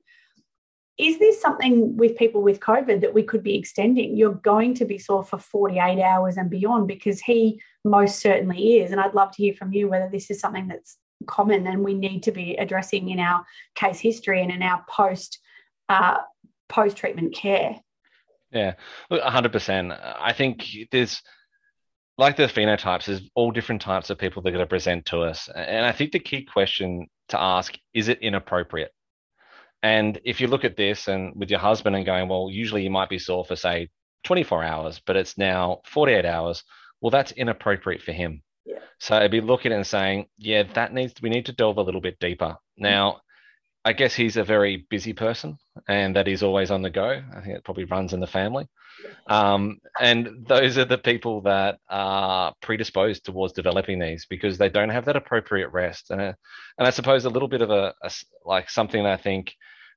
Is 0.97 1.19
this 1.19 1.41
something 1.41 1.97
with 1.97 2.17
people 2.17 2.41
with 2.41 2.61
COVID 2.61 3.01
that 3.01 3.15
we 3.15 3.25
could 3.25 3.43
be 3.43 3.57
extending? 3.57 4.17
You're 4.17 4.35
going 4.35 4.75
to 4.75 4.85
be 4.85 4.99
sore 4.99 5.25
for 5.25 5.39
48 5.39 6.01
hours 6.01 6.37
and 6.37 6.49
beyond 6.49 6.87
because 6.87 7.21
he 7.21 7.61
most 7.85 8.21
certainly 8.21 8.79
is. 8.79 8.93
And 8.93 9.01
I'd 9.01 9.15
love 9.15 9.33
to 9.33 9.43
hear 9.43 9.55
from 9.55 9.73
you 9.73 9.89
whether 9.89 10.09
this 10.09 10.31
is 10.31 10.39
something 10.39 10.69
that's 10.69 10.97
common 11.27 11.67
and 11.67 11.83
we 11.83 11.95
need 11.95 12.23
to 12.25 12.33
be 12.33 12.55
addressing 12.57 13.09
in 13.09 13.19
our 13.19 13.45
case 13.75 13.99
history 13.99 14.41
and 14.41 14.53
in 14.53 14.63
our 14.63 14.85
post 14.89 15.41
uh, 15.89 16.19
post 16.69 16.97
treatment 16.97 17.35
care. 17.35 17.81
Yeah, 18.53 18.75
hundred 19.11 19.53
percent. 19.53 19.93
I 19.93 20.33
think 20.33 20.65
there's 20.93 21.21
like 22.19 22.37
the 22.37 22.45
phenotypes. 22.45 23.07
There's 23.07 23.29
all 23.35 23.51
different 23.51 23.83
types 23.83 24.11
of 24.11 24.19
people 24.19 24.43
that 24.43 24.51
are 24.51 24.53
going 24.53 24.65
to 24.65 24.69
present 24.69 25.07
to 25.07 25.23
us, 25.23 25.49
and 25.55 25.85
I 25.85 25.91
think 25.91 26.13
the 26.13 26.21
key 26.21 26.45
question 26.45 27.09
to 27.31 27.41
ask 27.41 27.77
is 27.95 28.09
it 28.09 28.21
inappropriate 28.21 28.93
and 29.85 30.19
if 30.25 30.41
you 30.41 30.47
look 30.47 30.65
at 30.65 30.79
this 30.79 31.09
and 31.09 31.35
with 31.37 31.51
your 31.51 31.61
husband 31.61 31.95
and 31.95 32.07
going, 32.07 32.27
well, 32.27 32.49
usually 32.51 32.83
you 32.83 32.89
might 32.89 33.11
be 33.11 33.19
sore 33.19 33.45
for 33.45 33.55
say 33.55 33.91
24 34.25 34.65
hours, 34.65 35.03
but 35.07 35.15
it's 35.15 35.37
now 35.37 35.83
48 35.85 36.25
hours. 36.25 36.65
Well, 37.03 37.11
that's 37.11 37.33
inappropriate 37.33 38.01
for 38.01 38.13
him. 38.13 38.43
Yeah. 38.65 38.79
So 38.99 39.15
I'd 39.15 39.31
be 39.31 39.43
looking 39.43 39.73
and 39.73 39.87
saying, 39.87 40.25
yeah, 40.39 40.63
that 40.73 40.95
needs 40.95 41.13
we 41.21 41.29
need 41.29 41.45
to 41.47 41.53
delve 41.53 41.77
a 41.77 41.83
little 41.83 42.01
bit 42.01 42.19
deeper. 42.19 42.57
Now, 42.79 43.21
I 43.85 43.93
guess 43.93 44.15
he's 44.15 44.39
a 44.39 44.43
very 44.43 44.87
busy 44.89 45.13
person 45.13 45.59
and 45.87 46.17
that 46.17 46.27
he's 46.27 46.43
always 46.43 46.71
on 46.71 46.81
the 46.81 46.89
go. 46.89 47.23
I 47.37 47.41
think 47.43 47.55
it 47.55 47.65
probably 47.65 47.85
runs 47.85 48.15
in 48.15 48.21
the 48.21 48.27
family. 48.27 48.67
Um, 49.27 49.81
and 50.01 50.47
those 50.49 50.79
are 50.79 50.87
the 50.87 50.97
people 50.97 51.43
that 51.43 51.79
are 51.91 52.55
predisposed 52.63 53.27
towards 53.27 53.53
developing 53.53 53.99
these 53.99 54.25
because 54.25 54.57
they 54.57 54.71
don't 54.71 54.89
have 54.89 55.05
that 55.05 55.17
appropriate 55.17 55.69
rest. 55.73 56.11
And, 56.11 56.23
and 56.23 56.35
I 56.79 56.89
suppose 56.89 57.27
a 57.27 57.31
little 57.31 57.49
bit 57.49 57.61
of 57.61 57.69
a, 57.69 57.93
a 58.03 58.11
like 58.47 58.71
something 58.71 59.05
I 59.05 59.19
think 59.19 59.55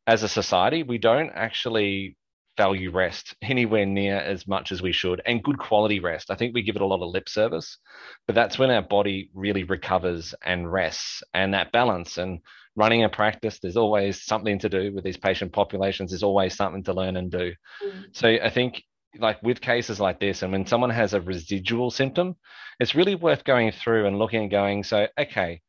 as 0.07 0.23
a 0.23 0.29
society, 0.29 0.83
we 0.83 0.97
don't 0.97 1.29
actually 1.35 2.17
value 2.57 2.89
rest 2.89 3.35
anywhere 3.43 3.85
near 3.85 4.17
as 4.17 4.47
much 4.47 4.71
as 4.71 4.81
we 4.81 4.91
should 4.91 5.21
and 5.25 5.43
good 5.43 5.59
quality 5.59 5.99
rest. 5.99 6.31
I 6.31 6.35
think 6.35 6.55
we 6.55 6.63
give 6.63 6.75
it 6.75 6.81
a 6.81 6.87
lot 6.87 7.03
of 7.03 7.13
lip 7.13 7.29
service, 7.29 7.77
but 8.25 8.33
that's 8.33 8.57
when 8.57 8.71
our 8.71 8.81
body 8.81 9.29
really 9.35 9.63
recovers 9.63 10.33
and 10.43 10.71
rests 10.71 11.21
and 11.35 11.53
that 11.53 11.71
balance. 11.71 12.17
And 12.17 12.39
running 12.75 13.03
a 13.03 13.09
practice, 13.09 13.59
there's 13.59 13.77
always 13.77 14.23
something 14.23 14.57
to 14.59 14.69
do 14.69 14.91
with 14.93 15.03
these 15.03 15.17
patient 15.17 15.53
populations, 15.53 16.11
there's 16.11 16.23
always 16.23 16.55
something 16.55 16.83
to 16.85 16.93
learn 16.93 17.17
and 17.17 17.29
do. 17.29 17.53
Mm. 17.85 18.05
So 18.13 18.27
I 18.27 18.49
think 18.49 18.81
like 19.19 19.41
with 19.43 19.61
cases 19.61 19.99
like 19.99 20.19
this, 20.19 20.41
and 20.41 20.51
when 20.51 20.65
someone 20.65 20.89
has 20.89 21.13
a 21.13 21.21
residual 21.21 21.91
symptom, 21.91 22.35
it's 22.79 22.95
really 22.95 23.15
worth 23.15 23.43
going 23.43 23.71
through 23.71 24.07
and 24.07 24.17
looking 24.17 24.43
and 24.43 24.51
going, 24.51 24.83
so, 24.83 25.07
okay, 25.19 25.61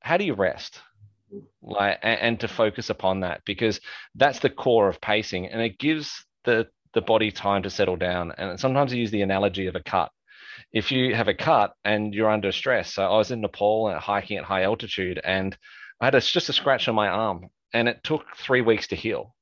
how 0.00 0.16
do 0.16 0.24
you 0.24 0.34
rest? 0.34 0.80
Like 1.62 1.98
and, 2.02 2.20
and 2.20 2.40
to 2.40 2.48
focus 2.48 2.90
upon 2.90 3.20
that 3.20 3.40
because 3.44 3.80
that's 4.14 4.38
the 4.38 4.50
core 4.50 4.88
of 4.88 5.00
pacing 5.00 5.46
and 5.46 5.60
it 5.60 5.78
gives 5.78 6.24
the 6.44 6.66
the 6.94 7.00
body 7.00 7.30
time 7.30 7.62
to 7.62 7.70
settle 7.70 7.96
down 7.96 8.32
and 8.38 8.58
sometimes 8.58 8.92
I 8.92 8.96
use 8.96 9.10
the 9.10 9.22
analogy 9.22 9.66
of 9.66 9.74
a 9.74 9.82
cut 9.82 10.10
if 10.72 10.90
you 10.90 11.14
have 11.14 11.28
a 11.28 11.34
cut 11.34 11.74
and 11.84 12.14
you're 12.14 12.30
under 12.30 12.52
stress 12.52 12.94
so 12.94 13.04
I 13.04 13.16
was 13.16 13.30
in 13.30 13.40
Nepal 13.40 13.86
uh, 13.86 13.98
hiking 13.98 14.38
at 14.38 14.44
high 14.44 14.62
altitude 14.62 15.20
and 15.22 15.56
I 16.00 16.06
had 16.06 16.14
a, 16.14 16.20
just 16.20 16.48
a 16.48 16.52
scratch 16.52 16.88
on 16.88 16.94
my 16.94 17.08
arm 17.08 17.48
and 17.74 17.88
it 17.88 18.02
took 18.04 18.24
three 18.36 18.60
weeks 18.60 18.86
to 18.88 18.96
heal 18.96 19.34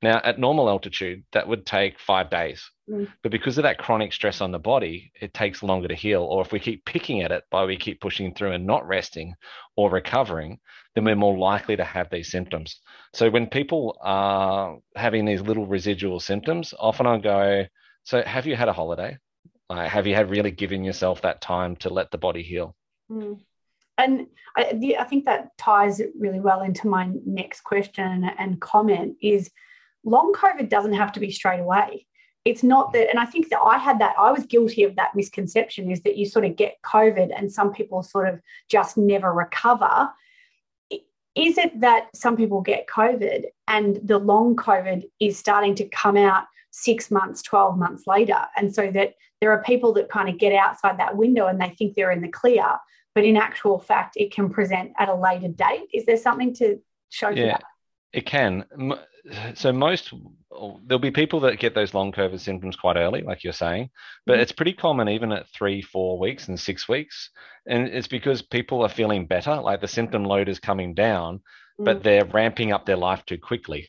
now, 0.00 0.20
at 0.22 0.38
normal 0.38 0.68
altitude, 0.68 1.24
that 1.32 1.48
would 1.48 1.66
take 1.66 1.98
five 1.98 2.30
days. 2.30 2.64
Mm. 2.88 3.08
But 3.22 3.32
because 3.32 3.58
of 3.58 3.64
that 3.64 3.78
chronic 3.78 4.12
stress 4.12 4.40
on 4.40 4.52
the 4.52 4.58
body, 4.58 5.10
it 5.20 5.34
takes 5.34 5.62
longer 5.62 5.88
to 5.88 5.94
heal. 5.94 6.22
Or 6.22 6.40
if 6.40 6.52
we 6.52 6.60
keep 6.60 6.84
picking 6.84 7.22
at 7.22 7.32
it 7.32 7.42
by 7.50 7.64
we 7.64 7.76
keep 7.76 8.00
pushing 8.00 8.32
through 8.32 8.52
and 8.52 8.64
not 8.64 8.86
resting 8.86 9.34
or 9.76 9.90
recovering, 9.90 10.60
then 10.98 11.04
we're 11.04 11.14
more 11.14 11.38
likely 11.38 11.76
to 11.76 11.84
have 11.84 12.10
these 12.10 12.30
symptoms. 12.30 12.80
So 13.14 13.30
when 13.30 13.46
people 13.46 13.96
are 14.00 14.78
having 14.96 15.24
these 15.24 15.40
little 15.40 15.66
residual 15.66 16.18
symptoms, 16.18 16.74
often 16.76 17.06
I 17.06 17.18
go, 17.18 17.66
So 18.02 18.22
have 18.22 18.46
you 18.46 18.56
had 18.56 18.68
a 18.68 18.72
holiday? 18.72 19.16
Like, 19.70 19.90
have 19.90 20.06
you 20.06 20.14
had 20.14 20.30
really 20.30 20.50
given 20.50 20.82
yourself 20.82 21.22
that 21.22 21.40
time 21.40 21.76
to 21.76 21.88
let 21.88 22.10
the 22.10 22.18
body 22.18 22.42
heal? 22.42 22.74
Mm. 23.10 23.38
And 23.96 24.26
I, 24.56 24.96
I 24.98 25.04
think 25.04 25.26
that 25.26 25.56
ties 25.56 26.00
really 26.18 26.40
well 26.40 26.62
into 26.62 26.88
my 26.88 27.10
next 27.26 27.62
question 27.62 28.30
and 28.38 28.60
comment 28.60 29.16
is 29.20 29.50
long 30.04 30.32
COVID 30.34 30.68
doesn't 30.68 30.94
have 30.94 31.12
to 31.12 31.20
be 31.20 31.30
straight 31.30 31.60
away. 31.60 32.06
It's 32.44 32.62
not 32.62 32.92
that, 32.92 33.10
and 33.10 33.18
I 33.18 33.26
think 33.26 33.50
that 33.50 33.60
I 33.60 33.76
had 33.78 33.98
that, 33.98 34.14
I 34.18 34.32
was 34.32 34.46
guilty 34.46 34.84
of 34.84 34.96
that 34.96 35.14
misconception 35.14 35.90
is 35.90 36.00
that 36.02 36.16
you 36.16 36.26
sort 36.26 36.44
of 36.44 36.56
get 36.56 36.80
COVID 36.82 37.30
and 37.36 37.52
some 37.52 37.72
people 37.72 38.02
sort 38.02 38.28
of 38.28 38.40
just 38.68 38.96
never 38.96 39.32
recover. 39.32 40.08
Is 41.38 41.56
it 41.56 41.80
that 41.80 42.08
some 42.14 42.36
people 42.36 42.60
get 42.60 42.88
COVID 42.88 43.44
and 43.68 44.00
the 44.02 44.18
long 44.18 44.56
COVID 44.56 45.08
is 45.20 45.38
starting 45.38 45.74
to 45.76 45.84
come 45.88 46.16
out 46.16 46.44
six 46.70 47.10
months, 47.10 47.42
12 47.42 47.78
months 47.78 48.06
later? 48.06 48.40
And 48.56 48.74
so 48.74 48.90
that 48.90 49.14
there 49.40 49.52
are 49.52 49.62
people 49.62 49.92
that 49.94 50.08
kind 50.08 50.28
of 50.28 50.38
get 50.38 50.52
outside 50.52 50.98
that 50.98 51.16
window 51.16 51.46
and 51.46 51.60
they 51.60 51.68
think 51.70 51.94
they're 51.94 52.10
in 52.10 52.22
the 52.22 52.28
clear, 52.28 52.66
but 53.14 53.24
in 53.24 53.36
actual 53.36 53.78
fact, 53.78 54.16
it 54.16 54.32
can 54.32 54.50
present 54.50 54.92
at 54.98 55.08
a 55.08 55.14
later 55.14 55.48
date. 55.48 55.88
Is 55.94 56.06
there 56.06 56.16
something 56.16 56.54
to 56.56 56.80
show 57.10 57.28
yeah, 57.28 57.46
that? 57.46 57.64
It 58.12 58.26
can 58.26 58.64
so 59.54 59.72
most 59.72 60.12
there'll 60.86 60.98
be 60.98 61.10
people 61.10 61.40
that 61.40 61.58
get 61.58 61.74
those 61.74 61.94
long 61.94 62.12
COVID 62.12 62.40
symptoms 62.40 62.76
quite 62.76 62.96
early, 62.96 63.22
like 63.22 63.44
you're 63.44 63.52
saying, 63.52 63.90
but 64.26 64.34
mm-hmm. 64.34 64.42
it's 64.42 64.52
pretty 64.52 64.72
common 64.72 65.08
even 65.08 65.32
at 65.32 65.48
three, 65.48 65.82
four 65.82 66.18
weeks 66.18 66.48
and 66.48 66.58
six 66.58 66.88
weeks. 66.88 67.30
And 67.66 67.88
it's 67.88 68.08
because 68.08 68.42
people 68.42 68.82
are 68.82 68.88
feeling 68.88 69.26
better, 69.26 69.56
like 69.56 69.80
the 69.80 69.88
symptom 69.88 70.24
load 70.24 70.48
is 70.48 70.58
coming 70.58 70.94
down, 70.94 71.38
mm-hmm. 71.38 71.84
but 71.84 72.02
they're 72.02 72.24
ramping 72.24 72.72
up 72.72 72.86
their 72.86 72.96
life 72.96 73.24
too 73.24 73.38
quickly. 73.38 73.88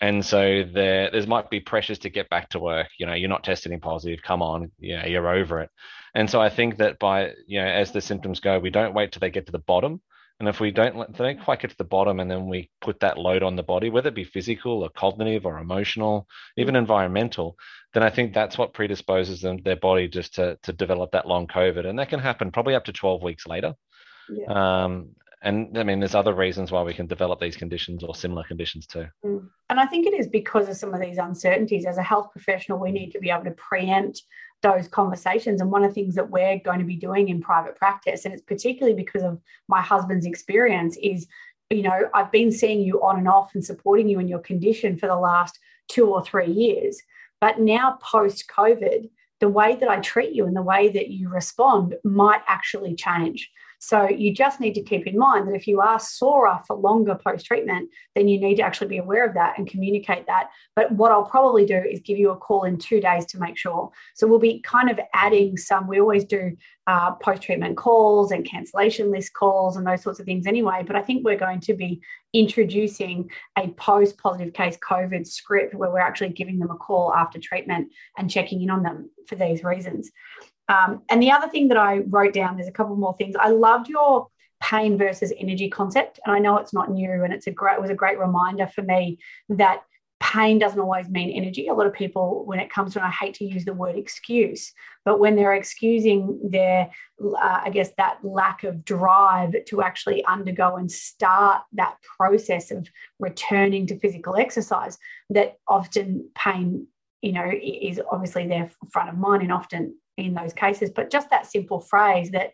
And 0.00 0.24
so 0.24 0.64
there, 0.64 1.10
there 1.10 1.26
might 1.26 1.50
be 1.50 1.60
pressures 1.60 1.98
to 2.00 2.10
get 2.10 2.30
back 2.30 2.48
to 2.50 2.58
work. 2.58 2.88
You 2.98 3.06
know, 3.06 3.12
you're 3.12 3.28
not 3.28 3.44
testing 3.44 3.78
positive. 3.80 4.22
Come 4.22 4.40
on, 4.40 4.72
yeah, 4.78 5.06
you're 5.06 5.28
over 5.28 5.60
it. 5.60 5.70
And 6.14 6.28
so 6.28 6.40
I 6.40 6.48
think 6.48 6.78
that 6.78 6.98
by 6.98 7.32
you 7.46 7.60
know, 7.60 7.66
as 7.66 7.92
the 7.92 8.00
symptoms 8.00 8.40
go, 8.40 8.58
we 8.58 8.70
don't 8.70 8.94
wait 8.94 9.12
till 9.12 9.20
they 9.20 9.30
get 9.30 9.46
to 9.46 9.52
the 9.52 9.58
bottom 9.58 10.00
and 10.40 10.48
if 10.48 10.58
we 10.58 10.70
don't, 10.70 11.16
they 11.16 11.24
don't 11.24 11.44
quite 11.44 11.60
get 11.60 11.70
to 11.70 11.76
the 11.76 11.84
bottom, 11.84 12.18
and 12.18 12.30
then 12.30 12.48
we 12.48 12.70
put 12.80 13.00
that 13.00 13.18
load 13.18 13.42
on 13.42 13.56
the 13.56 13.62
body, 13.62 13.90
whether 13.90 14.08
it 14.08 14.14
be 14.14 14.24
physical 14.24 14.82
or 14.82 14.88
cognitive 14.88 15.44
or 15.44 15.58
emotional, 15.58 16.26
even 16.56 16.76
environmental, 16.76 17.56
then 17.92 18.02
I 18.02 18.08
think 18.08 18.32
that's 18.32 18.56
what 18.56 18.72
predisposes 18.72 19.42
them, 19.42 19.58
their 19.62 19.76
body 19.76 20.08
just 20.08 20.34
to 20.36 20.58
to 20.62 20.72
develop 20.72 21.12
that 21.12 21.28
long 21.28 21.46
COVID, 21.46 21.86
and 21.86 21.98
that 21.98 22.08
can 22.08 22.20
happen 22.20 22.50
probably 22.50 22.74
up 22.74 22.86
to 22.86 22.92
12 22.92 23.22
weeks 23.22 23.46
later. 23.46 23.74
Yeah. 24.30 24.84
Um, 24.84 25.10
and 25.42 25.76
I 25.76 25.84
mean, 25.84 26.00
there's 26.00 26.14
other 26.14 26.34
reasons 26.34 26.70
why 26.70 26.82
we 26.82 26.94
can 26.94 27.06
develop 27.06 27.40
these 27.40 27.56
conditions 27.56 28.02
or 28.02 28.14
similar 28.14 28.44
conditions 28.44 28.86
too. 28.86 29.06
Mm. 29.24 29.48
And 29.68 29.80
I 29.80 29.86
think 29.86 30.06
it 30.06 30.14
is 30.14 30.26
because 30.26 30.68
of 30.68 30.76
some 30.76 30.94
of 30.94 31.00
these 31.00 31.18
uncertainties. 31.18 31.86
As 31.86 31.98
a 31.98 32.02
health 32.02 32.30
professional, 32.32 32.78
we 32.78 32.92
need 32.92 33.10
to 33.12 33.18
be 33.18 33.30
able 33.30 33.44
to 33.44 33.52
preempt 33.52 34.22
those 34.62 34.88
conversations. 34.88 35.60
And 35.60 35.70
one 35.70 35.84
of 35.84 35.90
the 35.90 35.94
things 35.94 36.14
that 36.16 36.30
we're 36.30 36.58
going 36.58 36.78
to 36.78 36.84
be 36.84 36.96
doing 36.96 37.28
in 37.28 37.40
private 37.40 37.76
practice, 37.76 38.24
and 38.24 38.34
it's 38.34 38.42
particularly 38.42 38.94
because 38.94 39.22
of 39.22 39.40
my 39.68 39.80
husband's 39.80 40.26
experience, 40.26 40.96
is 41.02 41.26
you 41.70 41.82
know, 41.82 42.10
I've 42.14 42.32
been 42.32 42.50
seeing 42.50 42.80
you 42.80 43.00
on 43.02 43.18
and 43.18 43.28
off 43.28 43.54
and 43.54 43.64
supporting 43.64 44.08
you 44.08 44.18
in 44.18 44.26
your 44.26 44.40
condition 44.40 44.98
for 44.98 45.06
the 45.06 45.16
last 45.16 45.58
two 45.88 46.06
or 46.08 46.24
three 46.24 46.50
years. 46.50 47.00
But 47.40 47.60
now, 47.60 47.98
post 48.02 48.50
COVID, 48.54 49.08
the 49.38 49.48
way 49.48 49.76
that 49.76 49.88
I 49.88 50.00
treat 50.00 50.32
you 50.34 50.46
and 50.46 50.56
the 50.56 50.62
way 50.62 50.88
that 50.90 51.08
you 51.08 51.28
respond 51.28 51.94
might 52.04 52.42
actually 52.46 52.94
change. 52.94 53.50
So 53.82 54.08
you 54.08 54.32
just 54.34 54.60
need 54.60 54.74
to 54.74 54.82
keep 54.82 55.06
in 55.06 55.18
mind 55.18 55.48
that 55.48 55.54
if 55.54 55.66
you 55.66 55.80
are 55.80 55.98
sorer 55.98 56.60
for 56.66 56.76
longer 56.76 57.14
post 57.14 57.46
treatment, 57.46 57.88
then 58.14 58.28
you 58.28 58.38
need 58.38 58.56
to 58.56 58.62
actually 58.62 58.88
be 58.88 58.98
aware 58.98 59.26
of 59.26 59.32
that 59.34 59.58
and 59.58 59.66
communicate 59.66 60.26
that. 60.26 60.50
But 60.76 60.92
what 60.92 61.10
I'll 61.10 61.24
probably 61.24 61.64
do 61.64 61.76
is 61.78 62.00
give 62.00 62.18
you 62.18 62.30
a 62.30 62.36
call 62.36 62.64
in 62.64 62.76
two 62.76 63.00
days 63.00 63.24
to 63.26 63.38
make 63.38 63.56
sure. 63.56 63.90
So 64.14 64.26
we'll 64.26 64.38
be 64.38 64.60
kind 64.60 64.90
of 64.90 65.00
adding 65.14 65.56
some, 65.56 65.88
we 65.88 65.98
always 65.98 66.24
do 66.24 66.56
uh, 66.90 67.12
post 67.12 67.42
treatment 67.42 67.76
calls 67.76 68.32
and 68.32 68.44
cancellation 68.44 69.12
list 69.12 69.32
calls 69.32 69.76
and 69.76 69.86
those 69.86 70.02
sorts 70.02 70.18
of 70.18 70.26
things 70.26 70.44
anyway. 70.44 70.82
But 70.84 70.96
I 70.96 71.02
think 71.02 71.24
we're 71.24 71.38
going 71.38 71.60
to 71.60 71.74
be 71.74 72.00
introducing 72.32 73.30
a 73.56 73.68
post 73.68 74.18
positive 74.18 74.52
case 74.52 74.76
COVID 74.78 75.24
script 75.24 75.72
where 75.72 75.88
we're 75.88 76.00
actually 76.00 76.30
giving 76.30 76.58
them 76.58 76.72
a 76.72 76.74
call 76.74 77.14
after 77.14 77.38
treatment 77.38 77.92
and 78.18 78.28
checking 78.28 78.60
in 78.60 78.70
on 78.70 78.82
them 78.82 79.08
for 79.28 79.36
these 79.36 79.62
reasons. 79.62 80.10
Um, 80.68 81.02
and 81.08 81.22
the 81.22 81.30
other 81.30 81.48
thing 81.48 81.68
that 81.68 81.76
I 81.76 81.98
wrote 81.98 82.34
down, 82.34 82.56
there's 82.56 82.68
a 82.68 82.72
couple 82.72 82.96
more 82.96 83.14
things. 83.16 83.36
I 83.38 83.50
loved 83.50 83.88
your 83.88 84.26
pain 84.60 84.98
versus 84.98 85.32
energy 85.38 85.70
concept, 85.70 86.18
and 86.24 86.34
I 86.34 86.40
know 86.40 86.56
it's 86.56 86.74
not 86.74 86.90
new, 86.90 87.22
and 87.22 87.32
it's 87.32 87.46
a 87.46 87.52
great 87.52 87.74
it 87.74 87.80
was 87.80 87.90
a 87.90 87.94
great 87.94 88.18
reminder 88.18 88.66
for 88.66 88.82
me 88.82 89.20
that 89.50 89.82
pain 90.20 90.58
doesn't 90.58 90.78
always 90.78 91.08
mean 91.08 91.30
energy. 91.30 91.66
A 91.66 91.74
lot 91.74 91.86
of 91.86 91.94
people, 91.94 92.44
when 92.44 92.60
it 92.60 92.70
comes 92.70 92.92
to, 92.92 92.98
and 92.98 93.08
I 93.08 93.10
hate 93.10 93.34
to 93.34 93.44
use 93.44 93.64
the 93.64 93.72
word 93.72 93.96
excuse, 93.96 94.72
but 95.04 95.18
when 95.18 95.34
they're 95.34 95.54
excusing 95.54 96.38
their, 96.50 96.90
uh, 97.24 97.60
I 97.64 97.70
guess, 97.70 97.90
that 97.96 98.18
lack 98.22 98.62
of 98.62 98.84
drive 98.84 99.54
to 99.66 99.82
actually 99.82 100.24
undergo 100.26 100.76
and 100.76 100.92
start 100.92 101.62
that 101.72 101.96
process 102.18 102.70
of 102.70 102.86
returning 103.18 103.86
to 103.86 103.98
physical 103.98 104.36
exercise, 104.36 104.98
that 105.30 105.56
often 105.66 106.28
pain, 106.34 106.86
you 107.22 107.32
know, 107.32 107.50
is 107.50 108.00
obviously 108.12 108.46
there 108.46 108.70
front 108.92 109.08
of 109.08 109.16
mind 109.16 109.42
and 109.42 109.52
often 109.52 109.96
in 110.18 110.34
those 110.34 110.52
cases. 110.52 110.90
But 110.90 111.10
just 111.10 111.30
that 111.30 111.46
simple 111.46 111.80
phrase 111.80 112.30
that 112.32 112.52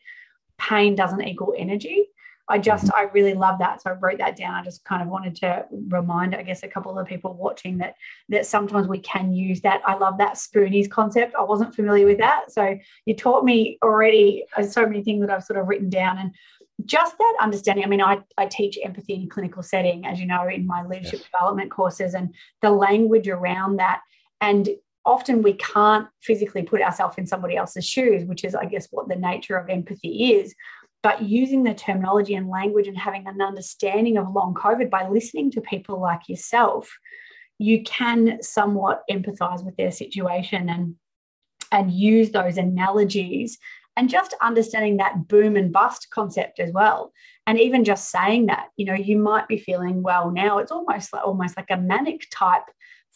pain 0.56 0.94
doesn't 0.94 1.26
equal 1.26 1.54
energy. 1.58 2.06
I 2.48 2.58
just, 2.58 2.84
mm-hmm. 2.84 2.96
I 2.96 3.10
really 3.12 3.34
love 3.34 3.58
that. 3.58 3.82
So 3.82 3.90
I 3.90 3.94
wrote 3.94 4.18
that 4.18 4.36
down. 4.36 4.54
I 4.54 4.62
just 4.62 4.84
kind 4.84 5.02
of 5.02 5.08
wanted 5.08 5.34
to 5.36 5.66
remind, 5.88 6.34
I 6.34 6.42
guess, 6.42 6.62
a 6.62 6.68
couple 6.68 6.96
of 6.98 7.06
people 7.06 7.34
watching 7.34 7.78
that 7.78 7.96
that 8.28 8.46
sometimes 8.46 8.86
we 8.86 9.00
can 9.00 9.32
use 9.32 9.60
that. 9.62 9.82
I 9.84 9.96
love 9.96 10.18
that 10.18 10.34
spoonies 10.34 10.88
concept. 10.88 11.34
I 11.36 11.42
wasn't 11.42 11.74
familiar 11.74 12.06
with 12.06 12.18
that. 12.18 12.52
So 12.52 12.78
you 13.04 13.14
taught 13.14 13.44
me 13.44 13.78
already 13.82 14.44
uh, 14.56 14.62
so 14.62 14.86
many 14.86 15.02
things 15.02 15.20
that 15.22 15.30
I've 15.30 15.44
sort 15.44 15.58
of 15.58 15.66
written 15.66 15.90
down. 15.90 16.18
And 16.18 16.32
just 16.84 17.16
that 17.18 17.36
understanding. 17.40 17.84
I 17.84 17.88
mean, 17.88 18.02
I, 18.02 18.20
I 18.36 18.46
teach 18.46 18.78
empathy 18.84 19.14
in 19.14 19.22
a 19.22 19.26
clinical 19.26 19.62
setting, 19.62 20.04
as 20.06 20.20
you 20.20 20.26
know, 20.26 20.46
in 20.46 20.66
my 20.66 20.84
leadership 20.84 21.20
yes. 21.20 21.28
development 21.32 21.70
courses, 21.70 22.14
and 22.14 22.34
the 22.60 22.70
language 22.70 23.28
around 23.28 23.78
that. 23.78 24.02
And 24.40 24.68
often 25.06 25.40
we 25.40 25.54
can't 25.54 26.08
physically 26.20 26.62
put 26.62 26.82
ourselves 26.82 27.16
in 27.16 27.26
somebody 27.26 27.56
else's 27.56 27.86
shoes, 27.86 28.24
which 28.24 28.44
is, 28.44 28.54
I 28.54 28.66
guess, 28.66 28.88
what 28.90 29.08
the 29.08 29.16
nature 29.16 29.56
of 29.56 29.70
empathy 29.70 30.34
is. 30.34 30.54
But 31.06 31.22
using 31.22 31.62
the 31.62 31.72
terminology 31.72 32.34
and 32.34 32.48
language 32.48 32.88
and 32.88 32.98
having 32.98 33.28
an 33.28 33.40
understanding 33.40 34.18
of 34.18 34.34
long 34.34 34.54
COVID 34.54 34.90
by 34.90 35.08
listening 35.08 35.52
to 35.52 35.60
people 35.60 36.00
like 36.00 36.28
yourself, 36.28 36.90
you 37.58 37.84
can 37.84 38.42
somewhat 38.42 39.04
empathize 39.08 39.64
with 39.64 39.76
their 39.76 39.92
situation 39.92 40.68
and 40.68 40.96
and 41.70 41.92
use 41.92 42.32
those 42.32 42.56
analogies 42.58 43.56
and 43.96 44.10
just 44.10 44.34
understanding 44.42 44.96
that 44.96 45.28
boom 45.28 45.54
and 45.54 45.72
bust 45.72 46.08
concept 46.10 46.58
as 46.58 46.72
well 46.72 47.12
and 47.46 47.60
even 47.60 47.84
just 47.84 48.10
saying 48.10 48.46
that 48.46 48.66
you 48.76 48.84
know 48.84 48.94
you 48.94 49.16
might 49.16 49.46
be 49.46 49.58
feeling 49.58 50.02
well 50.02 50.32
now 50.32 50.58
it's 50.58 50.72
almost 50.72 51.12
like 51.12 51.24
almost 51.24 51.56
like 51.56 51.70
a 51.70 51.76
manic 51.76 52.22
type 52.32 52.64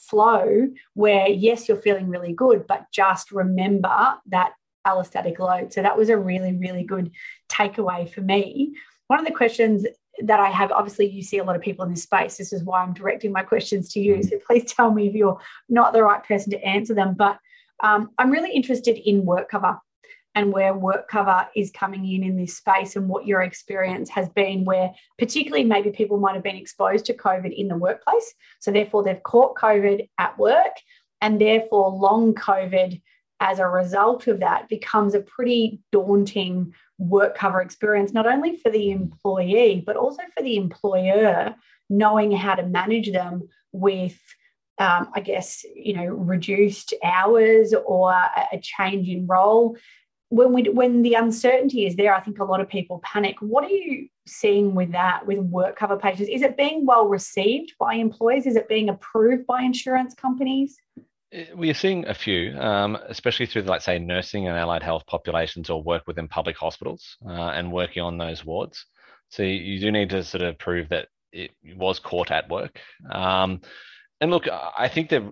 flow 0.01 0.69
where, 0.95 1.29
yes, 1.29 1.69
you're 1.69 1.77
feeling 1.77 2.09
really 2.09 2.33
good, 2.33 2.67
but 2.67 2.87
just 2.93 3.31
remember 3.31 4.15
that 4.31 4.53
allostatic 4.87 5.39
load. 5.39 5.73
So 5.73 5.83
that 5.83 5.97
was 5.97 6.09
a 6.09 6.17
really, 6.17 6.57
really 6.57 6.85
good 6.85 7.11
takeaway 7.51 8.11
for 8.13 8.21
me. 8.21 8.75
One 9.09 9.19
of 9.19 9.27
the 9.27 9.33
questions 9.33 9.87
that 10.23 10.41
I 10.41 10.49
have, 10.49 10.71
obviously, 10.71 11.09
you 11.09 11.23
see 11.23 11.39
a 11.39 11.45
lot 11.45 11.57
of 11.57 11.63
people 11.63 11.85
in 11.85 11.91
this 11.91 12.03
space. 12.03 12.37
This 12.37 12.53
is 12.53 12.65
why 12.65 12.83
I'm 12.83 12.93
directing 12.93 13.33
my 13.33 13.43
questions 13.43 13.93
to 13.93 14.01
you. 14.01 14.23
So 14.23 14.39
please 14.47 14.73
tell 14.73 14.93
me 14.93 15.09
if 15.09 15.15
you're 15.15 15.41
not 15.69 15.93
the 15.93 16.03
right 16.03 16.23
person 16.23 16.51
to 16.53 16.65
answer 16.65 16.95
them. 16.95 17.15
But 17.15 17.39
um, 17.83 18.11
I'm 18.19 18.31
really 18.31 18.53
interested 18.53 18.97
in 19.09 19.25
work 19.25 19.51
cover 19.51 19.79
and 20.35 20.53
where 20.53 20.75
work 20.75 21.09
cover 21.09 21.49
is 21.57 21.71
coming 21.71 22.07
in 22.07 22.23
in 22.23 22.37
this 22.37 22.57
space 22.57 22.97
and 22.97 23.09
what 23.09 23.27
your 23.27 23.43
experience 23.43 24.09
has 24.11 24.29
been 24.31 24.65
where 24.65 24.93
particularly 25.19 25.65
maybe 25.65 25.91
people 25.91 26.19
might 26.19 26.35
have 26.35 26.43
been 26.43 26.57
exposed 26.57 27.05
to 27.05 27.15
covid 27.15 27.53
in 27.53 27.69
the 27.69 27.77
workplace 27.77 28.35
so 28.61 28.71
therefore 28.71 29.03
they've 29.03 29.23
caught 29.23 29.57
covid 29.57 30.09
at 30.19 30.39
work 30.39 30.73
and 31.21 31.41
therefore 31.41 31.91
long 31.91 32.35
covid 32.35 33.01
as 33.41 33.59
a 33.59 33.67
result 33.67 34.27
of 34.27 34.41
that 34.41 34.69
becomes 34.69 35.15
a 35.15 35.21
pretty 35.21 35.81
daunting 35.91 36.73
work 37.01 37.37
cover 37.37 37.61
experience, 37.61 38.13
not 38.13 38.27
only 38.27 38.57
for 38.57 38.71
the 38.71 38.91
employee, 38.91 39.83
but 39.85 39.97
also 39.97 40.23
for 40.37 40.43
the 40.43 40.57
employer, 40.57 41.55
knowing 41.89 42.31
how 42.31 42.55
to 42.55 42.63
manage 42.63 43.11
them 43.11 43.49
with 43.73 44.19
um, 44.79 45.11
I 45.15 45.21
guess, 45.21 45.63
you 45.75 45.93
know, 45.93 46.07
reduced 46.07 46.95
hours 47.05 47.75
or 47.75 48.13
a 48.13 48.59
change 48.63 49.09
in 49.09 49.27
role. 49.27 49.77
When 50.31 50.55
we 50.55 50.63
when 50.71 51.03
the 51.03 51.15
uncertainty 51.15 51.87
is 51.87 51.97
there, 51.97 52.15
I 52.15 52.21
think 52.21 52.39
a 52.39 52.45
lot 52.45 52.63
of 52.63 52.69
people 52.69 53.01
panic. 53.05 53.37
What 53.41 53.65
are 53.65 53.69
you 53.69 54.09
seeing 54.27 54.75
with 54.75 54.93
that 54.93 55.27
with 55.27 55.39
work 55.39 55.77
cover 55.77 55.99
patients? 55.99 56.31
Is 56.31 56.41
it 56.41 56.57
being 56.57 56.87
well 56.87 57.07
received 57.09 57.75
by 57.79 57.95
employers? 57.95 58.47
Is 58.47 58.57
it 58.57 58.69
being 58.69 58.89
approved 58.89 59.47
by 59.47 59.63
insurance 59.63 60.15
companies? 60.15 60.79
Eh, 61.33 61.47
we 61.55 61.71
are 61.71 61.75
seeing 61.75 62.07
a 62.07 62.15
few, 62.15 62.59
um, 62.59 62.97
especially 63.09 63.47
through, 63.47 63.63
like, 63.63 63.83
say, 63.83 63.99
nursing 63.99 64.49
and 64.49 64.57
allied 64.57 64.83
health 64.83 65.07
populations 65.07 65.71
or 65.71 65.83
work 65.83 66.03
within 66.07 66.29
public 66.29 66.57
hospitals 66.57 67.17
uh, 67.27 67.31
and 67.31 67.73
working 67.73 68.03
on 68.03 68.19
those 68.19 68.45
wards. 68.45 68.87
So 69.29 69.43
you 69.43 69.79
do 69.81 69.93
need 69.93 70.11
to 70.11 70.25
sort 70.25 70.43
of 70.43 70.59
prove 70.59 70.89
that 70.89 71.09
it 71.33 71.53
was 71.77 72.01
caught 72.01 72.31
at 72.33 72.49
work. 72.49 72.81
Um, 73.11 73.61
and 74.21 74.31
look, 74.31 74.49
I 74.49 74.89
think 74.89 75.11
that 75.11 75.23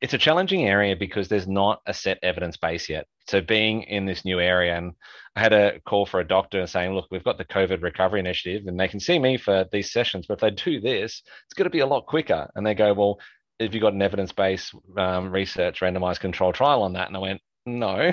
it's 0.00 0.12
a 0.12 0.18
challenging 0.18 0.68
area 0.68 0.94
because 0.94 1.28
there's 1.28 1.48
not 1.48 1.80
a 1.86 1.94
set 1.94 2.18
evidence 2.22 2.58
base 2.58 2.90
yet. 2.90 3.06
So 3.26 3.40
being 3.40 3.84
in 3.84 4.04
this 4.04 4.26
new 4.26 4.38
area, 4.38 4.76
and 4.76 4.92
I 5.34 5.40
had 5.40 5.54
a 5.54 5.80
call 5.80 6.04
for 6.04 6.20
a 6.20 6.28
doctor 6.28 6.66
saying, 6.66 6.94
"Look, 6.94 7.06
we've 7.10 7.24
got 7.24 7.38
the 7.38 7.44
COVID 7.46 7.82
recovery 7.82 8.20
initiative, 8.20 8.66
and 8.66 8.78
they 8.78 8.86
can 8.86 9.00
see 9.00 9.18
me 9.18 9.38
for 9.38 9.64
these 9.72 9.90
sessions, 9.90 10.26
but 10.26 10.34
if 10.34 10.40
they 10.40 10.50
do 10.50 10.80
this, 10.80 11.22
it's 11.46 11.54
going 11.54 11.64
to 11.64 11.70
be 11.70 11.80
a 11.80 11.86
lot 11.86 12.04
quicker." 12.04 12.50
And 12.54 12.66
they 12.66 12.74
go, 12.74 12.92
"Well, 12.92 13.18
have 13.60 13.74
you 13.74 13.80
got 13.80 13.92
an 13.92 14.02
evidence-based 14.02 14.74
um, 14.96 15.30
research 15.30 15.80
randomized 15.80 16.20
control 16.20 16.52
trial 16.52 16.82
on 16.82 16.94
that?" 16.94 17.08
And 17.08 17.16
I 17.16 17.20
went, 17.20 17.40
no, 17.66 18.12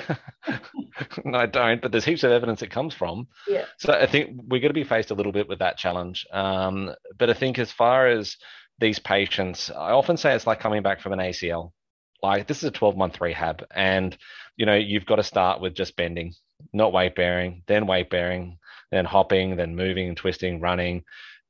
no, 1.25 1.37
I 1.37 1.45
don't. 1.45 1.81
But 1.81 1.91
there's 1.91 2.05
heaps 2.05 2.23
of 2.23 2.31
evidence 2.31 2.61
it 2.61 2.71
comes 2.71 2.93
from. 2.93 3.27
Yeah. 3.47 3.65
So 3.77 3.93
I 3.93 4.07
think 4.07 4.39
we're 4.47 4.61
going 4.61 4.69
to 4.69 4.73
be 4.73 4.83
faced 4.83 5.11
a 5.11 5.15
little 5.15 5.31
bit 5.31 5.49
with 5.49 5.59
that 5.59 5.77
challenge. 5.77 6.25
Um, 6.31 6.91
but 7.17 7.29
I 7.29 7.33
think 7.33 7.59
as 7.59 7.71
far 7.71 8.07
as 8.07 8.37
these 8.79 8.99
patients, 8.99 9.69
I 9.69 9.91
often 9.91 10.17
say 10.17 10.33
it's 10.33 10.47
like 10.47 10.59
coming 10.59 10.83
back 10.83 11.01
from 11.01 11.13
an 11.13 11.19
ACL. 11.19 11.71
Like 12.23 12.47
this 12.47 12.57
is 12.57 12.65
a 12.65 12.71
12 12.71 12.95
month 12.95 13.19
rehab, 13.19 13.65
and 13.71 14.15
you 14.55 14.65
know 14.67 14.75
you've 14.75 15.07
got 15.07 15.15
to 15.15 15.23
start 15.23 15.59
with 15.59 15.73
just 15.73 15.95
bending, 15.95 16.33
not 16.71 16.93
weight 16.93 17.15
bearing, 17.15 17.63
then 17.67 17.87
weight 17.87 18.11
bearing, 18.11 18.59
then 18.91 19.05
hopping, 19.05 19.55
then 19.55 19.75
moving, 19.75 20.07
and 20.07 20.17
twisting, 20.17 20.61
running, 20.61 21.03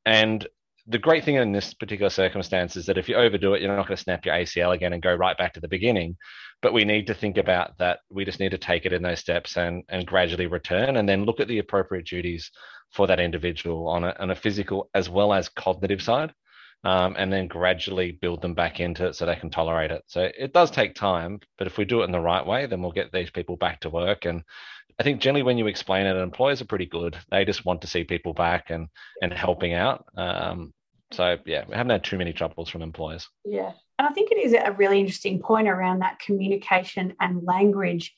and 0.06 0.48
the 0.92 1.00
great 1.00 1.24
thing 1.24 1.36
in 1.36 1.52
this 1.52 1.74
particular 1.74 2.10
circumstance 2.10 2.76
is 2.76 2.86
that 2.86 2.98
if 2.98 3.08
you 3.10 3.16
overdo 3.16 3.54
it, 3.54 3.62
you're 3.62 3.76
not 3.76 3.88
going 3.88 3.98
to 3.98 4.04
snap 4.04 4.26
your 4.26 4.36
ACL 4.36 4.76
again 4.76 4.94
and 4.94 5.02
go 5.02 5.14
right 5.14 5.38
back 5.38 5.54
to 5.54 5.60
the 5.60 5.68
beginning. 5.68 6.18
But 6.62 6.74
we 6.74 6.86
need 6.86 7.08
to 7.08 7.14
think 7.14 7.38
about 7.38 7.78
that. 7.80 8.00
We 8.10 8.26
just 8.26 8.40
need 8.40 8.52
to 8.52 8.58
take 8.58 8.86
it 8.86 8.94
in 8.94 9.02
those 9.02 9.20
steps 9.20 9.58
and 9.58 9.84
and 9.90 10.06
gradually 10.06 10.48
return, 10.48 10.98
and 10.98 11.08
then 11.08 11.26
look 11.26 11.40
at 11.40 11.48
the 11.48 11.60
appropriate 11.60 12.06
duties 12.06 12.52
for 12.92 13.08
that 13.08 13.20
individual 13.20 13.88
on 13.88 14.04
a, 14.04 14.16
on 14.20 14.32
a 14.32 14.36
physical 14.36 14.90
as 14.94 15.10
well 15.10 15.34
as 15.34 15.50
cognitive 15.50 16.02
side 16.02 16.34
um, 16.84 17.16
and 17.18 17.32
then 17.32 17.48
gradually 17.48 18.12
build 18.12 18.42
them 18.42 18.54
back 18.54 18.80
into 18.80 19.06
it 19.08 19.16
so 19.16 19.26
they 19.26 19.36
can 19.36 19.50
tolerate 19.50 19.92
it. 19.92 20.04
So 20.08 20.30
it 20.38 20.54
does 20.54 20.72
take 20.72 20.96
time, 20.96 21.40
but 21.58 21.68
if 21.68 21.78
we 21.78 21.86
do 21.86 22.02
it 22.02 22.06
in 22.06 22.12
the 22.12 22.20
right 22.20 22.46
way, 22.46 22.66
then 22.66 22.82
we'll 22.82 22.92
get 22.92 23.12
these 23.12 23.30
people 23.30 23.56
back 23.56 23.82
to 23.82 23.90
work. 23.90 24.26
And 24.26 24.44
I 25.00 25.04
think 25.04 25.22
generally 25.22 25.44
when 25.44 25.58
you 25.58 25.68
explain 25.68 26.06
it, 26.06 26.16
employers 26.16 26.62
are 26.62 26.66
pretty 26.66 26.88
good. 26.88 27.18
They 27.30 27.46
just 27.46 27.66
want 27.66 27.82
to 27.82 27.88
see 27.88 28.04
people 28.04 28.34
back 28.34 28.70
and 28.70 28.88
and 29.22 29.34
helping 29.34 29.74
out. 29.74 30.06
Um, 30.18 30.74
so 31.12 31.38
yeah, 31.46 31.66
we 31.68 31.76
haven't 31.76 31.92
had 31.92 32.04
too 32.04 32.18
many 32.18 32.34
troubles 32.34 32.70
from 32.70 32.82
employers. 32.82 33.28
Yeah, 33.46 33.72
and 34.00 34.08
I 34.08 34.12
think 34.12 34.32
it 34.32 34.38
is 34.38 34.54
a 34.54 34.72
really 34.72 35.00
interesting 35.00 35.40
point 35.40 35.68
around 35.68 36.00
that 36.00 36.20
communication 36.20 37.14
and 37.20 37.44
language. 37.44 38.16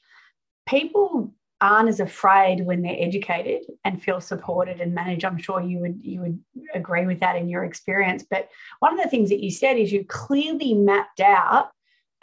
People 0.67 1.33
aren't 1.59 1.89
as 1.89 1.99
afraid 1.99 2.65
when 2.65 2.81
they're 2.81 2.95
educated 2.99 3.63
and 3.85 4.01
feel 4.01 4.19
supported 4.19 4.81
and 4.81 4.93
managed. 4.93 5.25
I'm 5.25 5.37
sure 5.37 5.61
you 5.61 5.79
would 5.79 5.99
you 6.01 6.21
would 6.21 6.39
agree 6.73 7.05
with 7.05 7.19
that 7.21 7.35
in 7.35 7.49
your 7.49 7.63
experience. 7.63 8.25
But 8.29 8.49
one 8.79 8.97
of 8.97 9.03
the 9.03 9.09
things 9.09 9.29
that 9.29 9.43
you 9.43 9.51
said 9.51 9.77
is 9.77 9.91
you 9.91 10.05
clearly 10.05 10.73
mapped 10.73 11.21
out 11.21 11.71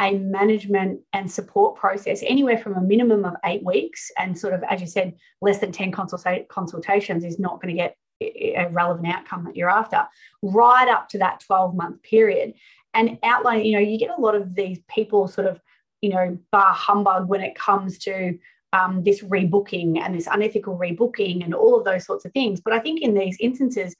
a 0.00 0.16
management 0.18 1.00
and 1.12 1.30
support 1.30 1.76
process 1.76 2.22
anywhere 2.26 2.56
from 2.56 2.74
a 2.74 2.80
minimum 2.80 3.24
of 3.24 3.34
eight 3.44 3.62
weeks 3.62 4.10
and 4.18 4.38
sort 4.38 4.54
of 4.54 4.62
as 4.68 4.80
you 4.80 4.86
said 4.86 5.14
less 5.42 5.58
than 5.58 5.72
10 5.72 5.92
consulta- 5.92 6.48
consultations 6.48 7.22
is 7.22 7.38
not 7.38 7.60
going 7.60 7.74
to 7.74 7.78
get 7.78 7.96
a 8.20 8.68
relevant 8.70 9.08
outcome 9.08 9.44
that 9.44 9.56
you're 9.56 9.70
after 9.70 10.06
right 10.42 10.88
up 10.88 11.08
to 11.08 11.18
that 11.18 11.40
12 11.40 11.74
month 11.74 12.02
period 12.02 12.54
and 12.94 13.18
outline 13.22 13.64
you 13.64 13.72
know 13.72 13.78
you 13.78 13.98
get 13.98 14.16
a 14.16 14.20
lot 14.20 14.34
of 14.34 14.54
these 14.54 14.78
people 14.88 15.26
sort 15.26 15.46
of 15.46 15.60
you 16.02 16.10
know 16.10 16.36
bar 16.52 16.72
humbug 16.72 17.28
when 17.28 17.40
it 17.40 17.54
comes 17.54 17.98
to 17.98 18.38
um, 18.72 19.02
this 19.02 19.22
rebooking 19.22 19.98
and 19.98 20.14
this 20.14 20.28
unethical 20.30 20.78
rebooking 20.78 21.44
and 21.44 21.54
all 21.54 21.76
of 21.76 21.84
those 21.84 22.04
sorts 22.04 22.24
of 22.24 22.32
things. 22.32 22.60
But 22.60 22.72
I 22.72 22.78
think 22.78 23.02
in 23.02 23.14
these 23.14 23.36
instances, 23.40 23.96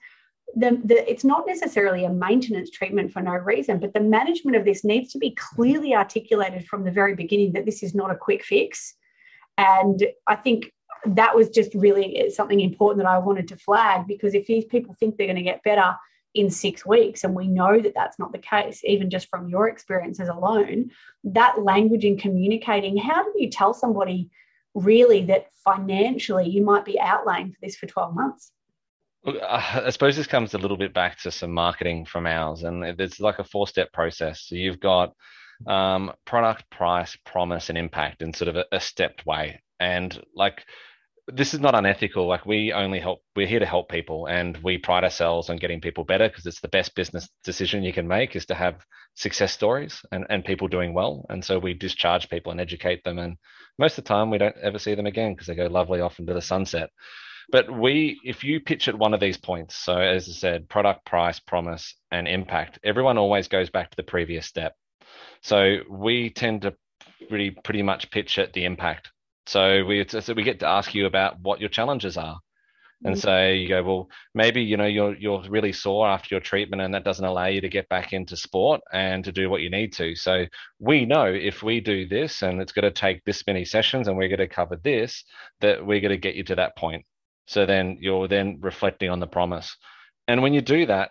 the, 0.54 0.80
the, 0.84 1.10
it's 1.10 1.24
not 1.24 1.46
necessarily 1.46 2.04
a 2.04 2.10
maintenance 2.10 2.70
treatment 2.70 3.12
for 3.12 3.22
no 3.22 3.32
reason, 3.32 3.78
but 3.78 3.94
the 3.94 4.00
management 4.00 4.56
of 4.56 4.64
this 4.64 4.84
needs 4.84 5.12
to 5.12 5.18
be 5.18 5.32
clearly 5.32 5.94
articulated 5.94 6.66
from 6.66 6.84
the 6.84 6.90
very 6.90 7.14
beginning 7.14 7.52
that 7.52 7.66
this 7.66 7.82
is 7.82 7.94
not 7.94 8.10
a 8.10 8.16
quick 8.16 8.44
fix. 8.44 8.94
And 9.58 10.04
I 10.26 10.36
think 10.36 10.72
that 11.06 11.34
was 11.34 11.48
just 11.48 11.74
really 11.74 12.30
something 12.30 12.60
important 12.60 13.04
that 13.04 13.10
I 13.10 13.18
wanted 13.18 13.48
to 13.48 13.56
flag 13.56 14.06
because 14.06 14.34
if 14.34 14.46
these 14.46 14.64
people 14.64 14.94
think 14.98 15.16
they're 15.16 15.26
going 15.26 15.36
to 15.36 15.42
get 15.42 15.62
better 15.62 15.94
in 16.34 16.48
six 16.48 16.86
weeks, 16.86 17.24
and 17.24 17.34
we 17.34 17.48
know 17.48 17.80
that 17.80 17.94
that's 17.94 18.18
not 18.18 18.32
the 18.32 18.38
case, 18.38 18.82
even 18.84 19.10
just 19.10 19.28
from 19.28 19.48
your 19.48 19.68
experiences 19.68 20.28
alone, 20.28 20.90
that 21.24 21.60
language 21.62 22.04
in 22.04 22.16
communicating, 22.16 22.96
how 22.96 23.24
do 23.24 23.32
you 23.36 23.50
tell 23.50 23.74
somebody? 23.74 24.30
really 24.74 25.24
that 25.26 25.46
financially 25.64 26.48
you 26.48 26.64
might 26.64 26.84
be 26.84 26.98
outlaying 27.00 27.52
for 27.52 27.58
this 27.62 27.76
for 27.76 27.86
12 27.86 28.14
months? 28.14 28.52
I 29.26 29.90
suppose 29.90 30.16
this 30.16 30.26
comes 30.26 30.54
a 30.54 30.58
little 30.58 30.78
bit 30.78 30.94
back 30.94 31.18
to 31.20 31.30
some 31.30 31.52
marketing 31.52 32.06
from 32.06 32.26
ours, 32.26 32.62
and 32.62 32.82
it's 32.82 33.20
like 33.20 33.38
a 33.38 33.44
four 33.44 33.68
step 33.68 33.92
process. 33.92 34.46
So 34.46 34.54
you've 34.54 34.80
got 34.80 35.12
um, 35.66 36.12
product, 36.24 36.70
price, 36.70 37.18
promise, 37.26 37.68
and 37.68 37.76
impact 37.76 38.22
in 38.22 38.32
sort 38.32 38.48
of 38.48 38.56
a, 38.56 38.64
a 38.72 38.80
stepped 38.80 39.26
way. 39.26 39.60
And 39.78 40.18
like, 40.34 40.64
this 41.32 41.54
is 41.54 41.60
not 41.60 41.74
unethical. 41.74 42.26
Like, 42.26 42.46
we 42.46 42.72
only 42.72 43.00
help, 43.00 43.20
we're 43.36 43.46
here 43.46 43.60
to 43.60 43.66
help 43.66 43.88
people, 43.88 44.26
and 44.26 44.56
we 44.62 44.78
pride 44.78 45.04
ourselves 45.04 45.50
on 45.50 45.56
getting 45.56 45.80
people 45.80 46.04
better 46.04 46.28
because 46.28 46.46
it's 46.46 46.60
the 46.60 46.68
best 46.68 46.94
business 46.94 47.28
decision 47.44 47.82
you 47.82 47.92
can 47.92 48.08
make 48.08 48.36
is 48.36 48.46
to 48.46 48.54
have 48.54 48.84
success 49.14 49.52
stories 49.52 50.02
and, 50.12 50.26
and 50.30 50.44
people 50.44 50.68
doing 50.68 50.94
well. 50.94 51.26
And 51.28 51.44
so 51.44 51.58
we 51.58 51.74
discharge 51.74 52.28
people 52.28 52.52
and 52.52 52.60
educate 52.60 53.02
them 53.04 53.18
and 53.18 53.36
most 53.78 53.96
of 53.96 54.04
the 54.04 54.08
time 54.08 54.30
we 54.30 54.38
don't 54.38 54.56
ever 54.62 54.78
see 54.78 54.94
them 54.94 55.06
again 55.06 55.32
because 55.32 55.46
they 55.46 55.54
go 55.54 55.66
lovely 55.66 56.00
off 56.00 56.18
into 56.18 56.34
the 56.34 56.42
sunset. 56.42 56.90
But 57.50 57.72
we, 57.72 58.20
if 58.24 58.44
you 58.44 58.60
pitch 58.60 58.88
at 58.88 58.98
one 58.98 59.14
of 59.14 59.20
these 59.20 59.38
points, 59.38 59.74
so 59.74 59.96
as 59.96 60.28
I 60.28 60.32
said, 60.32 60.68
product, 60.68 61.06
price, 61.06 61.40
promise, 61.40 61.94
and 62.12 62.28
impact, 62.28 62.78
everyone 62.84 63.18
always 63.18 63.48
goes 63.48 63.70
back 63.70 63.90
to 63.90 63.96
the 63.96 64.04
previous 64.04 64.46
step. 64.46 64.74
So 65.42 65.78
we 65.88 66.30
tend 66.30 66.62
to 66.62 66.74
pretty 67.28 67.50
pretty 67.50 67.82
much 67.82 68.10
pitch 68.10 68.38
at 68.38 68.52
the 68.52 68.64
impact. 68.66 69.10
So 69.50 69.84
we 69.84 70.06
so 70.06 70.32
we 70.32 70.44
get 70.44 70.60
to 70.60 70.68
ask 70.68 70.94
you 70.94 71.06
about 71.06 71.40
what 71.40 71.58
your 71.58 71.70
challenges 71.70 72.16
are. 72.16 72.38
And 73.02 73.16
mm-hmm. 73.16 73.20
say 73.20 73.56
you 73.56 73.68
go 73.68 73.82
well 73.82 74.08
maybe 74.32 74.62
you 74.62 74.76
know 74.76 74.86
you're 74.86 75.16
you're 75.16 75.42
really 75.48 75.72
sore 75.72 76.06
after 76.06 76.32
your 76.32 76.40
treatment 76.40 76.82
and 76.82 76.94
that 76.94 77.02
doesn't 77.02 77.24
allow 77.24 77.46
you 77.46 77.60
to 77.62 77.68
get 77.68 77.88
back 77.88 78.12
into 78.12 78.36
sport 78.36 78.80
and 78.92 79.24
to 79.24 79.32
do 79.32 79.50
what 79.50 79.60
you 79.60 79.68
need 79.68 79.92
to. 79.94 80.14
So 80.14 80.46
we 80.78 81.04
know 81.04 81.24
if 81.24 81.64
we 81.64 81.80
do 81.80 82.06
this 82.06 82.42
and 82.42 82.62
it's 82.62 82.70
going 82.70 82.84
to 82.84 82.92
take 82.92 83.24
this 83.24 83.42
many 83.44 83.64
sessions 83.64 84.06
and 84.06 84.16
we're 84.16 84.28
going 84.28 84.38
to 84.38 84.46
cover 84.46 84.76
this 84.84 85.24
that 85.62 85.84
we're 85.84 86.00
going 86.00 86.10
to 86.10 86.28
get 86.28 86.36
you 86.36 86.44
to 86.44 86.54
that 86.54 86.76
point. 86.76 87.04
So 87.48 87.66
then 87.66 87.98
you're 88.00 88.28
then 88.28 88.58
reflecting 88.60 89.10
on 89.10 89.18
the 89.18 89.26
promise. 89.26 89.76
And 90.28 90.42
when 90.42 90.54
you 90.54 90.60
do 90.60 90.86
that 90.86 91.10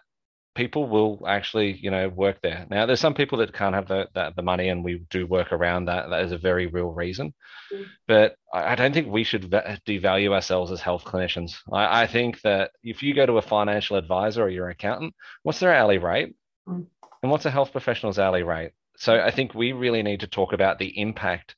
people 0.56 0.88
will 0.88 1.26
actually 1.28 1.78
you 1.78 1.91
know 1.91 2.10
work 2.10 2.39
there. 2.41 2.66
Now 2.70 2.86
there's 2.86 3.00
some 3.00 3.14
people 3.14 3.38
that 3.39 3.54
can't 3.54 3.76
have 3.76 3.88
the, 3.88 4.08
the, 4.14 4.34
the 4.36 4.41
money 4.41 4.70
and 4.70 4.84
we 4.84 5.06
do 5.10 5.28
work 5.28 5.52
around 5.52 5.86
that. 5.86 6.10
That 6.10 6.24
is 6.24 6.32
a 6.32 6.38
very 6.38 6.68
real 6.68 6.89
reason. 6.89 7.34
Mm. 7.72 7.86
but 8.08 8.36
I, 8.54 8.72
I, 8.72 8.76
don't 8.76 8.93
think 8.93 9.08
we 9.08 9.24
should 9.24 9.50
devalue 9.52 10.34
ourselves 10.34 10.72
as 10.72 10.82
health 10.82 11.04
clinicians. 11.04 11.58
I, 11.72 12.04
I, 12.04 12.08
think 12.08 12.41
that 12.41 12.72
if 12.84 13.04
you 13.04 13.14
go 13.14 13.28
to 13.28 13.38
a 13.38 13.43
financial 13.43 13.95
advisor 13.95 14.43
or 14.43 14.50
your 14.50 14.70
accountant 14.70 15.14
what's 15.43 15.60
their 15.60 15.74
hourly 15.74 16.00
rate? 16.00 16.36
Mm. 16.68 16.88
and 17.22 17.32
what's 17.32 17.45
a 17.45 17.52
health 17.52 17.72
professional's 17.72 18.20
hourly 18.20 18.43
rate? 18.43 18.72
So 18.97 19.20
i 19.22 19.32
think 19.32 19.54
we 19.54 19.72
really 19.72 20.04
need 20.04 20.22
to 20.22 20.28
talk 20.28 20.52
about 20.54 20.80
the 20.80 21.00
impact 21.00 21.56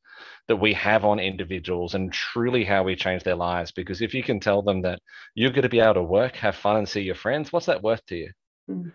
that 0.48 0.58
we 0.58 0.74
have 0.74 1.06
on 1.06 1.20
individuals 1.20 1.96
and 1.96 2.12
truly 2.12 2.64
how 2.66 2.84
we 2.84 2.96
change 2.96 3.24
their 3.24 3.36
lives. 3.36 3.72
Because 3.72 4.02
if 4.02 4.14
you 4.14 4.22
can 4.22 4.40
tell 4.40 4.62
them 4.62 4.82
that 4.82 5.00
you're 5.34 5.52
going 5.52 5.64
to 5.64 5.70
be 5.70 5.80
able 5.80 5.94
to 5.96 6.04
work 6.04 6.36
have 6.36 6.56
fun 6.56 6.78
and 6.78 6.90
see 6.90 7.02
your 7.02 7.16
friends 7.16 7.54
what's 7.54 7.68
that 7.68 7.82
worth 7.82 8.06
to 8.08 8.16
you 8.16 8.32
Mm. 8.70 8.92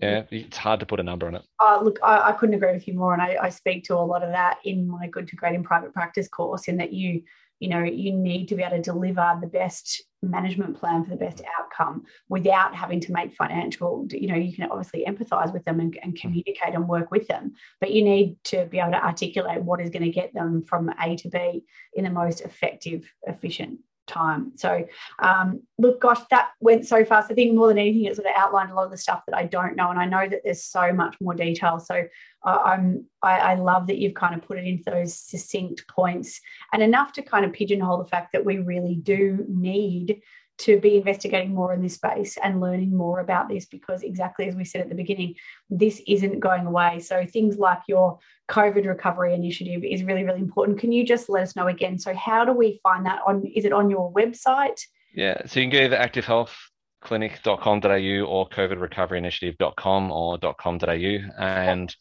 Yeah, 0.00 0.22
it's 0.30 0.56
hard 0.56 0.80
to 0.80 0.86
put 0.86 0.98
a 0.98 1.02
number 1.02 1.26
on 1.26 1.34
it. 1.34 1.42
Uh, 1.60 1.80
look, 1.82 1.98
I, 2.02 2.30
I 2.30 2.32
couldn't 2.32 2.54
agree 2.54 2.72
with 2.72 2.88
you 2.88 2.94
more, 2.94 3.12
and 3.12 3.20
I, 3.20 3.36
I, 3.40 3.48
speak 3.50 3.84
to 3.84 3.94
a 3.94 4.00
lot 4.00 4.22
of 4.22 4.30
that 4.30 4.58
in 4.64 4.88
my 4.88 5.08
Good 5.08 5.28
to 5.28 5.36
Great 5.36 5.54
in 5.54 5.62
Private 5.62 5.92
Practice 5.92 6.26
course. 6.26 6.68
In 6.68 6.78
that 6.78 6.94
you, 6.94 7.22
you 7.58 7.68
know, 7.68 7.82
you 7.82 8.14
need 8.14 8.48
to 8.48 8.54
be 8.54 8.62
able 8.62 8.76
to 8.76 8.82
deliver 8.82 9.38
the 9.38 9.46
best 9.46 10.02
management 10.22 10.78
plan 10.78 11.04
for 11.04 11.10
the 11.10 11.16
best 11.16 11.42
outcome 11.58 12.04
without 12.30 12.74
having 12.74 13.00
to 13.00 13.12
make 13.12 13.34
financial. 13.34 14.06
You 14.10 14.28
know, 14.28 14.36
you 14.36 14.54
can 14.54 14.70
obviously 14.70 15.04
empathise 15.06 15.52
with 15.52 15.66
them 15.66 15.80
and, 15.80 15.98
and 16.02 16.18
communicate 16.18 16.74
and 16.74 16.88
work 16.88 17.10
with 17.10 17.28
them, 17.28 17.52
but 17.78 17.90
you 17.90 18.02
need 18.02 18.38
to 18.44 18.64
be 18.66 18.78
able 18.78 18.92
to 18.92 19.04
articulate 19.04 19.62
what 19.62 19.82
is 19.82 19.90
going 19.90 20.04
to 20.04 20.10
get 20.10 20.32
them 20.32 20.62
from 20.62 20.90
A 20.98 21.16
to 21.16 21.28
B 21.28 21.64
in 21.92 22.04
the 22.04 22.10
most 22.10 22.40
effective, 22.40 23.12
efficient 23.24 23.80
time. 24.10 24.52
So, 24.56 24.84
um, 25.18 25.62
look, 25.78 26.00
gosh, 26.00 26.20
that 26.30 26.50
went 26.60 26.86
so 26.86 27.04
fast. 27.04 27.30
I 27.30 27.34
think 27.34 27.54
more 27.54 27.68
than 27.68 27.78
anything, 27.78 28.04
it 28.04 28.16
sort 28.16 28.26
of 28.26 28.34
outlined 28.36 28.70
a 28.70 28.74
lot 28.74 28.84
of 28.84 28.90
the 28.90 28.98
stuff 28.98 29.22
that 29.26 29.36
I 29.36 29.44
don't 29.44 29.76
know, 29.76 29.90
and 29.90 29.98
I 29.98 30.04
know 30.04 30.28
that 30.28 30.40
there's 30.44 30.64
so 30.64 30.92
much 30.92 31.16
more 31.20 31.34
detail. 31.34 31.78
So, 31.78 32.04
uh, 32.44 32.58
I'm 32.64 33.06
I, 33.22 33.38
I, 33.38 33.54
love 33.54 33.86
that 33.88 33.98
you've 33.98 34.14
kind 34.14 34.34
of 34.34 34.42
put 34.42 34.58
it 34.58 34.64
into 34.64 34.84
those 34.90 35.14
succinct 35.14 35.86
points 35.88 36.40
and 36.72 36.82
enough 36.82 37.12
to 37.12 37.22
kind 37.22 37.44
of 37.44 37.52
pigeonhole 37.52 37.98
the 37.98 38.08
fact 38.08 38.32
that 38.32 38.46
we 38.46 38.58
really 38.58 38.94
do 38.94 39.44
need 39.46 40.22
to 40.60 40.78
be 40.78 40.96
investigating 40.96 41.54
more 41.54 41.72
in 41.72 41.80
this 41.82 41.94
space 41.94 42.36
and 42.36 42.60
learning 42.60 42.94
more 42.94 43.20
about 43.20 43.48
this 43.48 43.64
because 43.66 44.02
exactly 44.02 44.46
as 44.46 44.54
we 44.54 44.64
said 44.64 44.82
at 44.82 44.90
the 44.90 44.94
beginning 44.94 45.34
this 45.70 46.02
isn't 46.06 46.38
going 46.40 46.66
away. 46.66 47.00
So 47.00 47.24
things 47.26 47.56
like 47.58 47.80
your 47.88 48.18
covid 48.48 48.86
recovery 48.86 49.34
initiative 49.34 49.82
is 49.84 50.04
really 50.04 50.24
really 50.24 50.40
important. 50.40 50.78
Can 50.78 50.92
you 50.92 51.04
just 51.04 51.28
let 51.28 51.42
us 51.42 51.56
know 51.56 51.66
again? 51.68 51.98
So 51.98 52.14
how 52.14 52.44
do 52.44 52.52
we 52.52 52.78
find 52.82 53.06
that 53.06 53.20
on 53.26 53.44
is 53.44 53.64
it 53.64 53.72
on 53.72 53.90
your 53.90 54.12
website? 54.12 54.80
Yeah 55.14 55.46
so 55.46 55.60
you 55.60 55.70
can 55.70 55.72
go 55.72 55.88
to 55.88 55.96
activehealthclinic.com.au 55.96 58.26
or 58.26 58.48
covidrecoveryinitiative.com 58.48 60.12
or 60.12 60.38
.com.au 60.38 61.18
and 61.38 61.96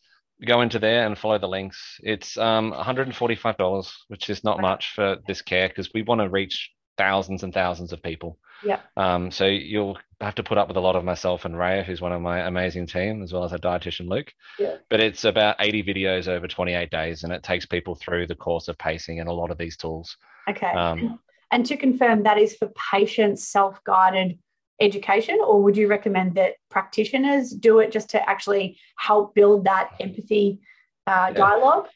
go 0.45 0.61
into 0.61 0.79
there 0.79 1.05
and 1.05 1.17
follow 1.17 1.37
the 1.37 1.47
links. 1.47 1.99
It's 2.01 2.37
um, 2.37 2.73
$145 2.73 3.91
which 4.07 4.29
is 4.29 4.43
not 4.43 4.59
much 4.59 4.91
for 4.95 5.17
this 5.27 5.41
care 5.41 5.69
because 5.69 5.93
we 5.93 6.01
want 6.01 6.19
to 6.21 6.29
reach 6.29 6.71
thousands 6.99 7.43
and 7.43 7.53
thousands 7.53 7.91
of 7.93 8.03
people 8.03 8.37
yeah. 8.63 8.79
Um, 8.97 9.31
so 9.31 9.45
you'll 9.45 9.97
have 10.21 10.35
to 10.35 10.43
put 10.43 10.57
up 10.57 10.67
with 10.67 10.77
a 10.77 10.81
lot 10.81 10.95
of 10.95 11.03
myself 11.03 11.45
and 11.45 11.55
Raya, 11.55 11.83
who's 11.83 12.01
one 12.01 12.11
of 12.11 12.21
my 12.21 12.41
amazing 12.41 12.87
team, 12.87 13.23
as 13.23 13.31
well 13.31 13.43
as 13.43 13.53
our 13.53 13.57
dietitian 13.57 14.09
Luke. 14.09 14.33
Yeah. 14.57 14.77
But 14.89 14.99
it's 14.99 15.23
about 15.23 15.55
80 15.59 15.83
videos 15.83 16.27
over 16.27 16.47
28 16.47 16.89
days, 16.89 17.23
and 17.23 17.31
it 17.31 17.43
takes 17.43 17.65
people 17.65 17.95
through 17.95 18.27
the 18.27 18.35
course 18.35 18.67
of 18.67 18.77
pacing 18.77 19.19
and 19.19 19.29
a 19.29 19.33
lot 19.33 19.51
of 19.51 19.57
these 19.57 19.77
tools. 19.77 20.17
Okay. 20.49 20.67
Um, 20.67 21.19
and 21.51 21.65
to 21.65 21.77
confirm, 21.77 22.23
that 22.23 22.37
is 22.37 22.55
for 22.55 22.69
patients 22.91 23.47
self-guided 23.47 24.37
education, 24.81 25.39
or 25.45 25.61
would 25.63 25.77
you 25.77 25.87
recommend 25.87 26.35
that 26.35 26.53
practitioners 26.69 27.51
do 27.51 27.79
it 27.79 27.91
just 27.91 28.09
to 28.11 28.29
actually 28.29 28.77
help 28.97 29.35
build 29.35 29.65
that 29.65 29.91
empathy 29.99 30.59
uh, 31.07 31.31
dialogue? 31.31 31.87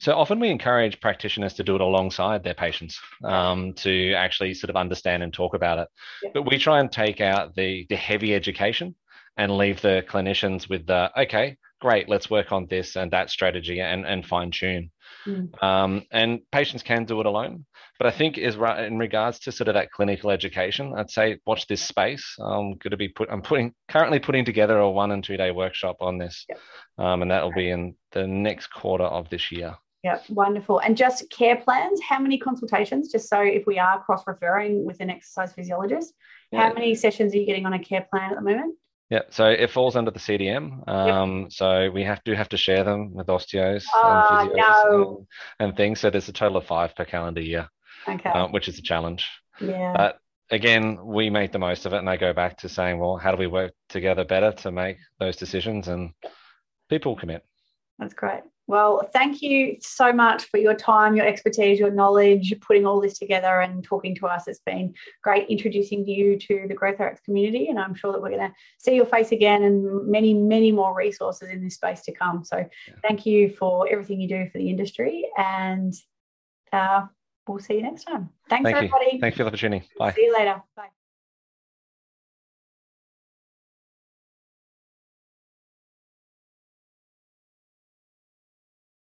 So 0.00 0.14
often 0.14 0.40
we 0.40 0.48
encourage 0.48 1.00
practitioners 1.00 1.52
to 1.54 1.62
do 1.62 1.74
it 1.74 1.82
alongside 1.82 2.42
their 2.42 2.54
patients 2.54 2.98
um, 3.22 3.74
to 3.74 4.14
actually 4.14 4.54
sort 4.54 4.70
of 4.70 4.76
understand 4.76 5.22
and 5.22 5.32
talk 5.32 5.54
about 5.54 5.78
it. 5.78 5.88
Yeah. 6.22 6.30
But 6.32 6.46
we 6.46 6.56
try 6.58 6.80
and 6.80 6.90
take 6.90 7.20
out 7.20 7.54
the, 7.54 7.86
the 7.90 7.96
heavy 7.96 8.34
education 8.34 8.94
and 9.36 9.56
leave 9.56 9.82
the 9.82 10.02
clinicians 10.08 10.70
with 10.70 10.86
the, 10.86 11.10
okay, 11.20 11.58
great, 11.82 12.08
let's 12.08 12.30
work 12.30 12.50
on 12.50 12.66
this 12.70 12.96
and 12.96 13.10
that 13.10 13.28
strategy 13.28 13.80
and, 13.80 14.06
and 14.06 14.24
fine 14.26 14.50
tune. 14.50 14.90
Mm. 15.26 15.62
Um, 15.62 16.02
and 16.10 16.40
patients 16.50 16.82
can 16.82 17.04
do 17.04 17.20
it 17.20 17.26
alone. 17.26 17.66
But 17.98 18.06
I 18.06 18.10
think 18.10 18.38
is 18.38 18.56
right 18.56 18.84
in 18.84 18.98
regards 18.98 19.40
to 19.40 19.52
sort 19.52 19.68
of 19.68 19.74
that 19.74 19.90
clinical 19.90 20.30
education, 20.30 20.94
I'd 20.96 21.10
say 21.10 21.38
watch 21.46 21.66
this 21.66 21.82
space. 21.82 22.36
I'm 22.38 22.76
going 22.78 22.92
to 22.92 22.96
be 22.96 23.08
put, 23.08 23.28
I'm 23.30 23.42
putting 23.42 23.74
currently 23.88 24.18
putting 24.18 24.46
together 24.46 24.78
a 24.78 24.90
one 24.90 25.10
and 25.10 25.22
two 25.22 25.36
day 25.36 25.50
workshop 25.50 25.96
on 26.00 26.16
this. 26.16 26.46
Um, 26.96 27.20
and 27.20 27.30
that 27.30 27.42
will 27.42 27.52
be 27.52 27.70
in 27.70 27.96
the 28.12 28.26
next 28.26 28.68
quarter 28.68 29.04
of 29.04 29.28
this 29.28 29.52
year. 29.52 29.76
Yeah, 30.02 30.18
wonderful. 30.30 30.78
And 30.78 30.96
just 30.96 31.28
care 31.30 31.56
plans, 31.56 32.00
how 32.00 32.18
many 32.18 32.38
consultations? 32.38 33.12
Just 33.12 33.28
so 33.28 33.40
if 33.40 33.66
we 33.66 33.78
are 33.78 34.02
cross 34.02 34.22
referring 34.26 34.84
with 34.84 35.00
an 35.00 35.10
exercise 35.10 35.52
physiologist, 35.52 36.14
yeah. 36.50 36.68
how 36.68 36.72
many 36.72 36.94
sessions 36.94 37.34
are 37.34 37.36
you 37.36 37.46
getting 37.46 37.66
on 37.66 37.74
a 37.74 37.78
care 37.78 38.06
plan 38.10 38.30
at 38.30 38.36
the 38.36 38.42
moment? 38.42 38.76
Yeah, 39.10 39.22
so 39.28 39.46
it 39.46 39.70
falls 39.70 39.96
under 39.96 40.12
the 40.12 40.20
CDM. 40.20 40.88
Um, 40.88 41.40
yep. 41.42 41.52
So 41.52 41.90
we 41.90 42.04
have 42.04 42.22
to 42.24 42.36
have 42.36 42.48
to 42.50 42.56
share 42.56 42.84
them 42.84 43.12
with 43.12 43.26
osteos 43.26 43.84
oh, 43.92 44.38
and, 44.40 44.52
no. 44.54 45.26
and, 45.58 45.68
and, 45.68 45.76
things. 45.76 45.98
So 45.98 46.10
there's 46.10 46.28
a 46.28 46.32
total 46.32 46.58
of 46.58 46.64
five 46.64 46.94
per 46.94 47.04
calendar 47.04 47.40
year, 47.40 47.68
okay. 48.08 48.30
Uh, 48.30 48.46
which 48.48 48.68
is 48.68 48.78
a 48.78 48.82
challenge. 48.82 49.28
Yeah. 49.60 49.92
But 49.96 50.18
again, 50.50 50.98
we 51.04 51.28
make 51.28 51.50
the 51.50 51.58
most 51.58 51.86
of 51.86 51.92
it, 51.92 51.98
and 51.98 52.08
I 52.08 52.16
go 52.16 52.32
back 52.32 52.58
to 52.58 52.68
saying, 52.68 53.00
well, 53.00 53.16
how 53.16 53.32
do 53.32 53.36
we 53.36 53.48
work 53.48 53.72
together 53.88 54.24
better 54.24 54.52
to 54.52 54.70
make 54.70 54.98
those 55.18 55.36
decisions? 55.36 55.88
And 55.88 56.12
people 56.88 57.16
commit. 57.16 57.44
That's 57.98 58.14
great. 58.14 58.42
Well, 58.70 59.10
thank 59.12 59.42
you 59.42 59.78
so 59.80 60.12
much 60.12 60.44
for 60.44 60.56
your 60.56 60.74
time, 60.74 61.16
your 61.16 61.26
expertise, 61.26 61.80
your 61.80 61.90
knowledge, 61.90 62.54
putting 62.60 62.86
all 62.86 63.00
this 63.00 63.18
together 63.18 63.62
and 63.62 63.82
talking 63.82 64.14
to 64.14 64.28
us. 64.28 64.46
It's 64.46 64.60
been 64.60 64.94
great 65.24 65.48
introducing 65.48 66.06
you 66.06 66.38
to 66.38 66.66
the 66.68 66.74
Growth 66.74 67.00
RX 67.00 67.20
community, 67.22 67.66
and 67.66 67.80
I'm 67.80 67.96
sure 67.96 68.12
that 68.12 68.22
we're 68.22 68.30
going 68.30 68.48
to 68.48 68.54
see 68.78 68.94
your 68.94 69.06
face 69.06 69.32
again 69.32 69.64
and 69.64 70.06
many, 70.06 70.34
many 70.34 70.70
more 70.70 70.94
resources 70.94 71.48
in 71.48 71.64
this 71.64 71.74
space 71.74 72.02
to 72.02 72.12
come. 72.12 72.44
So, 72.44 72.64
thank 73.02 73.26
you 73.26 73.50
for 73.50 73.88
everything 73.90 74.20
you 74.20 74.28
do 74.28 74.48
for 74.52 74.58
the 74.58 74.70
industry, 74.70 75.28
and 75.36 75.92
uh, 76.72 77.06
we'll 77.48 77.58
see 77.58 77.74
you 77.74 77.82
next 77.82 78.04
time. 78.04 78.30
Thanks, 78.48 78.66
thank 78.66 78.76
everybody. 78.76 79.14
You. 79.14 79.20
Thanks 79.20 79.36
for 79.36 79.42
the 79.42 79.48
opportunity. 79.48 79.88
Bye. 79.98 80.12
See 80.12 80.26
you 80.26 80.32
later. 80.32 80.62
Bye. 80.76 80.90